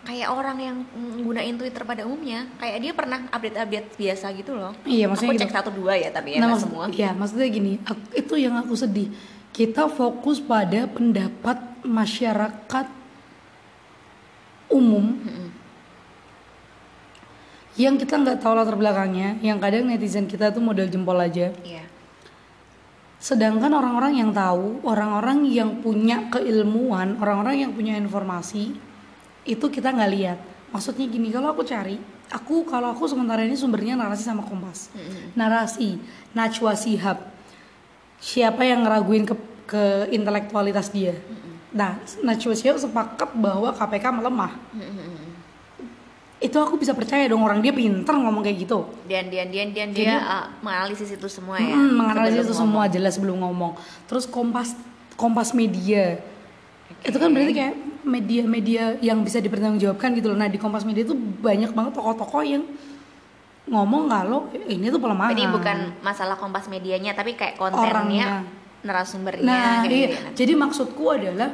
Kayak 0.04 0.30
orang 0.30 0.58
yang 0.60 0.78
nggunain 1.16 1.56
Twitter 1.56 1.80
pada 1.82 2.04
umumnya, 2.04 2.44
kayak 2.60 2.76
dia 2.78 2.92
pernah 2.92 3.24
update-update 3.32 3.96
biasa 3.96 4.36
gitu 4.36 4.52
loh. 4.52 4.76
Iya, 4.84 5.08
maksudnya 5.08 5.32
Aku 5.32 5.40
gitu. 5.40 5.44
cek 5.48 5.56
satu 5.56 5.72
dua 5.72 5.96
ya, 5.96 6.12
tapi 6.12 6.36
ya 6.36 6.44
nah 6.44 6.52
maksud, 6.52 6.68
semua. 6.68 6.86
ya 6.92 7.16
maksudnya 7.16 7.48
gini 7.48 7.80
aku- 7.80 8.12
itu 8.12 8.34
yang 8.36 8.52
aku 8.58 8.76
sedih 8.76 9.08
kita 9.50 9.88
fokus 9.88 10.44
pada 10.44 10.92
pendapat 10.92 11.56
masyarakat 11.82 12.88
umum 14.68 15.06
Mm-mm. 15.16 15.48
Yang 17.74 17.98
kita 17.98 18.22
nggak 18.22 18.38
tahu 18.42 18.54
latar 18.54 18.78
belakangnya 18.78 19.42
yang 19.42 19.58
kadang 19.58 19.90
netizen 19.90 20.30
kita 20.30 20.54
tuh 20.54 20.62
model 20.62 20.86
jempol 20.90 21.18
aja. 21.18 21.50
Iya. 21.66 21.86
sedangkan 23.24 23.72
orang-orang 23.72 24.20
yang 24.20 24.36
tahu 24.36 24.84
orang-orang 24.84 25.48
yang 25.48 25.80
punya 25.80 26.28
keilmuan 26.28 27.16
orang-orang 27.24 27.64
yang 27.64 27.72
punya 27.72 27.96
informasi 27.96 28.76
itu 29.48 29.66
kita 29.72 29.96
nggak 29.96 30.12
lihat. 30.12 30.40
Maksudnya 30.76 31.08
gini 31.08 31.32
kalau 31.32 31.56
aku 31.56 31.64
cari 31.64 31.96
aku 32.28 32.68
kalau 32.68 32.92
aku 32.92 33.08
sementara 33.08 33.48
ini 33.48 33.56
sumbernya 33.56 33.96
narasi 33.96 34.28
sama 34.28 34.44
kompas. 34.44 34.92
Narasi 35.40 36.04
Najwa 36.36 36.76
Shihab 36.76 37.24
siapa 38.20 38.68
yang 38.68 38.84
ngeraguin 38.84 39.24
ke, 39.24 39.36
ke 39.72 39.84
intelektualitas 40.12 40.92
dia? 40.92 41.16
Nah 41.72 42.04
Najwa 42.28 42.54
Shihab 42.60 42.76
sepakat 42.76 43.32
bahwa 43.40 43.72
KPK 43.72 44.06
melemah 44.20 44.52
itu 46.44 46.60
aku 46.60 46.76
bisa 46.76 46.92
percaya 46.92 47.24
dong 47.32 47.40
orang 47.40 47.64
dia 47.64 47.72
pinter 47.72 48.12
ngomong 48.12 48.44
kayak 48.44 48.68
gitu 48.68 48.84
Dan 49.08 49.32
dia 49.32 49.48
dia 49.48 49.64
dia 49.64 49.88
dia 49.88 50.20
uh, 50.20 50.46
menganalisis 50.60 51.16
itu 51.16 51.28
semua 51.32 51.56
ya. 51.56 51.72
Mm, 51.72 51.96
menganalisis 51.96 52.44
itu 52.52 52.56
semua 52.56 52.84
jelas 52.92 53.16
sebelum 53.16 53.40
ngomong. 53.40 53.80
Terus 54.12 54.28
Kompas 54.28 54.76
Kompas 55.16 55.56
Media. 55.56 56.20
Itu 57.00 57.16
kan 57.16 57.32
berarti 57.32 57.54
kayak 57.56 57.76
media-media 58.04 59.00
yang 59.00 59.24
bisa 59.24 59.40
dipertanggungjawabkan 59.40 60.12
gitu 60.20 60.36
loh. 60.36 60.38
Nah, 60.38 60.52
di 60.52 60.60
Kompas 60.60 60.84
Media 60.84 61.08
itu 61.08 61.16
banyak 61.16 61.72
banget 61.72 61.96
tokoh-tokoh 61.96 62.44
yang 62.44 62.68
ngomong 63.64 64.12
kalau 64.12 64.52
ini 64.68 64.92
tuh 64.92 65.00
pelemahan. 65.00 65.32
Jadi 65.32 65.48
bukan 65.48 65.78
masalah 66.04 66.36
kompas 66.36 66.68
medianya 66.68 67.16
tapi 67.16 67.40
kayak 67.40 67.56
Orangnya. 67.56 67.80
kontennya, 67.80 68.28
narasumbernya 68.84 69.48
Nah, 69.48 69.56
kayak 69.56 69.72
iya. 69.72 69.80
gitu 69.88 69.96
ya. 69.96 70.30
Jadi 70.36 70.54
maksudku 70.60 71.04
adalah 71.08 71.50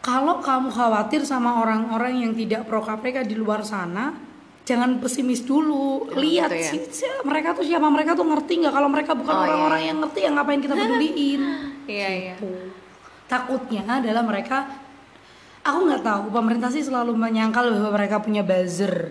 kalau 0.00 0.40
kamu 0.40 0.68
khawatir 0.68 1.22
sama 1.22 1.60
orang-orang 1.60 2.20
yang 2.20 2.32
tidak 2.32 2.64
pro 2.64 2.80
KPK 2.80 3.22
di 3.22 3.36
luar 3.36 3.60
sana, 3.60 4.16
jangan 4.64 4.96
pesimis 4.96 5.44
dulu. 5.44 6.08
Oh, 6.08 6.16
Lihat 6.16 6.48
gitu 6.48 6.56
ya. 6.56 6.70
sih 6.70 6.80
si- 6.90 7.20
mereka 7.22 7.52
tuh 7.52 7.62
siapa, 7.62 7.84
mereka 7.86 8.16
tuh 8.16 8.24
ngerti 8.24 8.64
nggak? 8.64 8.72
Kalau 8.72 8.88
mereka 8.88 9.12
bukan 9.12 9.30
Oh, 9.30 9.38
iya, 9.38 9.46
orang-orang 9.46 9.80
iya. 9.80 9.88
yang 9.88 9.98
ngerti, 10.00 10.18
ya 10.20 10.30
ngapain 10.30 10.60
kita 10.60 10.74
peduliin? 10.74 11.42
Iya, 11.90 12.08
iya. 12.08 12.34
Tuh. 12.38 12.70
Takutnya 13.26 13.82
adalah 13.84 14.22
mereka, 14.22 14.62
aku 15.60 15.78
nggak 15.84 16.02
tahu. 16.02 16.22
Pemerintah 16.30 16.70
sih 16.70 16.80
selalu 16.80 17.12
menyangkal 17.12 17.66
bahwa 17.66 17.90
mereka 17.92 18.22
punya 18.22 18.40
buzzer. 18.40 19.10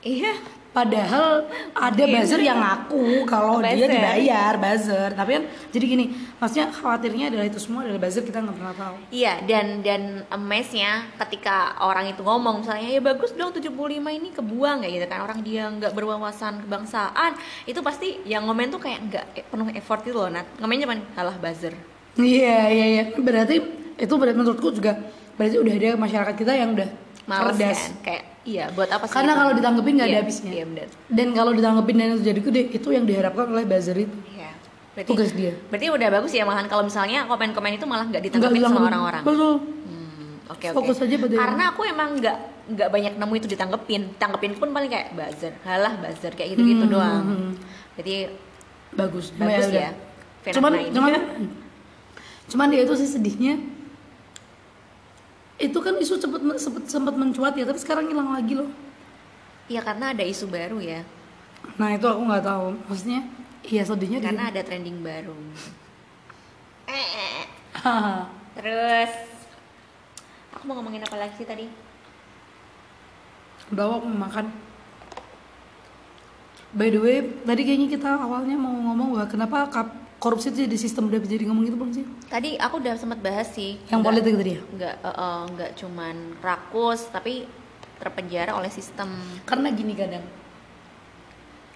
Iya. 0.00 0.36
Padahal 0.76 1.48
ada 1.72 2.04
buzzer 2.04 2.40
yang 2.44 2.60
ngaku 2.60 3.24
kalau 3.24 3.64
dia 3.64 3.88
dibayar 3.88 4.60
buzzer. 4.60 5.16
Tapi 5.16 5.30
kan 5.40 5.44
jadi 5.72 5.84
gini, 5.88 6.04
maksudnya 6.36 6.68
khawatirnya 6.68 7.32
adalah 7.32 7.46
itu 7.48 7.56
semua 7.56 7.88
adalah 7.88 7.96
buzzer 7.96 8.20
kita 8.20 8.44
nggak 8.44 8.56
pernah 8.60 8.76
tahu. 8.76 8.96
Iya, 9.08 9.40
dan 9.48 9.80
dan 9.80 10.28
amaze-nya 10.28 11.08
ketika 11.16 11.80
orang 11.80 12.12
itu 12.12 12.20
ngomong 12.20 12.60
misalnya 12.60 12.92
ya 12.92 13.00
bagus 13.00 13.32
dong 13.32 13.56
75 13.56 13.72
ini 14.04 14.28
kebuang 14.36 14.84
kayak 14.84 14.92
gitu 15.00 15.06
kan 15.08 15.20
orang 15.24 15.40
dia 15.40 15.64
nggak 15.72 15.96
berwawasan 15.96 16.60
kebangsaan 16.68 17.32
itu 17.64 17.80
pasti 17.80 18.20
yang 18.28 18.44
ngomen 18.44 18.68
tuh 18.68 18.82
kayak 18.82 19.00
nggak 19.08 19.24
penuh 19.48 19.72
effort 19.72 20.04
itu 20.04 20.12
loh 20.12 20.28
Nat 20.28 20.44
ngomen 20.60 20.84
cuman 20.84 20.98
kalah 21.16 21.40
buzzer 21.40 21.72
Iya 22.16 22.68
iya 22.68 22.86
iya. 22.92 23.04
Berarti 23.16 23.56
itu 23.96 24.14
berarti 24.20 24.36
menurutku 24.36 24.72
juga 24.76 24.92
berarti 25.36 25.56
udah 25.60 25.72
ada 25.72 25.90
masyarakat 25.96 26.34
kita 26.36 26.52
yang 26.52 26.72
udah 26.76 26.88
males 27.26 27.52
cerdas. 27.52 27.74
kan 27.76 27.92
kayak 28.02 28.22
iya 28.42 28.64
buat 28.70 28.88
apa 28.88 29.04
sih 29.04 29.12
Karena 29.12 29.32
kalau 29.34 29.52
ditanggepin 29.52 29.92
nggak 29.94 30.06
ada 30.06 30.12
Iya, 30.12 30.22
habisnya. 30.22 30.52
iya 30.52 30.64
benar 30.64 30.88
Dan 31.08 31.28
kalau 31.32 31.50
ditanggepin 31.50 31.94
dan 31.94 32.06
itu 32.08 32.22
jadi 32.24 32.40
gede, 32.40 32.62
itu 32.72 32.88
yang 32.88 33.04
diharapkan 33.04 33.46
oleh 33.48 33.64
buzzer 33.64 33.96
itu. 33.96 34.16
iya 34.28 34.50
berarti 34.92 35.08
Tugas 35.08 35.30
dia. 35.30 35.52
berarti 35.66 35.86
udah 35.88 36.08
bagus 36.10 36.32
ya 36.32 36.42
malahan 36.42 36.66
kalau 36.66 36.82
misalnya 36.82 37.26
komen-komen 37.26 37.72
itu 37.72 37.84
malah 37.84 38.04
nggak 38.04 38.16
Nggak 38.16 38.24
ditanggapin 38.24 38.56
sama 38.56 38.64
ditanggepin. 38.64 38.88
orang-orang 38.88 39.22
Betul. 39.22 39.54
Hmm, 39.58 40.34
oke 40.48 40.64
oke 40.64 40.76
Fokus 40.78 40.98
aja 41.00 41.16
pada 41.18 41.34
karena 41.36 41.62
aku 41.68 41.80
emang 41.84 42.08
nggak 42.16 42.36
nggak 42.66 42.88
banyak 42.88 43.12
nemu 43.14 43.34
itu 43.36 43.46
ditanggepin 43.46 44.02
tanggepin 44.16 44.52
pun 44.54 44.68
paling 44.70 44.88
kayak 44.88 45.12
buzzer 45.12 45.52
halah 45.62 45.94
buzzer 45.96 46.32
kayak 46.32 46.54
gitu 46.54 46.62
gitu 46.64 46.82
Hmm, 46.82 46.92
doang 46.92 47.22
hmm, 47.22 47.36
hmm. 47.36 47.52
jadi 47.94 48.14
Bagus. 48.92 49.26
bagus 49.32 49.66
udah. 49.68 49.82
ya 49.82 49.90
fenomena 50.42 50.56
cuman 50.56 50.80
ini. 50.80 50.94
cuman 50.94 51.12
cuman 52.46 52.66
dia 52.70 52.80
itu 52.80 52.94
sih 52.96 53.08
sedihnya 53.08 53.54
itu 55.56 55.78
kan 55.80 55.96
isu 55.96 56.14
cepet 56.16 56.40
sempat 56.60 56.84
sempat 56.84 57.14
mencuat 57.16 57.56
ya 57.56 57.64
tapi 57.64 57.80
sekarang 57.80 58.06
hilang 58.06 58.28
lagi 58.28 58.52
loh. 58.54 58.68
Iya 59.66 59.80
karena 59.80 60.12
ada 60.12 60.22
isu 60.22 60.46
baru 60.46 60.78
ya. 60.78 61.00
Nah 61.80 61.90
itu 61.90 62.04
aku 62.04 62.20
nggak 62.22 62.44
tahu. 62.44 62.66
Maksudnya 62.86 63.20
iya 63.64 63.82
sedihnya 63.82 64.20
di- 64.20 64.26
karena 64.26 64.52
ada 64.52 64.60
trending 64.62 65.00
baru. 65.00 65.34
Eh, 66.86 67.42
Haha. 67.74 68.30
terus 68.54 69.10
aku 70.54 70.70
mau 70.70 70.78
ngomongin 70.78 71.02
apa 71.02 71.18
lagi 71.18 71.34
sih 71.34 71.42
tadi? 71.42 71.66
Udah 73.74 73.90
aku 73.90 74.06
mau 74.06 74.30
makan. 74.30 74.46
By 76.70 76.94
the 76.94 77.02
way 77.02 77.16
tadi 77.42 77.66
kayaknya 77.66 77.90
kita 77.90 78.06
awalnya 78.14 78.54
mau 78.54 78.70
ngomong 78.70 79.18
bahwa 79.18 79.26
kenapa 79.26 79.66
kap- 79.66 79.98
korupsi 80.16 80.48
itu 80.48 80.64
jadi 80.64 80.76
sistem 80.76 81.06
udah 81.06 81.18
jadi 81.20 81.44
ngomong 81.46 81.64
gitu 81.64 81.76
belum 81.76 81.92
sih? 81.92 82.04
Tadi 82.26 82.56
aku 82.56 82.80
udah 82.80 82.94
sempat 82.96 83.20
bahas 83.20 83.48
sih. 83.50 83.76
Yang 83.86 83.92
Nggak- 83.92 84.06
politik 84.06 84.32
tadi 84.34 84.50
ya? 84.50 84.60
nggak 84.66 84.94
eh, 85.02 85.14
eh, 85.14 85.40
nggak 85.52 85.70
cuman 85.76 86.16
rakus 86.40 87.00
tapi 87.08 87.44
terpenjara 87.96 88.52
oleh 88.52 88.68
sistem. 88.68 89.08
Karena 89.44 89.68
gini 89.70 89.92
kadang 89.92 90.24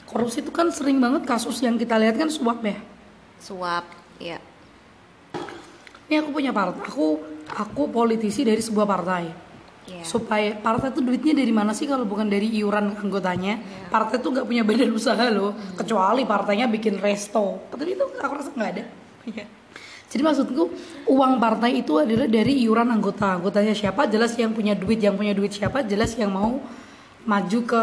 korupsi 0.04 0.42
itu 0.42 0.50
kan 0.50 0.68
sering 0.68 0.98
banget 0.98 1.22
kasus 1.22 1.60
yang 1.60 1.76
kita 1.76 1.94
lihat 1.94 2.16
kan 2.16 2.26
suap 2.26 2.60
ya? 2.60 2.76
Suap 3.38 3.86
ya 4.18 4.36
ini 6.04 6.18
aku 6.18 6.34
punya 6.34 6.50
partai 6.50 6.82
aku 6.82 7.22
aku 7.48 7.82
politisi 7.88 8.42
dari 8.42 8.58
sebuah 8.58 8.82
partai 8.84 9.30
Iya. 9.88 10.04
supaya 10.06 10.54
partai 10.54 10.92
itu 10.94 11.00
duitnya 11.02 11.34
dari 11.34 11.50
mana 11.50 11.74
sih 11.74 11.88
kalau 11.88 12.06
bukan 12.06 12.28
dari 12.28 12.46
iuran 12.60 12.94
anggotanya? 12.94 13.58
Partai 13.90 14.22
tuh 14.22 14.30
nggak 14.30 14.46
punya 14.46 14.62
badan 14.62 14.92
usaha 14.94 15.24
loh. 15.32 15.56
Kecuali 15.74 16.22
partainya 16.28 16.70
bikin 16.70 17.00
resto. 17.00 17.58
Tapi 17.72 17.96
itu 17.96 18.04
aku 18.20 18.32
rasa 18.36 18.50
nggak 18.54 18.70
ada. 18.76 18.84
Jadi 20.10 20.22
maksudku 20.26 20.62
uang 21.06 21.38
partai 21.38 21.82
itu 21.82 21.98
adalah 21.98 22.26
dari 22.30 22.62
iuran 22.66 22.90
anggota. 22.90 23.40
Anggotanya 23.40 23.74
siapa? 23.74 24.06
Jelas 24.10 24.34
yang 24.38 24.54
punya 24.54 24.78
duit. 24.78 24.98
Yang 25.02 25.14
punya 25.16 25.32
duit 25.34 25.52
siapa? 25.54 25.82
Jelas 25.86 26.14
yang 26.18 26.34
mau 26.34 26.58
maju 27.26 27.58
ke 27.66 27.82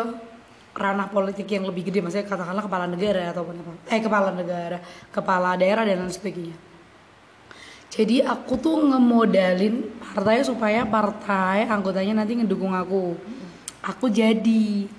ranah 0.78 1.10
politik 1.10 1.50
yang 1.50 1.66
lebih 1.66 1.89
gede. 1.89 2.00
Maksudnya 2.04 2.28
katakanlah 2.30 2.64
kepala 2.64 2.86
negara 2.88 3.34
atau 3.34 3.48
apa 3.48 3.52
eh 3.89 4.00
kepala 4.00 4.30
negara 4.32 4.78
kepala 5.10 5.58
daerah 5.58 5.84
dan 5.84 6.06
lain 6.06 6.14
sebagainya 6.14 6.66
jadi 7.88 8.27
aku 8.27 8.59
tuh 8.59 8.83
ngemodalin 8.83 9.88
partai 10.03 10.43
supaya 10.43 10.83
partai 10.83 11.63
anggotanya 11.71 12.23
nanti 12.23 12.35
ngedukung 12.35 12.75
aku. 12.75 13.15
Aku 13.79 14.11
jadi. 14.11 14.91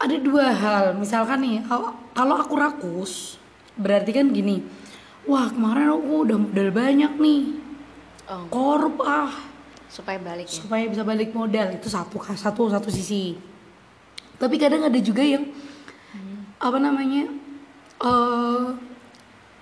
Ada 0.00 0.16
dua 0.16 0.48
hal, 0.48 0.84
misalkan 0.96 1.44
nih, 1.44 1.60
kalau- 1.68 2.40
aku 2.40 2.56
rakus, 2.56 3.36
berarti 3.76 4.16
kan 4.16 4.32
gini, 4.32 4.64
wah 5.28 5.52
kemarin 5.52 5.92
aku 5.92 6.24
udah 6.24 6.38
modal 6.40 6.68
banyak 6.72 7.12
nih, 7.20 7.42
oh, 8.32 8.48
korup 8.48 9.04
ah, 9.04 9.28
supaya 9.92 10.16
balik 10.16 10.48
ya? 10.48 10.64
Supaya 10.64 10.88
bisa 10.88 11.04
balik 11.04 11.36
modal. 11.36 11.76
Itu 11.76 11.92
satu 11.92 12.16
satu 12.24 12.72
satu 12.72 12.88
sisi. 12.88 13.36
Tapi 14.40 14.56
kadang 14.56 14.88
ada 14.88 14.96
juga 14.96 15.20
yang 15.20 15.52
apa 16.56 16.78
namanya, 16.80 17.28
eh 18.00 18.89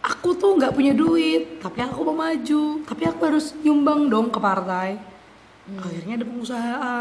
aku 0.08 0.32
tuh 0.34 0.56
nggak 0.56 0.72
punya 0.72 0.92
duit, 0.92 1.60
tapi 1.60 1.78
aku 1.78 2.00
mau 2.02 2.16
maju, 2.18 2.62
tapi 2.82 3.02
aku 3.04 3.20
harus 3.22 3.52
nyumbang 3.60 4.08
dong 4.08 4.32
ke 4.32 4.40
partai. 4.40 4.96
Akhirnya 5.68 6.16
ada 6.16 6.24
pengusaha. 6.24 6.96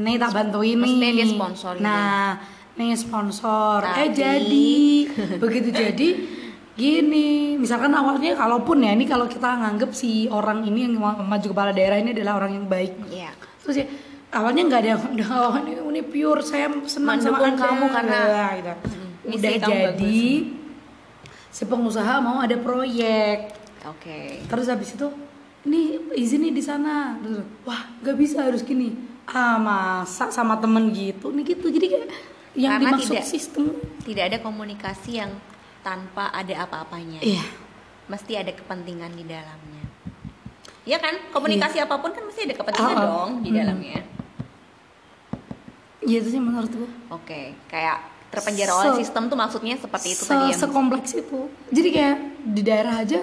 Nih 0.00 0.16
tak 0.16 0.32
bantuin 0.32 0.72
nih. 0.72 0.80
Maksudnya 0.80 1.10
dia 1.12 1.26
sponsor 1.28 1.72
gitu 1.76 1.84
Nah, 1.84 2.28
nih 2.74 2.90
sponsor. 2.96 3.78
Eh 3.84 4.08
jadi 4.08 4.72
begitu 5.36 5.68
jadi 5.68 6.08
gini, 6.72 7.60
misalkan 7.60 7.92
awalnya 7.92 8.32
kalaupun 8.32 8.80
ya 8.80 8.96
ini 8.96 9.04
kalau 9.04 9.28
kita 9.28 9.52
nganggep 9.52 9.92
si 9.92 10.32
orang 10.32 10.64
ini 10.64 10.88
yang 10.88 10.96
mau 10.96 11.12
maju 11.12 11.44
kepala 11.44 11.76
daerah 11.76 12.00
ini 12.00 12.16
adalah 12.16 12.40
orang 12.40 12.56
yang 12.56 12.66
baik. 12.66 12.96
Iya. 13.04 13.36
Terus 13.60 13.76
ya 13.76 13.86
awalnya 14.32 14.62
nggak 14.64 14.80
ada 14.80 14.88
yang 14.96 15.02
udah 15.14 15.28
ini, 15.60 15.72
ini 15.76 16.00
pure 16.00 16.40
saya 16.40 16.72
senang 16.88 17.20
sama 17.20 17.36
anda 17.44 17.60
kamu 17.60 17.84
karena- 17.92 18.24
Nah, 18.24 18.50
gitu. 18.56 18.72
misi 19.28 19.36
udah 19.36 19.54
jadi 19.60 20.24
si 21.60 21.68
pengusaha 21.68 22.24
mau 22.24 22.40
ada 22.40 22.56
proyek. 22.56 23.52
Oke. 23.84 24.40
Terus 24.48 24.64
habis 24.64 24.96
itu 24.96 25.12
ini 25.62 26.00
izin 26.16 26.40
nih 26.40 26.52
di 26.56 26.64
sana. 26.64 27.20
Terus 27.20 27.44
wah 27.68 27.84
nggak 28.00 28.16
bisa 28.16 28.40
harus 28.40 28.64
gini. 28.64 28.96
Ah 29.28 29.60
masa 29.60 30.32
sama 30.32 30.56
temen 30.56 30.88
gitu? 30.88 31.28
Nih 31.28 31.44
gitu. 31.44 31.68
Jadi 31.68 31.86
kayak 31.86 32.08
yang 32.56 32.72
Karena 32.74 32.96
dimaksud 32.96 33.12
tidak- 33.12 33.28
sistem. 33.28 33.76
tidak 34.00 34.24
ada 34.32 34.38
komunikasi 34.40 35.20
yang 35.20 35.36
tanpa 35.84 36.32
ada 36.32 36.64
apa-apanya. 36.64 37.20
Iya. 37.20 37.44
Mesti 38.08 38.32
ada 38.34 38.50
kepentingan 38.50 39.12
di 39.12 39.22
dalamnya. 39.22 39.84
Ya 40.82 40.96
kan? 40.96 41.12
Komunikasi 41.28 41.76
apa 41.78 42.00
pun 42.00 42.10
kan 42.10 42.24
mesti 42.24 42.48
ada 42.48 42.56
kepentingan 42.56 42.96
ah. 42.96 43.04
dong 43.04 43.30
di 43.44 43.52
Hmm. 43.52 43.58
dalamnya. 43.60 44.00
Iya 46.00 46.16
itu 46.18 46.32
sih 46.32 46.40
menurutku 46.40 46.88
oke 47.06 47.52
kayak 47.68 48.00
terpenjara 48.30 48.70
Se- 48.70 48.78
oleh 48.80 48.92
sistem 48.96 49.22
tuh 49.26 49.34
maksudnya 49.34 49.74
seperti 49.74 50.08
itu 50.10 50.22
Se- 50.22 50.30
tadi 50.30 50.44
ya 50.48 50.56
sekompleks 50.56 51.10
itu. 51.12 51.50
Jadi 51.68 51.88
kayak 51.90 52.16
di 52.40 52.62
daerah 52.62 52.94
aja 52.96 53.20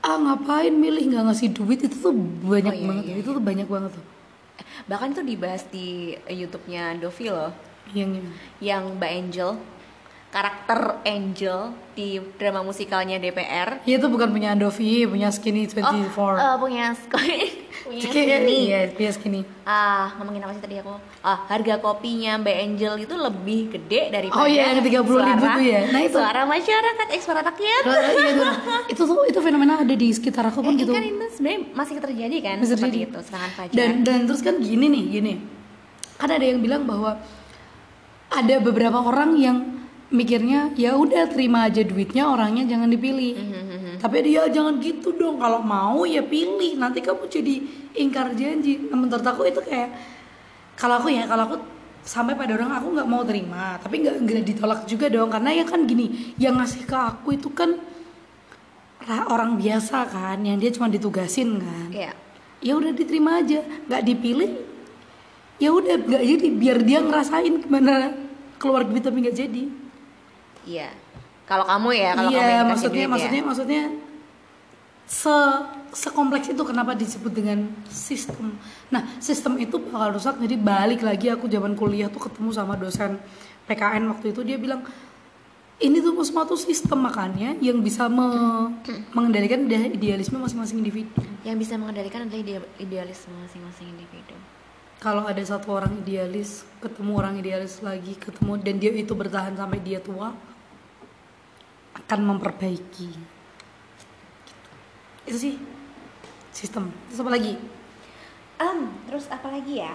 ah 0.00 0.18
ngapain 0.18 0.74
milih 0.74 1.06
nggak 1.08 1.24
ngasih 1.24 1.48
duit? 1.50 1.78
Itu 1.80 1.96
tuh 2.00 2.14
banyak 2.42 2.68
Oh, 2.68 2.76
iya, 2.76 2.86
banget. 2.88 3.04
iya, 3.04 3.14
itu 3.16 3.30
tuh 3.30 3.38
banyak 3.40 3.66
banget 3.66 3.90
tuh. 3.94 4.04
Bahkan 4.84 5.08
itu 5.12 5.22
dibahas 5.24 5.62
di 5.64 5.86
YouTube-nya 6.24 6.98
Dovi 6.98 7.26
loh. 7.26 7.54
Yang 7.92 8.26
yang 8.58 8.98
Mbak 8.98 9.10
Angel 9.12 9.50
karakter 10.32 11.04
Angel 11.04 11.60
di 11.92 12.16
drama 12.34 12.64
musikalnya 12.64 13.20
DPR 13.20 13.84
Ya, 13.84 14.00
itu 14.00 14.08
bukan 14.08 14.32
punya 14.32 14.48
Andovi, 14.50 15.04
punya 15.04 15.28
Skinny 15.28 15.68
24. 15.68 15.84
Oh, 15.84 16.32
eh, 16.32 16.56
punya 16.56 16.96
punya 17.84 18.00
Skinny, 18.00 18.00
Skinny. 18.00 18.56
Iya, 18.64 18.80
punya 18.90 19.10
Skinny. 19.12 19.40
Ah, 19.62 20.16
ngomongin 20.16 20.40
apa 20.40 20.56
sih 20.56 20.64
tadi 20.64 20.80
aku? 20.80 20.96
Ah, 21.20 21.44
harga 21.44 21.76
kopinya 21.78 22.40
Mbak 22.40 22.56
Angel 22.58 22.94
itu 22.98 23.12
lebih 23.12 23.60
gede 23.70 24.08
daripada 24.08 24.40
Oh 24.40 24.48
iya, 24.48 24.72
yang 24.72 24.80
30.000 24.80 25.04
suara- 25.04 25.36
tuh 25.52 25.62
ya. 25.62 25.80
Nah, 25.86 26.00
itu. 26.00 26.16
suara 26.16 26.42
masyarakat, 26.42 27.06
eh 27.10 27.20
suara 27.20 27.40
rakyat. 27.44 27.82
Iya, 27.84 28.00
itu, 28.32 28.42
itu 28.96 29.02
tuh 29.04 29.18
itu 29.26 29.38
fenomena 29.38 29.74
ada 29.76 29.94
di 29.94 30.08
sekitar 30.10 30.48
aku 30.48 30.64
pun 30.64 30.72
Eh, 30.72 30.80
gitu. 30.80 30.96
kan 30.96 31.04
itu 31.04 31.26
sebenarnya 31.30 31.60
masih 31.76 31.94
terjadi 32.00 32.36
kan 32.40 32.56
Masih 32.56 32.72
seperti 32.72 32.98
terjadi. 32.98 33.12
itu 33.12 33.20
serangan 33.22 33.50
fajar. 33.52 33.74
Dan 33.74 33.90
dan 34.00 34.18
terus 34.24 34.40
kan 34.40 34.56
gini 34.56 34.86
nih, 34.88 35.04
gini. 35.12 35.32
Kan 36.16 36.30
ada 36.30 36.40
yang 36.42 36.56
bilang 36.58 36.82
bahwa 36.82 37.20
ada 38.30 38.56
beberapa 38.58 38.96
orang 38.96 39.36
yang 39.36 39.58
mikirnya 40.12 40.70
ya 40.76 40.92
udah 40.94 41.26
terima 41.26 41.66
aja 41.66 41.80
duitnya 41.80 42.28
orangnya 42.28 42.68
jangan 42.68 42.86
dipilih. 42.86 43.32
Mhm, 43.34 43.90
Tapi 43.96 44.16
dia 44.22 44.44
jangan 44.46 44.76
gitu 44.78 45.10
dong. 45.12 45.36
Kalau 45.36 45.58
mau 45.58 46.04
ya 46.04 46.20
pilih. 46.20 46.76
Nanti 46.76 47.00
kamu 47.00 47.26
jadi 47.26 47.54
ingkar 47.94 48.32
janji. 48.32 48.86
Nah, 48.86 48.96
menurut 48.96 49.22
aku 49.22 49.42
itu 49.44 49.58
kayak 49.58 49.88
kalau 50.74 50.98
aku 50.98 51.08
ya 51.08 51.24
kalau 51.24 51.44
aku 51.46 51.56
sampai 52.02 52.34
pada 52.34 52.52
orang 52.52 52.72
aku 52.72 52.86
nggak 52.92 53.06
mau 53.06 53.22
terima 53.22 53.78
tapi 53.78 54.02
nggak 54.02 54.16
nggak 54.20 54.42
ditolak 54.42 54.80
juga 54.90 55.06
dong 55.06 55.30
karena 55.30 55.54
ya 55.54 55.62
kan 55.62 55.86
gini 55.86 56.34
yang 56.34 56.58
ngasih 56.58 56.82
ke 56.82 56.96
aku 56.98 57.38
itu 57.38 57.46
kan 57.48 57.78
ra- 59.02 59.30
orang 59.30 59.54
biasa 59.54 60.06
kan 60.06 60.42
yang 60.42 60.58
dia 60.58 60.70
cuma 60.70 60.90
ditugasin 60.90 61.62
kan 61.62 61.88
Iya. 61.94 62.10
ya 62.58 62.72
udah 62.74 62.90
diterima 62.90 63.38
aja 63.38 63.62
nggak 63.86 64.02
dipilih 64.02 64.50
ya 65.58 65.70
udah 65.70 65.94
nggak 65.94 66.22
jadi 66.26 66.46
biar 66.50 66.78
dia 66.82 66.98
ngerasain 66.98 67.54
gimana 67.62 68.18
keluar 68.58 68.82
duit 68.82 69.02
tapi 69.02 69.22
nggak 69.22 69.38
jadi 69.38 69.62
Iya. 70.64 70.88
Kalau 71.42 71.64
kamu 71.64 71.88
ya, 71.92 72.10
kalau 72.12 72.28
kamu 72.28 72.32
iya 72.32 72.44
yang 72.44 72.48
dikasih 72.48 72.70
maksudnya 72.70 73.02
ya. 73.02 73.10
maksudnya 73.10 73.42
maksudnya 73.42 73.82
se 75.04 75.34
sekompleks 75.92 76.48
itu 76.48 76.62
kenapa 76.62 76.96
disebut 76.96 77.28
dengan 77.28 77.68
sistem 77.84 78.56
nah 78.88 79.04
sistem 79.18 79.60
itu 79.60 79.76
bakal 79.82 80.16
rusak 80.16 80.40
jadi 80.40 80.56
balik 80.56 81.04
lagi 81.04 81.28
aku 81.28 81.44
zaman 81.46 81.76
kuliah 81.76 82.08
tuh 82.08 82.22
ketemu 82.22 82.48
sama 82.48 82.80
dosen 82.80 83.20
PKN 83.62 84.08
waktu 84.08 84.32
itu 84.32 84.40
dia 84.40 84.56
bilang 84.56 84.80
ini 85.76 86.00
tuh 86.00 86.16
suatu 86.16 86.56
sistem 86.56 87.04
makanya 87.04 87.58
yang 87.58 87.82
bisa 87.82 88.08
me- 88.08 88.72
mengendalikan 89.12 89.68
ide- 89.68 89.92
idealisme 89.92 90.38
masing-masing 90.38 90.80
individu 90.80 91.12
Yang 91.42 91.56
bisa 91.60 91.74
mengendalikan 91.76 92.24
adalah 92.24 92.40
ide- 92.40 92.70
idealisme 92.78 93.34
masing-masing 93.36 93.92
individu. 93.92 94.32
kalau 94.96 95.26
ada 95.26 95.42
satu 95.42 95.76
orang 95.76 95.92
idealis 95.98 96.64
ketemu 96.80 97.12
orang 97.12 97.34
idealis 97.36 97.84
lagi 97.84 98.16
ketemu 98.16 98.52
dan 98.56 98.74
dia 98.78 98.92
itu 98.94 99.12
bertahan 99.12 99.52
sampai 99.52 99.76
dia 99.76 100.00
tua 100.00 100.32
akan 101.92 102.20
memperbaiki. 102.34 103.10
Itu 105.28 105.36
sih 105.38 105.54
sistem. 106.52 106.92
Terus 107.08 107.20
apa 107.20 107.30
lagi? 107.32 107.52
Em, 108.62 108.80
terus 109.08 109.26
apa 109.32 109.48
lagi 109.48 109.82
ya? 109.82 109.94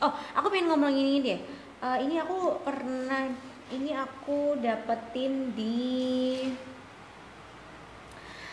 Oh, 0.00 0.12
aku 0.32 0.46
pengen 0.48 0.72
ngomong 0.72 0.94
ini 0.94 1.20
deh. 1.20 1.40
Eh, 1.80 1.98
ini 2.08 2.16
aku 2.20 2.60
pernah, 2.64 3.28
ini 3.72 3.92
aku 3.92 4.56
dapetin 4.60 5.52
di 5.52 5.76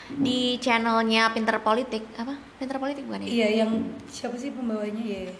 di 0.07 0.55
channelnya 0.63 1.31
Pinter 1.35 1.59
Politik. 1.59 2.03
Apa? 2.15 2.35
Pinter 2.59 2.79
Politik 2.79 3.03
bukan 3.07 3.23
ya? 3.23 3.27
iya 3.27 3.47
yang 3.63 3.71
siapa 4.07 4.39
sih 4.39 4.55
pembawanya 4.55 5.03
ya? 5.03 5.31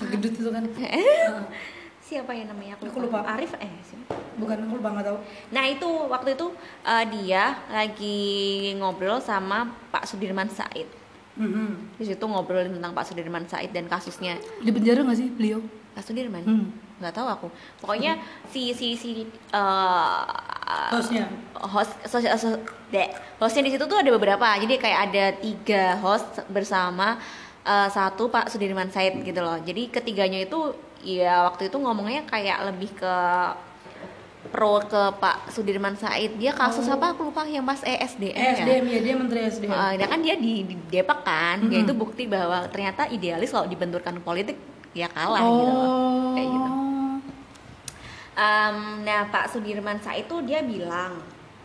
Yang 0.00 0.08
gedut 0.16 0.32
itu 0.40 0.50
kan 0.52 0.64
Siapa 2.06 2.30
ya 2.30 2.46
namanya? 2.46 2.78
Aku, 2.78 2.86
Aku 2.86 2.98
lupa. 3.02 3.26
Arif 3.26 3.50
eh 3.58 3.72
siapa? 3.82 4.14
bukan 4.36 4.56
aku 4.68 4.72
lupa 4.78 4.88
nggak 4.92 5.06
tahu 5.08 5.18
Nah 5.52 5.64
itu 5.64 5.88
waktu 6.12 6.28
itu 6.36 6.46
eh, 6.84 7.04
dia 7.08 7.56
lagi 7.72 8.20
ngobrol 8.76 9.18
sama 9.18 9.72
Pak 9.90 10.04
Sudirman 10.06 10.48
Said. 10.52 10.86
Mhm. 11.36 11.96
Di 12.00 12.04
situ 12.04 12.24
ngobrolin 12.24 12.72
tentang 12.72 12.92
Pak 12.92 13.04
Sudirman 13.08 13.44
Said 13.48 13.72
dan 13.72 13.88
kasusnya 13.88 14.36
di 14.60 14.70
penjara 14.72 15.04
nggak 15.04 15.18
sih 15.18 15.28
beliau 15.32 15.60
Pak 15.96 16.04
Sudirman. 16.04 16.44
hmm. 16.44 16.68
nggak 16.96 17.12
tahu 17.12 17.28
aku 17.28 17.48
pokoknya 17.84 18.16
si 18.48 18.72
si 18.72 18.96
si 18.96 19.28
eh, 19.52 20.24
hostnya 20.92 21.28
host 21.60 21.92
so, 22.08 22.16
so, 22.16 22.56
deh 22.88 23.04
hostnya 23.36 23.68
di 23.68 23.76
situ 23.76 23.84
tuh 23.84 24.00
ada 24.00 24.08
beberapa 24.16 24.56
jadi 24.56 24.80
kayak 24.80 25.00
ada 25.12 25.24
tiga 25.36 26.00
host 26.00 26.40
bersama 26.48 27.20
eh, 27.68 27.88
satu 27.92 28.32
Pak 28.32 28.48
Sudirman 28.48 28.88
Said 28.88 29.20
gitu 29.28 29.44
loh 29.44 29.60
jadi 29.60 29.92
ketiganya 29.92 30.40
itu 30.48 30.72
ya 31.00 31.44
waktu 31.44 31.68
itu 31.68 31.76
ngomongnya 31.76 32.24
kayak 32.24 32.72
lebih 32.72 32.90
ke 32.94 33.14
pro 34.46 34.78
ke 34.78 35.02
Pak 35.18 35.50
Sudirman 35.50 35.98
Said 35.98 36.38
dia 36.38 36.54
kasus 36.54 36.86
apa 36.86 37.10
aku 37.10 37.26
lupa 37.26 37.42
yang 37.42 37.66
pas 37.66 37.82
ESDM 37.82 38.30
ya 38.30 38.52
SDM 38.54 38.84
ya 38.86 39.00
dia 39.02 39.14
menteri 39.18 39.40
SDM 39.44 39.70
Uh, 39.74 39.92
nah 39.98 40.06
kan 40.06 40.20
dia 40.22 40.38
di, 40.38 40.62
di 40.62 40.74
Depak 40.86 41.26
kan, 41.26 41.66
Mhm. 41.66 41.82
itu 41.82 41.92
bukti 41.92 42.24
bahwa 42.24 42.62
ternyata 42.70 43.10
idealis 43.10 43.50
kalau 43.50 43.66
dibenturkan 43.66 44.22
politik 44.22 44.54
ya 44.94 45.10
kalah 45.10 45.42
oh 45.42 45.50
gitu 45.50 45.72
loh. 45.72 45.90
Kayak 46.32 46.48
gitu. 46.48 46.70
Um, 48.36 48.76
nah 49.02 49.20
Pak 49.26 49.44
Sudirman 49.50 49.98
Said 49.98 50.28
itu 50.28 50.36
dia 50.44 50.60
bilang 50.60 51.18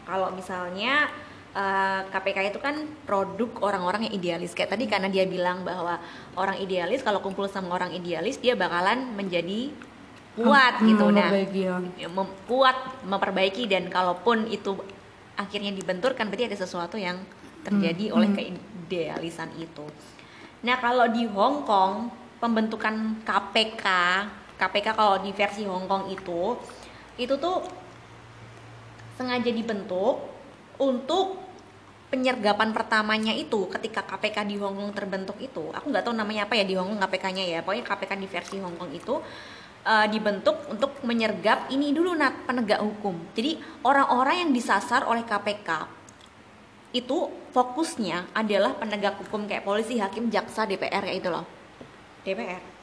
kalau 0.04 0.32
misalnya 0.32 1.12
uh, 1.56 2.02
KPK 2.10 2.56
itu 2.56 2.60
kan 2.60 2.76
produk 3.04 3.50
orang-orang 3.64 4.08
yang 4.08 4.14
idealis 4.16 4.56
kayak 4.56 4.72
tadi 4.72 4.88
karena 4.88 5.08
dia 5.12 5.28
bilang 5.28 5.64
bahwa 5.68 6.00
orang 6.40 6.58
idealis 6.60 7.04
kalau 7.04 7.20
kumpul 7.20 7.48
sama 7.52 7.76
orang 7.76 7.92
idealis 7.92 8.40
dia 8.40 8.56
bakalan 8.56 9.12
menjadi 9.16 9.72
kuat 10.32 10.80
Hmm, 10.80 10.88
gitu 10.88 11.06
nah 11.12 11.28
ya. 11.28 11.76
ya, 12.00 12.08
mem- 12.08 12.36
kuat 12.48 13.04
memperbaiki 13.04 13.68
dan 13.68 13.92
kalaupun 13.92 14.48
itu 14.48 14.80
akhirnya 15.36 15.76
dibenturkan 15.76 16.32
berarti 16.32 16.48
ada 16.48 16.58
sesuatu 16.58 16.96
yang 16.96 17.20
terjadi 17.68 18.10
Hmm, 18.10 18.16
oleh 18.16 18.30
hmm. 18.32 18.38
keidealisan 18.40 19.52
itu. 19.60 19.84
Nah 20.64 20.80
kalau 20.80 21.12
di 21.12 21.28
Hong 21.28 21.68
Kong 21.68 22.10
pembentukan 22.40 23.22
KPK, 23.28 23.86
KPK 24.56 24.88
kalau 24.96 25.20
di 25.20 25.36
versi 25.36 25.68
Hong 25.68 25.86
Kong 25.86 26.08
itu 26.10 26.56
itu 27.20 27.36
tuh 27.36 27.60
sengaja 29.20 29.52
dibentuk 29.52 30.31
untuk 30.82 31.38
penyergapan 32.12 32.76
pertamanya 32.76 33.32
itu 33.32 33.72
ketika 33.72 34.04
KPK 34.04 34.44
di 34.44 34.60
Hong 34.60 34.76
Kong 34.76 34.92
terbentuk 34.92 35.40
itu 35.40 35.72
aku 35.72 35.88
nggak 35.94 36.04
tahu 36.04 36.12
namanya 36.18 36.50
apa 36.50 36.60
ya 36.60 36.68
di 36.68 36.76
Hong 36.76 36.92
Kong 36.92 37.00
KPK-nya 37.08 37.44
ya 37.48 37.60
pokoknya 37.64 37.86
KPK 37.88 38.12
di 38.20 38.28
versi 38.28 38.56
Hong 38.60 38.76
Kong 38.76 38.92
itu 38.92 39.16
eh, 39.88 40.08
dibentuk 40.12 40.60
untuk 40.68 41.00
menyergap 41.08 41.72
ini 41.72 41.96
dulu 41.96 42.12
nat 42.18 42.44
penegak 42.44 42.84
hukum. 42.84 43.16
Jadi 43.32 43.56
orang-orang 43.88 44.44
yang 44.44 44.52
disasar 44.52 45.08
oleh 45.08 45.24
KPK 45.24 45.88
itu 46.92 47.32
fokusnya 47.56 48.36
adalah 48.36 48.76
penegak 48.76 49.16
hukum 49.24 49.48
kayak 49.48 49.64
polisi, 49.64 49.96
hakim, 50.04 50.28
jaksa, 50.28 50.68
DPR 50.68 51.08
kayak 51.08 51.18
itu 51.24 51.30
loh. 51.32 51.48
DPR 52.28 52.81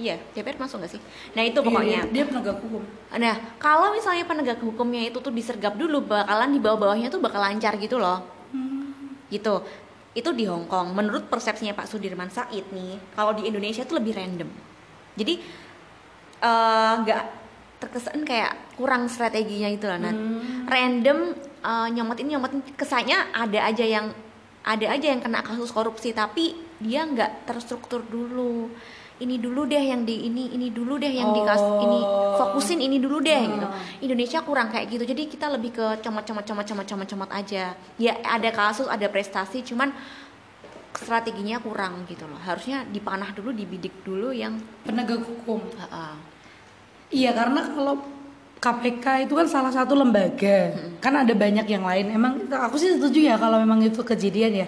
iya 0.00 0.16
DPR 0.32 0.56
masuk 0.56 0.80
nggak 0.80 0.92
sih 0.96 1.02
nah 1.36 1.44
itu 1.44 1.60
pokoknya 1.60 2.00
Iya, 2.00 2.02
dia, 2.08 2.24
dia 2.24 2.24
penegak 2.24 2.58
hukum 2.64 2.82
Nah, 3.10 3.34
kalau 3.58 3.90
misalnya 3.90 4.22
penegak 4.22 4.62
hukumnya 4.62 5.02
itu 5.10 5.18
tuh 5.18 5.34
disergap 5.34 5.74
dulu, 5.74 6.06
bakalan 6.06 6.54
di 6.54 6.62
bawah-bawahnya 6.62 7.10
tuh 7.10 7.18
bakal 7.18 7.42
lancar 7.42 7.74
gitu 7.74 7.98
loh. 7.98 8.22
Gitu. 9.26 9.54
Itu 10.14 10.30
di 10.30 10.46
Hong 10.46 10.70
Kong. 10.70 10.94
Menurut 10.94 11.26
persepsinya 11.26 11.74
Pak 11.74 11.90
Sudirman 11.90 12.30
Said 12.30 12.70
nih, 12.70 13.02
kalau 13.18 13.34
di 13.34 13.50
Indonesia 13.50 13.82
tuh 13.82 13.98
lebih 13.98 14.14
random. 14.14 14.46
Jadi 15.18 15.42
eh, 16.38 16.92
nggak 17.02 17.22
terkesan 17.82 18.22
kayak 18.22 18.78
kurang 18.78 19.10
strateginya 19.10 19.66
itu 19.66 19.90
loh, 19.90 19.98
Nat. 19.98 20.14
Random 20.70 21.18
eh, 21.66 21.88
nyomot 21.90 22.14
ini 22.22 22.38
nyomot 22.38 22.50
ini. 22.54 22.62
kesannya 22.78 23.34
ada 23.34 23.58
aja 23.66 23.82
yang 23.82 24.06
ada 24.62 24.86
aja 24.86 25.06
yang 25.08 25.18
kena 25.24 25.40
kasus 25.40 25.72
korupsi 25.72 26.12
tapi 26.12 26.52
dia 26.78 27.08
nggak 27.08 27.48
terstruktur 27.48 28.04
dulu 28.04 28.68
ini 29.20 29.36
dulu 29.36 29.68
deh 29.68 29.80
yang 29.80 30.02
di 30.02 30.26
ini 30.26 30.50
ini 30.50 30.72
dulu 30.72 30.96
deh 30.96 31.12
yang 31.12 31.36
di 31.36 31.40
kas 31.44 31.60
ini 31.60 32.00
Oh. 32.00 32.36
fokusin 32.40 32.80
ini 32.80 32.96
dulu 32.96 33.20
deh 33.20 33.36
gitu 33.36 33.68
Hmm. 33.68 34.04
Indonesia 34.04 34.40
kurang 34.40 34.72
kayak 34.72 34.88
gitu 34.88 35.04
jadi 35.04 35.22
kita 35.28 35.46
lebih 35.52 35.76
ke 35.76 35.86
comot 36.00 36.24
comot 36.24 36.44
comot 36.44 36.64
comot 36.64 36.86
comot 36.88 37.06
comot 37.06 37.30
aja 37.30 37.76
ya 37.96 38.12
ada 38.24 38.48
kasus 38.48 38.88
ada 38.88 39.06
prestasi 39.06 39.60
cuman 39.60 39.92
strateginya 40.90 41.60
kurang 41.60 42.02
gitu 42.08 42.26
loh 42.26 42.40
harusnya 42.42 42.82
dipanah 42.84 43.30
dulu 43.30 43.54
dibidik 43.54 44.02
dulu 44.02 44.32
yang 44.32 44.58
penegak 44.82 45.22
hukum 45.22 45.60
ah. 45.86 46.16
Iya 47.10 47.34
karena 47.34 47.66
kalau 47.74 47.94
KPK 48.60 49.26
itu 49.26 49.34
kan 49.34 49.48
salah 49.48 49.72
satu 49.74 49.96
lembaga, 49.96 50.70
kan 51.00 51.16
ada 51.16 51.32
banyak 51.34 51.66
yang 51.66 51.82
lain. 51.82 52.12
Emang 52.12 52.44
aku 52.46 52.76
sih 52.78 52.92
setuju 52.94 53.32
ya 53.32 53.34
kalau 53.34 53.58
memang 53.58 53.82
itu 53.82 53.98
kejadian 54.04 54.62
ya. 54.62 54.66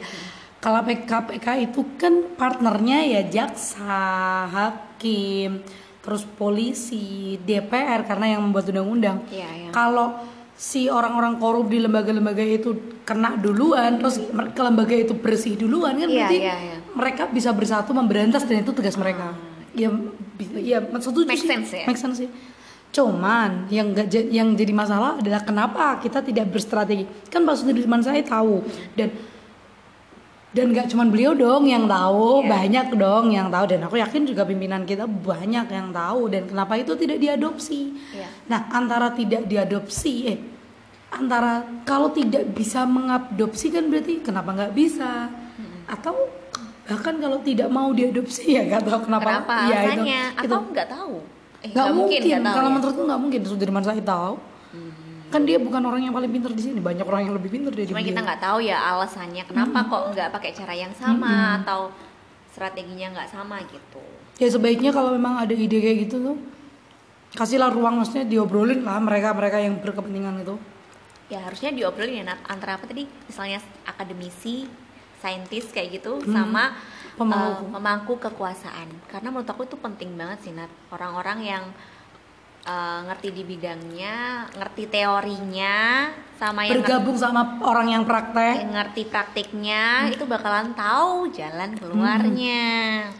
Kalau 0.62 0.78
KPK 0.86 1.46
itu 1.60 1.82
kan 1.98 2.38
partnernya 2.38 3.02
ya 3.02 3.22
jaksa, 3.26 3.98
hakim, 4.46 5.58
terus 5.98 6.22
polisi, 6.22 7.34
DPR 7.36 8.06
karena 8.06 8.38
yang 8.38 8.46
membuat 8.46 8.70
undang-undang. 8.70 9.26
Iya, 9.26 9.48
iya. 9.50 9.70
Kalau 9.70 10.22
si 10.54 10.86
orang-orang 10.86 11.42
korup 11.42 11.66
di 11.66 11.82
lembaga-lembaga 11.82 12.46
itu 12.46 12.70
kena 13.02 13.34
duluan, 13.34 13.98
terus 13.98 14.22
ke 14.54 14.62
lembaga 14.62 14.94
itu 14.94 15.18
bersih 15.18 15.58
duluan 15.58 15.98
kan 15.98 16.06
Iya, 16.06 16.30
berarti 16.30 16.38
iya, 16.38 16.54
iya. 16.56 16.76
mereka 16.94 17.26
bisa 17.26 17.50
bersatu 17.50 17.90
memberantas 17.90 18.46
dan 18.46 18.62
itu 18.62 18.70
tugas 18.70 18.94
mereka. 18.94 19.34
Ya, 19.74 19.90
bi- 20.38 20.62
ya 20.62 20.78
setuju 20.94 21.26
Make 21.26 21.42
sih. 21.42 21.50
sense 21.50 21.70
ya? 21.74 21.86
Make 21.90 21.98
sense 21.98 22.22
sih. 22.22 22.30
Cuman 22.92 23.66
yang 23.66 23.90
ja- 24.06 24.28
yang 24.30 24.52
jadi 24.52 24.70
masalah 24.70 25.18
adalah 25.18 25.42
kenapa 25.42 25.98
kita 25.98 26.22
tidak 26.22 26.52
berstrategi. 26.52 27.02
Kan 27.26 27.42
Pak 27.42 27.56
Sudirman 27.56 27.98
saya 27.98 28.20
tahu 28.20 28.62
dan 28.92 29.10
dan 30.52 30.68
nggak 30.68 30.86
cuman 30.86 31.08
beliau 31.08 31.32
dong 31.32 31.64
yang 31.64 31.84
tahu, 31.84 32.44
Iya. 32.44 32.48
banyak 32.50 32.86
dong 32.94 33.24
yang 33.28 33.48
tahu 33.48 33.64
dan 33.66 33.80
aku 33.82 33.96
yakin 33.96 34.22
juga 34.24 34.44
pimpinan 34.44 34.84
kita 34.84 35.04
banyak 35.04 35.64
yang 35.66 35.88
tahu 35.90 36.28
dan 36.28 36.44
kenapa 36.44 36.76
itu 36.76 36.92
tidak 36.94 37.16
diadopsi. 37.18 37.96
Iya. 38.12 38.28
Nah, 38.46 38.68
antara 38.70 39.08
tidak 39.10 39.44
diadopsi 39.46 40.12
eh 40.28 40.38
antara 41.08 41.60
kalau 41.82 42.08
tidak 42.08 42.52
bisa 42.52 42.84
mengadopsi 42.84 43.68
kan 43.68 43.88
berarti 43.88 44.20
kenapa 44.20 44.52
nggak 44.52 44.72
bisa? 44.72 45.28
Atau 45.84 46.16
bahkan 46.82 47.16
kalau 47.16 47.40
tidak 47.40 47.68
mau 47.68 47.88
diadopsi 47.90 48.52
ya 48.52 48.64
nggak 48.66 48.82
tahu 48.82 49.00
kenapa. 49.06 49.28
Kenapa 49.40 49.54
Ya, 49.68 49.80
itu- 50.36 50.36
Atau 50.36 50.58
nggak 50.68 50.88
tahu? 50.90 51.14
Eh, 51.62 51.70
nggak 51.70 51.86
mungkin, 51.94 52.20
nggak 52.20 52.42
tahu 52.42 52.54
kalau 52.54 52.68
ya? 52.68 52.74
menurutku 52.74 53.02
nggak 53.06 53.20
mungkin 53.20 53.40
Sudirman 53.46 53.82
Said 53.82 54.02
tahu 54.02 54.34
kan 55.32 55.42
dia 55.42 55.56
bukan 55.56 55.80
orang 55.80 56.04
yang 56.04 56.12
paling 56.12 56.28
pintar 56.28 56.52
di 56.52 56.60
sini 56.60 56.78
banyak 56.78 57.08
orang 57.08 57.24
yang 57.24 57.34
lebih 57.34 57.48
pintar 57.48 57.72
dari 57.72 57.88
Cuma 57.88 58.04
dia 58.04 58.12
kita 58.12 58.20
nggak 58.20 58.40
tahu 58.40 58.58
ya 58.60 58.76
alasannya 58.92 59.42
kenapa 59.48 59.78
kok 59.88 60.02
nggak 60.12 60.28
pakai 60.30 60.50
cara 60.52 60.74
yang 60.76 60.92
sama 60.92 61.32
atau 61.58 61.88
strateginya 62.52 63.16
nggak 63.16 63.28
sama 63.32 63.64
gitu. 63.64 64.04
ya 64.36 64.48
sebaiknya 64.52 64.92
kalau 64.92 65.16
memang 65.16 65.40
ada 65.40 65.56
ide 65.56 65.80
kayak 65.80 65.98
gitu 66.04 66.20
tuh 66.20 66.36
kasihlah 67.32 67.72
ruang 67.72 67.96
maksudnya 67.96 68.28
diobrolin 68.28 68.84
lah 68.84 69.00
mereka 69.00 69.32
mereka 69.32 69.56
yang 69.56 69.80
berkepentingan 69.80 70.44
itu 70.44 70.56
Ya 71.32 71.40
harusnya 71.40 71.72
diobrolin 71.72 72.20
ya 72.20 72.36
antara 72.44 72.76
apa 72.76 72.84
tadi 72.84 73.08
misalnya 73.24 73.56
akademisi, 73.88 74.68
saintis 75.16 75.72
kayak 75.72 75.96
gitu 75.96 76.20
Hmm. 76.20 76.28
sama 76.28 76.76
Pemangku. 77.16 77.64
eh, 77.64 77.72
pemangku 77.72 78.14
kekuasaan. 78.20 78.88
Karena 79.08 79.32
menurut 79.32 79.48
aku 79.48 79.64
itu 79.64 79.80
penting 79.80 80.12
banget 80.12 80.44
sih 80.44 80.52
Nat. 80.52 80.68
Orang-orang 80.92 81.40
yang 81.40 81.64
eh, 82.66 82.98
ngerti 83.10 83.28
di 83.34 83.42
bidangnya, 83.42 84.46
ngerti 84.54 84.84
teorinya, 84.90 86.08
sama 86.42 86.66
yang 86.66 86.82
ngerti, 86.82 86.90
bergabung 86.90 87.14
sama 87.14 87.62
orang 87.62 87.94
yang 87.94 88.02
praktek. 88.02 88.66
yang 88.66 88.74
ngerti 88.74 89.02
praktiknya 89.06 89.82
itu 90.10 90.26
bakalan 90.26 90.74
tahu 90.74 91.30
jalan 91.30 91.78
keluarnya. 91.78 92.62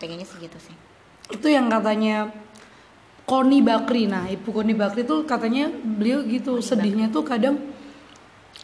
Pengennya 0.02 0.26
segitu 0.26 0.58
sih. 0.58 0.74
itu 1.32 1.48
yang 1.48 1.70
katanya 1.72 2.28
Koni 3.24 3.62
Bakri. 3.62 4.10
Nah 4.10 4.26
ibu 4.26 4.50
Koni 4.50 4.74
Bakri 4.74 5.06
tuh 5.06 5.22
katanya 5.24 5.70
beliau 5.70 6.26
gitu 6.26 6.58
sedihnya 6.58 7.08
tuh 7.08 7.22
kadang 7.22 7.56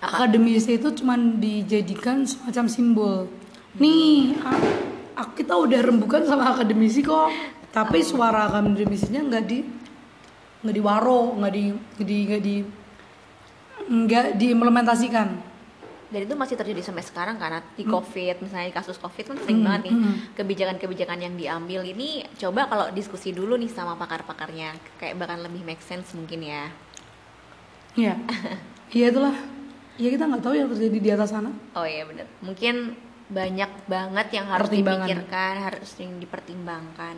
akademisi 0.02 0.76
itu 0.76 0.90
cuman 0.90 1.38
dijadikan 1.38 2.26
semacam 2.26 2.64
simbol. 2.66 3.16
Nih 3.78 4.36
ah, 4.42 4.58
ah, 5.22 5.28
kita 5.32 5.54
udah 5.54 5.80
rembukan 5.80 6.26
sama 6.26 6.52
akademisi 6.52 7.00
kok. 7.06 7.30
Tapi 7.70 8.02
suara 8.02 8.50
akademisinya 8.50 9.22
nggak 9.32 9.44
di 9.46 9.58
nggak 10.58 10.74
diwaro 10.74 11.38
nggak 11.38 11.52
di 11.52 11.62
nggak 11.70 12.06
di 12.06 12.16
nggak 12.26 12.42
di 12.42 12.54
nggak 13.88 14.26
diimplementasikan. 14.36 15.28
Dan 16.08 16.24
itu 16.24 16.32
masih 16.32 16.56
terjadi 16.56 16.80
sampai 16.80 17.04
sekarang 17.04 17.36
karena 17.36 17.60
di 17.76 17.84
Hmm. 17.84 18.00
covid 18.00 18.40
misalnya 18.40 18.72
di 18.72 18.76
kasus 18.76 18.96
covid 18.96 19.28
kan 19.28 19.36
sering 19.44 19.60
banget 19.60 19.92
nih 19.92 19.96
kebijakan-kebijakan 20.34 21.20
yang 21.20 21.34
diambil. 21.36 21.84
Ini 21.84 22.24
coba 22.40 22.64
kalau 22.64 22.88
diskusi 22.90 23.30
dulu 23.30 23.60
nih 23.60 23.68
sama 23.68 23.92
pakar-pakarnya 23.94 24.72
kayak 24.96 25.20
bahkan 25.20 25.44
lebih 25.44 25.60
make 25.68 25.84
sense 25.84 26.16
mungkin 26.16 26.40
ya. 26.40 26.72
Ya 27.92 28.16
iya 28.96 29.12
itulah. 29.12 29.36
Ya 30.00 30.08
kita 30.08 30.24
nggak 30.24 30.40
tahu 30.40 30.54
yang 30.56 30.68
terjadi 30.72 30.98
di 30.98 31.10
atas 31.12 31.28
sana. 31.28 31.52
Oh 31.76 31.84
iya 31.84 32.08
bener. 32.08 32.24
Mungkin 32.40 32.96
banyak 33.28 33.84
banget 33.84 34.26
yang 34.32 34.48
harus 34.48 34.72
dipikirkan 34.72 35.52
harus 35.60 35.90
yang 36.00 36.16
dipertimbangkan 36.16 37.16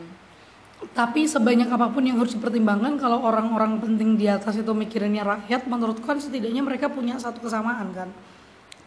Tapi 0.96 1.28
sebanyak 1.28 1.68
apa 1.68 1.92
pun 1.92 2.02
yang 2.02 2.16
harus 2.16 2.34
dipertimbangkan 2.34 2.96
kalau 2.96 3.20
orang-orang 3.20 3.78
penting 3.78 4.16
di 4.16 4.26
atas 4.26 4.56
itu 4.56 4.72
mikirinnya 4.72 5.22
rakyat, 5.22 5.68
menurutku 5.68 6.02
kan 6.02 6.16
setidaknya 6.16 6.64
mereka 6.64 6.88
punya 6.88 7.20
satu 7.20 7.44
kesamaan 7.44 7.92
kan. 7.92 8.08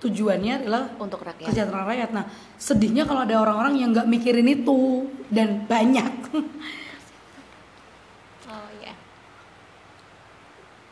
Tujuannya 0.02 0.66
adalah 0.66 0.92
untuk 1.00 1.24
rakyat 1.24 1.48
kesejahteraan 1.48 1.88
rakyat. 1.88 2.10
Nah, 2.12 2.26
sedihnya 2.60 3.08
kalau 3.08 3.24
ada 3.24 3.40
orang-orang 3.40 3.80
yang 3.80 3.90
nggak 3.96 4.10
mikirin 4.10 4.50
itu 4.52 5.08
dan 5.32 5.64
banyak. 5.70 6.12
oh 8.52 8.70
iya 8.82 8.94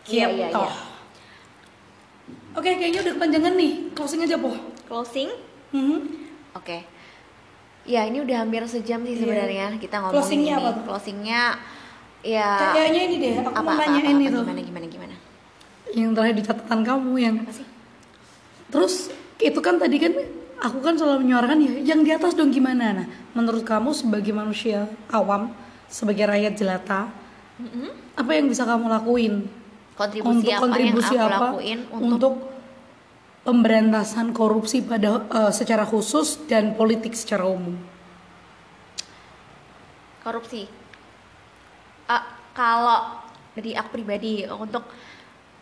Gitu. 0.02 0.18
Iya, 0.18 0.28
iya, 0.34 0.48
iya. 0.50 0.70
Oke, 2.52 2.68
kayaknya 2.76 3.00
udah 3.06 3.14
kepanjangan 3.16 3.54
nih. 3.56 3.72
Closing 3.96 4.28
aja, 4.28 4.36
Po. 4.36 4.52
closing 4.92 5.32
Mhm. 5.72 6.00
oke 6.52 6.84
ya 7.86 8.02
ini 8.06 8.22
udah 8.22 8.38
hampir 8.46 8.62
sejam 8.70 9.02
sih 9.02 9.18
Iya. 9.18 9.22
sebenarnya 9.26 9.66
kita 9.82 9.96
ngomongin 10.02 10.18
Closingnya 10.22 10.54
ini 10.54 10.62
apa 10.62 10.70
tuh? 10.70 10.84
closingnya 10.86 11.42
ya 12.22 12.50
Kayaknya 12.72 13.02
ini 13.10 13.16
deh, 13.18 13.34
aku 13.42 13.50
apa, 13.50 13.60
mau 13.62 13.74
apa, 13.74 13.84
apa, 13.90 13.98
itu. 13.98 14.40
gimana 14.42 14.62
gimana 14.62 14.86
gimana 14.86 15.16
Yang 15.92 16.10
terakhir 16.16 16.36
di 16.38 16.44
catatan 16.46 16.80
kamu 16.86 17.12
yang 17.18 17.36
apa 17.42 17.52
sih 17.52 17.68
Terus 18.72 18.94
itu 19.42 19.60
kan 19.60 19.76
tadi 19.82 19.98
kan 19.98 20.14
aku 20.62 20.78
kan 20.86 20.94
selalu 20.94 21.26
menyuarakan 21.26 21.58
ya 21.58 21.72
yang 21.94 22.06
di 22.06 22.14
atas 22.14 22.38
dong 22.38 22.54
gimana 22.54 22.94
nah 22.94 23.08
menurut 23.34 23.66
kamu 23.66 23.90
sebagai 23.98 24.30
manusia 24.30 24.86
awam 25.10 25.50
sebagai 25.90 26.30
rakyat 26.30 26.54
jelata 26.54 27.10
Mm-mm. 27.58 27.90
apa 28.14 28.32
yang 28.38 28.46
bisa 28.46 28.64
kamu 28.64 28.86
lakuin 28.86 29.50
kontribusi 29.98 30.46
untuk 30.46 30.54
apa 30.54 30.62
kontribusi 30.62 31.14
yang 31.18 31.26
aku 31.26 31.34
apa 31.34 31.46
lakuin 31.50 31.80
untuk, 31.90 32.06
untuk, 32.06 32.34
pemberantasan 33.42 34.34
korupsi 34.34 34.86
pada 34.86 35.26
eh, 35.26 35.52
secara 35.54 35.86
khusus 35.88 36.42
dan 36.46 36.78
politik 36.78 37.18
secara 37.18 37.46
umum. 37.50 37.78
Korupsi. 40.22 40.70
Ah, 42.06 42.24
kalau 42.54 43.26
dari 43.58 43.74
aku 43.74 43.90
pribadi 43.98 44.46
untuk 44.46 44.86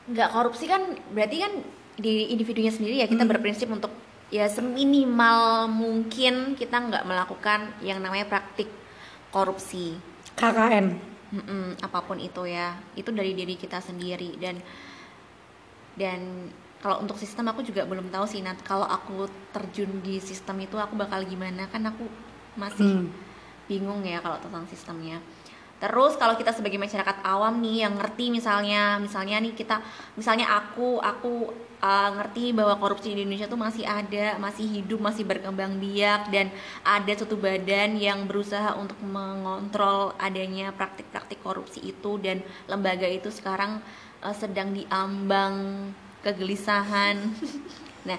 nggak 0.10 0.30
korupsi 0.34 0.66
kan 0.66 0.98
berarti 1.14 1.38
kan 1.40 1.54
di 2.00 2.34
individunya 2.34 2.74
sendiri 2.74 2.98
ya 3.04 3.08
kita 3.08 3.28
berprinsip 3.30 3.70
untuk 3.70 3.94
ya 4.34 4.50
seminimal 4.50 5.70
mungkin 5.70 6.58
kita 6.58 6.76
nggak 6.82 7.04
melakukan 7.06 7.72
yang 7.86 8.04
namanya 8.04 8.28
praktik 8.28 8.68
korupsi. 9.32 9.96
KKN 10.36 11.10
Mm-mm, 11.30 11.78
apa 11.78 12.02
pun 12.02 12.18
itu 12.18 12.42
ya. 12.50 12.74
Itu 12.98 13.14
dari 13.14 13.38
diri 13.38 13.54
kita 13.54 13.78
sendiri 13.78 14.34
dan 14.42 14.58
dan 15.94 16.50
kalau 16.80 17.04
untuk 17.04 17.20
sistem 17.20 17.52
aku 17.52 17.60
juga 17.60 17.84
belum 17.84 18.08
tahu 18.08 18.24
sih 18.24 18.40
Nat. 18.40 18.64
Kalau 18.64 18.88
aku 18.88 19.28
terjun 19.52 20.00
di 20.00 20.24
sistem 20.24 20.64
itu 20.64 20.80
aku 20.80 20.96
bakal 20.96 21.24
gimana? 21.28 21.68
Kan 21.68 21.84
aku 21.84 22.08
masih 22.56 23.04
Hmm. 23.04 23.12
bingung 23.68 24.02
ya 24.02 24.24
kalau 24.24 24.40
tentang 24.40 24.64
sistemnya. 24.72 25.20
Terus 25.80 26.20
kalau 26.20 26.36
kita 26.36 26.52
sebagai 26.52 26.76
masyarakat 26.76 27.24
awam 27.24 27.64
nih 27.64 27.88
yang 27.88 27.96
ngerti 27.96 28.28
misalnya 28.32 29.00
misalnya 29.00 29.40
nih 29.40 29.56
kita 29.56 29.80
misalnya 30.20 30.52
aku 30.52 31.00
aku 31.00 31.56
uh, 31.80 32.10
ngerti 32.20 32.52
bahwa 32.52 32.76
korupsi 32.76 33.16
di 33.16 33.24
Indonesia 33.24 33.48
tuh 33.48 33.56
masih 33.60 33.88
ada 33.88 34.36
masih 34.44 34.68
hidup 34.68 35.00
masih 35.00 35.24
berkembang 35.24 35.80
biak 35.80 36.28
dan 36.36 36.52
ada 36.84 37.12
suatu 37.16 37.40
badan 37.40 37.96
yang 37.96 38.28
berusaha 38.28 38.76
untuk 38.76 39.00
mengontrol 39.00 40.12
adanya 40.20 40.76
praktik-praktik 40.76 41.40
korupsi 41.40 41.80
itu 41.96 42.20
dan 42.20 42.44
lembaga 42.68 43.08
itu 43.08 43.32
sekarang 43.32 43.80
uh, 44.20 44.36
sedang 44.36 44.76
diambang 44.76 45.56
kegelisahan. 46.26 47.18
Nah 48.00 48.16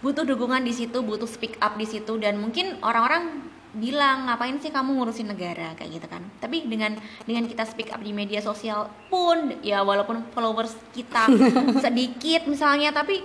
butuh 0.00 0.24
dukungan 0.24 0.64
di 0.64 0.72
situ 0.72 1.04
butuh 1.04 1.28
speak 1.28 1.60
up 1.60 1.76
di 1.76 1.84
situ 1.84 2.16
dan 2.16 2.40
mungkin 2.40 2.80
orang-orang 2.80 3.44
bilang 3.76 4.30
ngapain 4.30 4.56
sih 4.62 4.70
kamu 4.70 4.96
ngurusin 4.96 5.28
negara? 5.28 5.74
Kayak 5.76 5.90
gitu 6.00 6.06
kan. 6.08 6.22
Tapi 6.40 6.64
dengan 6.64 6.96
dengan 7.28 7.44
kita 7.44 7.66
speak 7.66 7.92
up 7.92 8.00
di 8.00 8.14
media 8.16 8.40
sosial 8.40 8.88
pun 9.12 9.60
ya 9.60 9.82
walaupun 9.82 10.24
followers 10.32 10.72
kita 10.96 11.28
sedikit 11.84 12.46
misalnya 12.48 12.94
tapi 12.94 13.20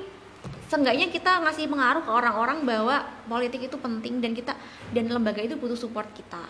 seenggaknya 0.69 1.09
kita 1.09 1.41
ngasih 1.45 1.65
pengaruh 1.69 2.05
ke 2.05 2.11
orang-orang 2.11 2.61
bahwa 2.61 3.01
politik 3.25 3.65
itu 3.65 3.77
penting 3.77 4.21
dan 4.21 4.37
kita 4.37 4.53
dan 4.93 5.09
lembaga 5.09 5.41
itu 5.41 5.57
butuh 5.57 5.77
support 5.77 6.09
kita. 6.13 6.43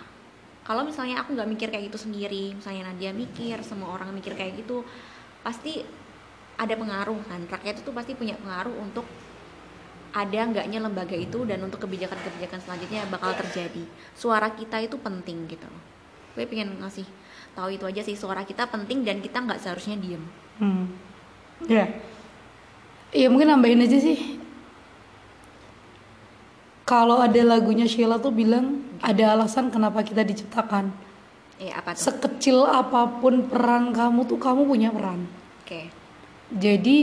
Kalau 0.63 0.85
misalnya 0.85 1.25
aku 1.25 1.33
nggak 1.33 1.49
mikir 1.49 1.67
kayak 1.73 1.89
gitu 1.89 1.97
sendiri 1.97 2.53
misalnya 2.53 2.93
Nadia 2.93 3.11
mikir 3.11 3.57
semua 3.65 3.95
orang 3.95 4.13
mikir 4.13 4.37
kayak 4.37 4.63
gitu 4.63 4.85
pasti 5.41 5.81
ada 6.59 6.75
pengaruh 6.75 7.19
kan 7.25 7.41
rakyat 7.47 7.79
itu 7.79 7.89
pasti 7.95 8.11
punya 8.13 8.35
pengaruh 8.35 8.75
untuk 8.75 9.07
ada 10.11 10.39
enggaknya 10.41 10.81
lembaga 10.81 11.15
itu 11.15 11.45
dan 11.45 11.61
untuk 11.63 11.79
kebijakan-kebijakan 11.85 12.59
selanjutnya 12.59 13.05
bakal 13.07 13.31
terjadi 13.31 13.85
suara 14.11 14.51
kita 14.51 14.81
itu 14.83 14.99
penting 14.99 15.47
gitu 15.47 15.63
loh 15.63 15.83
gue 16.35 16.43
pengen 16.45 16.81
ngasih 16.83 17.07
tahu 17.55 17.73
itu 17.73 17.85
aja 17.87 18.01
sih 18.03 18.13
suara 18.13 18.43
kita 18.43 18.67
penting 18.67 19.07
dan 19.07 19.23
kita 19.23 19.39
nggak 19.39 19.61
seharusnya 19.63 19.95
diem 19.97 20.21
Hmm. 20.59 20.91
Ya. 21.71 21.87
Iya 23.15 23.31
mungkin 23.31 23.47
nambahin 23.47 23.79
aja 23.79 23.95
sih. 23.95 24.43
Kalau 26.83 27.21
ada 27.21 27.41
lagunya 27.45 27.85
Sheila 27.85 28.19
tuh 28.19 28.33
bilang 28.33 28.81
ada 28.99 29.37
alasan 29.37 29.69
kenapa 29.69 30.01
kita 30.01 30.25
diciptakan. 30.25 30.89
eh 31.59 31.71
apa 31.71 31.91
tuh 31.91 32.07
Sekecil 32.07 32.63
apa 32.63 33.19
pun 33.19 33.43
peran 33.45 33.91
kamu 33.91 34.23
tuh 34.25 34.39
kamu 34.39 34.63
punya 34.63 34.89
peran. 34.91 35.27
oke 35.61 35.81
Jadi 36.49 36.97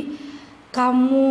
kamu 0.71 1.29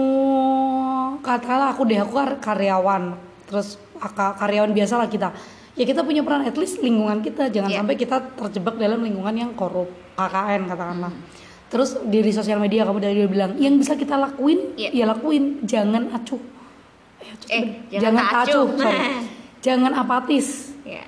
katakanlah 1.20 1.70
aku 1.70 1.84
deh 1.84 2.00
aku 2.00 2.14
kar- 2.14 2.40
karyawan. 2.40 3.16
Terus 3.46 3.76
ka- 3.96 4.36
karyawan 4.36 4.72
biasa 4.72 4.96
lah 4.96 5.08
kita. 5.08 5.30
Ya 5.76 5.84
kita 5.84 6.02
punya 6.02 6.24
peran 6.24 6.42
at 6.42 6.56
least 6.56 6.80
lingkungan 6.80 7.20
kita. 7.20 7.52
Jangan 7.52 7.68
Iya. 7.68 7.80
sampai 7.84 7.96
kita 7.96 8.18
terjebak 8.34 8.76
dalam 8.76 9.04
lingkungan 9.04 9.36
yang 9.36 9.52
korup. 9.54 9.92
KKN 10.16 10.66
katakanlah. 10.66 11.12
Terus 11.68 12.00
di 12.02 12.24
sosial 12.32 12.58
media 12.58 12.88
kamu 12.88 13.00
tadi 13.00 13.20
udah 13.20 13.32
bilang 13.32 13.52
yang 13.58 13.76
bisa 13.76 13.94
kita 13.94 14.16
lakuin 14.16 14.72
Iya. 14.76 14.90
ya 14.94 15.06
lakuin. 15.06 15.60
Jangan 15.62 16.16
acuh. 16.16 16.40
Eh, 17.20 17.28
acuh 17.28 17.50
Eh, 17.50 17.64
jangan 17.92 18.24
tak 18.24 18.42
acuh. 18.48 18.66
sorry. 18.72 19.00
jangan 19.66 19.92
apatis. 19.94 20.72
Ya 20.82 21.04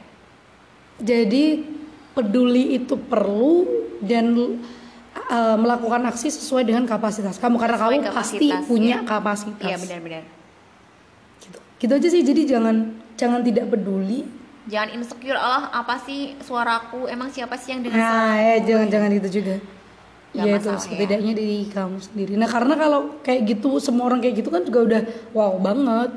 jadi 0.98 1.62
peduli 2.12 2.74
itu 2.76 2.98
perlu 2.98 3.70
dan 4.02 4.34
uh, 5.28 5.56
melakukan 5.56 6.02
aksi 6.08 6.32
sesuai 6.32 6.64
dengan 6.64 6.84
kapasitas 6.84 7.38
kamu 7.38 7.56
karena 7.56 7.78
Sesuai 7.78 7.98
kamu 8.02 8.16
pasti 8.16 8.48
punya 8.66 8.98
iya. 9.00 9.08
kapasitas. 9.08 9.68
iya 9.68 9.78
benar-benar 9.78 10.24
Gitu. 11.38 11.58
Gitu 11.78 11.92
aja 11.94 12.08
sih. 12.10 12.22
Jadi 12.26 12.42
jangan 12.44 12.76
jangan 13.16 13.42
tidak 13.42 13.70
peduli. 13.70 14.26
jangan 14.68 15.00
insecure 15.00 15.40
Allah 15.40 15.72
apa 15.72 15.96
sih 16.04 16.36
suaraku 16.44 17.08
emang 17.08 17.32
siapa 17.32 17.56
sih 17.56 17.72
yang 17.72 17.88
dengar 17.88 17.96
Nah, 17.96 18.36
ya 18.36 18.56
jangan 18.62 18.88
jangan 18.92 19.12
itu 19.16 19.30
juga. 19.32 19.56
Nggak 20.28 20.44
Ya 20.44 20.54
itu 20.54 20.68
masalah, 20.68 20.76
ya. 20.76 20.84
setidaknya 20.84 21.34
di 21.34 21.50
kamu 21.72 21.98
sendiri. 22.04 22.32
Nah 22.36 22.50
karena 22.52 22.74
kalau 22.76 23.02
kayak 23.24 23.42
gitu 23.48 23.80
semua 23.80 24.04
orang 24.06 24.20
kayak 24.20 24.44
gitu 24.44 24.52
kan 24.52 24.62
juga 24.62 24.80
udah 24.84 25.02
wow 25.32 25.56
banget. 25.58 26.12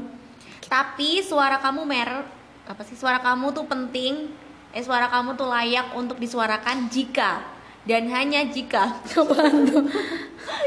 tapi 0.67 1.19
suara 1.19 1.59
kamu 1.59 1.83
mer 1.83 2.23
apa 2.63 2.83
sih 2.87 2.95
suara 2.95 3.19
kamu 3.19 3.51
tuh 3.51 3.67
penting 3.67 4.31
eh 4.71 4.83
suara 4.83 5.11
kamu 5.11 5.35
tuh 5.35 5.51
layak 5.51 5.91
untuk 5.95 6.15
disuarakan 6.15 6.87
jika 6.87 7.43
dan 7.83 8.09
hanya 8.09 8.45
jika 8.45 9.01
Apaan 9.17 9.65
tuh? 9.65 9.85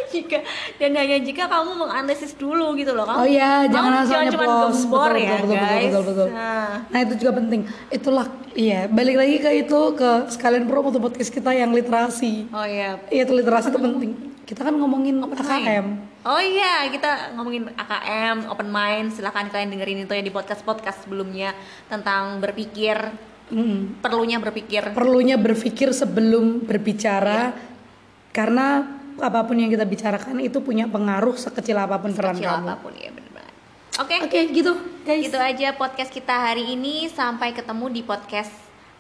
jika 0.10 0.40
dan 0.78 0.94
hanya 0.94 1.18
jika 1.20 1.50
kamu 1.50 1.76
menganalisis 1.76 2.38
dulu 2.38 2.78
gitu 2.78 2.94
loh 2.94 3.04
kamu 3.04 3.18
Oh 3.18 3.28
iya, 3.28 3.66
jangan 3.68 3.92
asal 4.02 4.12
jangan 4.14 4.28
cuma 4.32 4.46
gembor 4.70 5.12
Betul, 5.12 5.18
ya 5.20 5.34
betul, 5.34 5.42
betul, 5.44 5.58
guys 5.58 5.74
betul, 5.84 5.90
betul, 5.90 6.04
betul. 6.06 6.28
Nah, 6.30 6.72
Nah 6.88 7.00
itu 7.02 7.14
juga 7.18 7.32
penting. 7.34 7.62
Itulah 7.90 8.26
iya 8.54 8.80
balik 8.88 9.16
lagi 9.18 9.36
ke 9.42 9.50
itu 9.66 9.80
ke 9.98 10.10
sekalian 10.30 10.64
promo 10.70 10.94
tuh 10.94 11.02
podcast 11.02 11.30
kita 11.30 11.52
yang 11.52 11.74
literasi. 11.74 12.48
oh 12.50 12.66
iya 12.66 13.02
Iya 13.10 13.22
itu 13.26 13.34
literasi 13.34 13.68
itu 13.70 13.80
penting. 13.80 14.12
Kita 14.44 14.62
kan 14.62 14.76
ngomongin 14.76 15.24
AKM. 15.24 15.88
Oh 16.24 16.40
iya, 16.40 16.88
kita 16.88 17.36
ngomongin 17.36 17.68
AKM, 17.76 18.48
open 18.48 18.70
mind. 18.70 19.12
Silahkan 19.12 19.48
kalian 19.48 19.72
dengerin 19.72 20.04
itu 20.04 20.14
ya 20.14 20.20
di 20.20 20.32
podcast-podcast 20.32 21.04
sebelumnya 21.04 21.52
tentang 21.88 22.40
berpikir, 22.40 22.96
Mm. 23.52 24.00
perlunya 24.00 24.38
berpikir. 24.40 24.96
Perlunya 24.96 25.36
berpikir 25.36 25.92
sebelum 25.92 26.64
berbicara 26.64 27.52
karena 28.32 28.88
apa 29.20 29.46
pun 29.46 29.60
yang 29.60 29.70
kita 29.70 29.86
bicarakan 29.86 30.42
itu 30.42 30.58
punya 30.64 30.90
pengaruh 30.90 31.38
sekecil 31.38 31.78
apa 31.78 32.02
pun 32.02 32.16
peran 32.18 32.34
Kecil 32.34 32.50
kamu. 32.50 32.66
apa 32.66 32.76
pun 32.82 32.94
ya 32.98 33.12
banget. 33.14 33.54
Oke, 34.02 34.16
Oke 34.26 34.40
gitu 34.50 34.74
guys. 35.06 35.30
itu 35.30 35.38
aja 35.38 35.78
podcast 35.78 36.10
kita 36.10 36.34
hari 36.34 36.74
ini. 36.74 37.06
Sampai 37.14 37.54
ketemu 37.54 37.94
di 37.94 38.02
podcast 38.02 38.50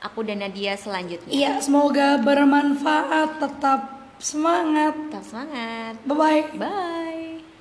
aku 0.05 0.21
dan 0.21 0.45
Nadia 0.45 0.77
selanjutnya. 0.77 1.33
Iya 1.33 1.51
semoga 1.63 2.21
bermanfaat. 2.21 3.41
Tetap 3.41 3.81
semangat. 4.21 4.93
Tetap 5.09 5.25
semangat. 5.25 5.93
Bye 6.05 6.13
bye. 6.13 6.41
Bye. 6.61 7.52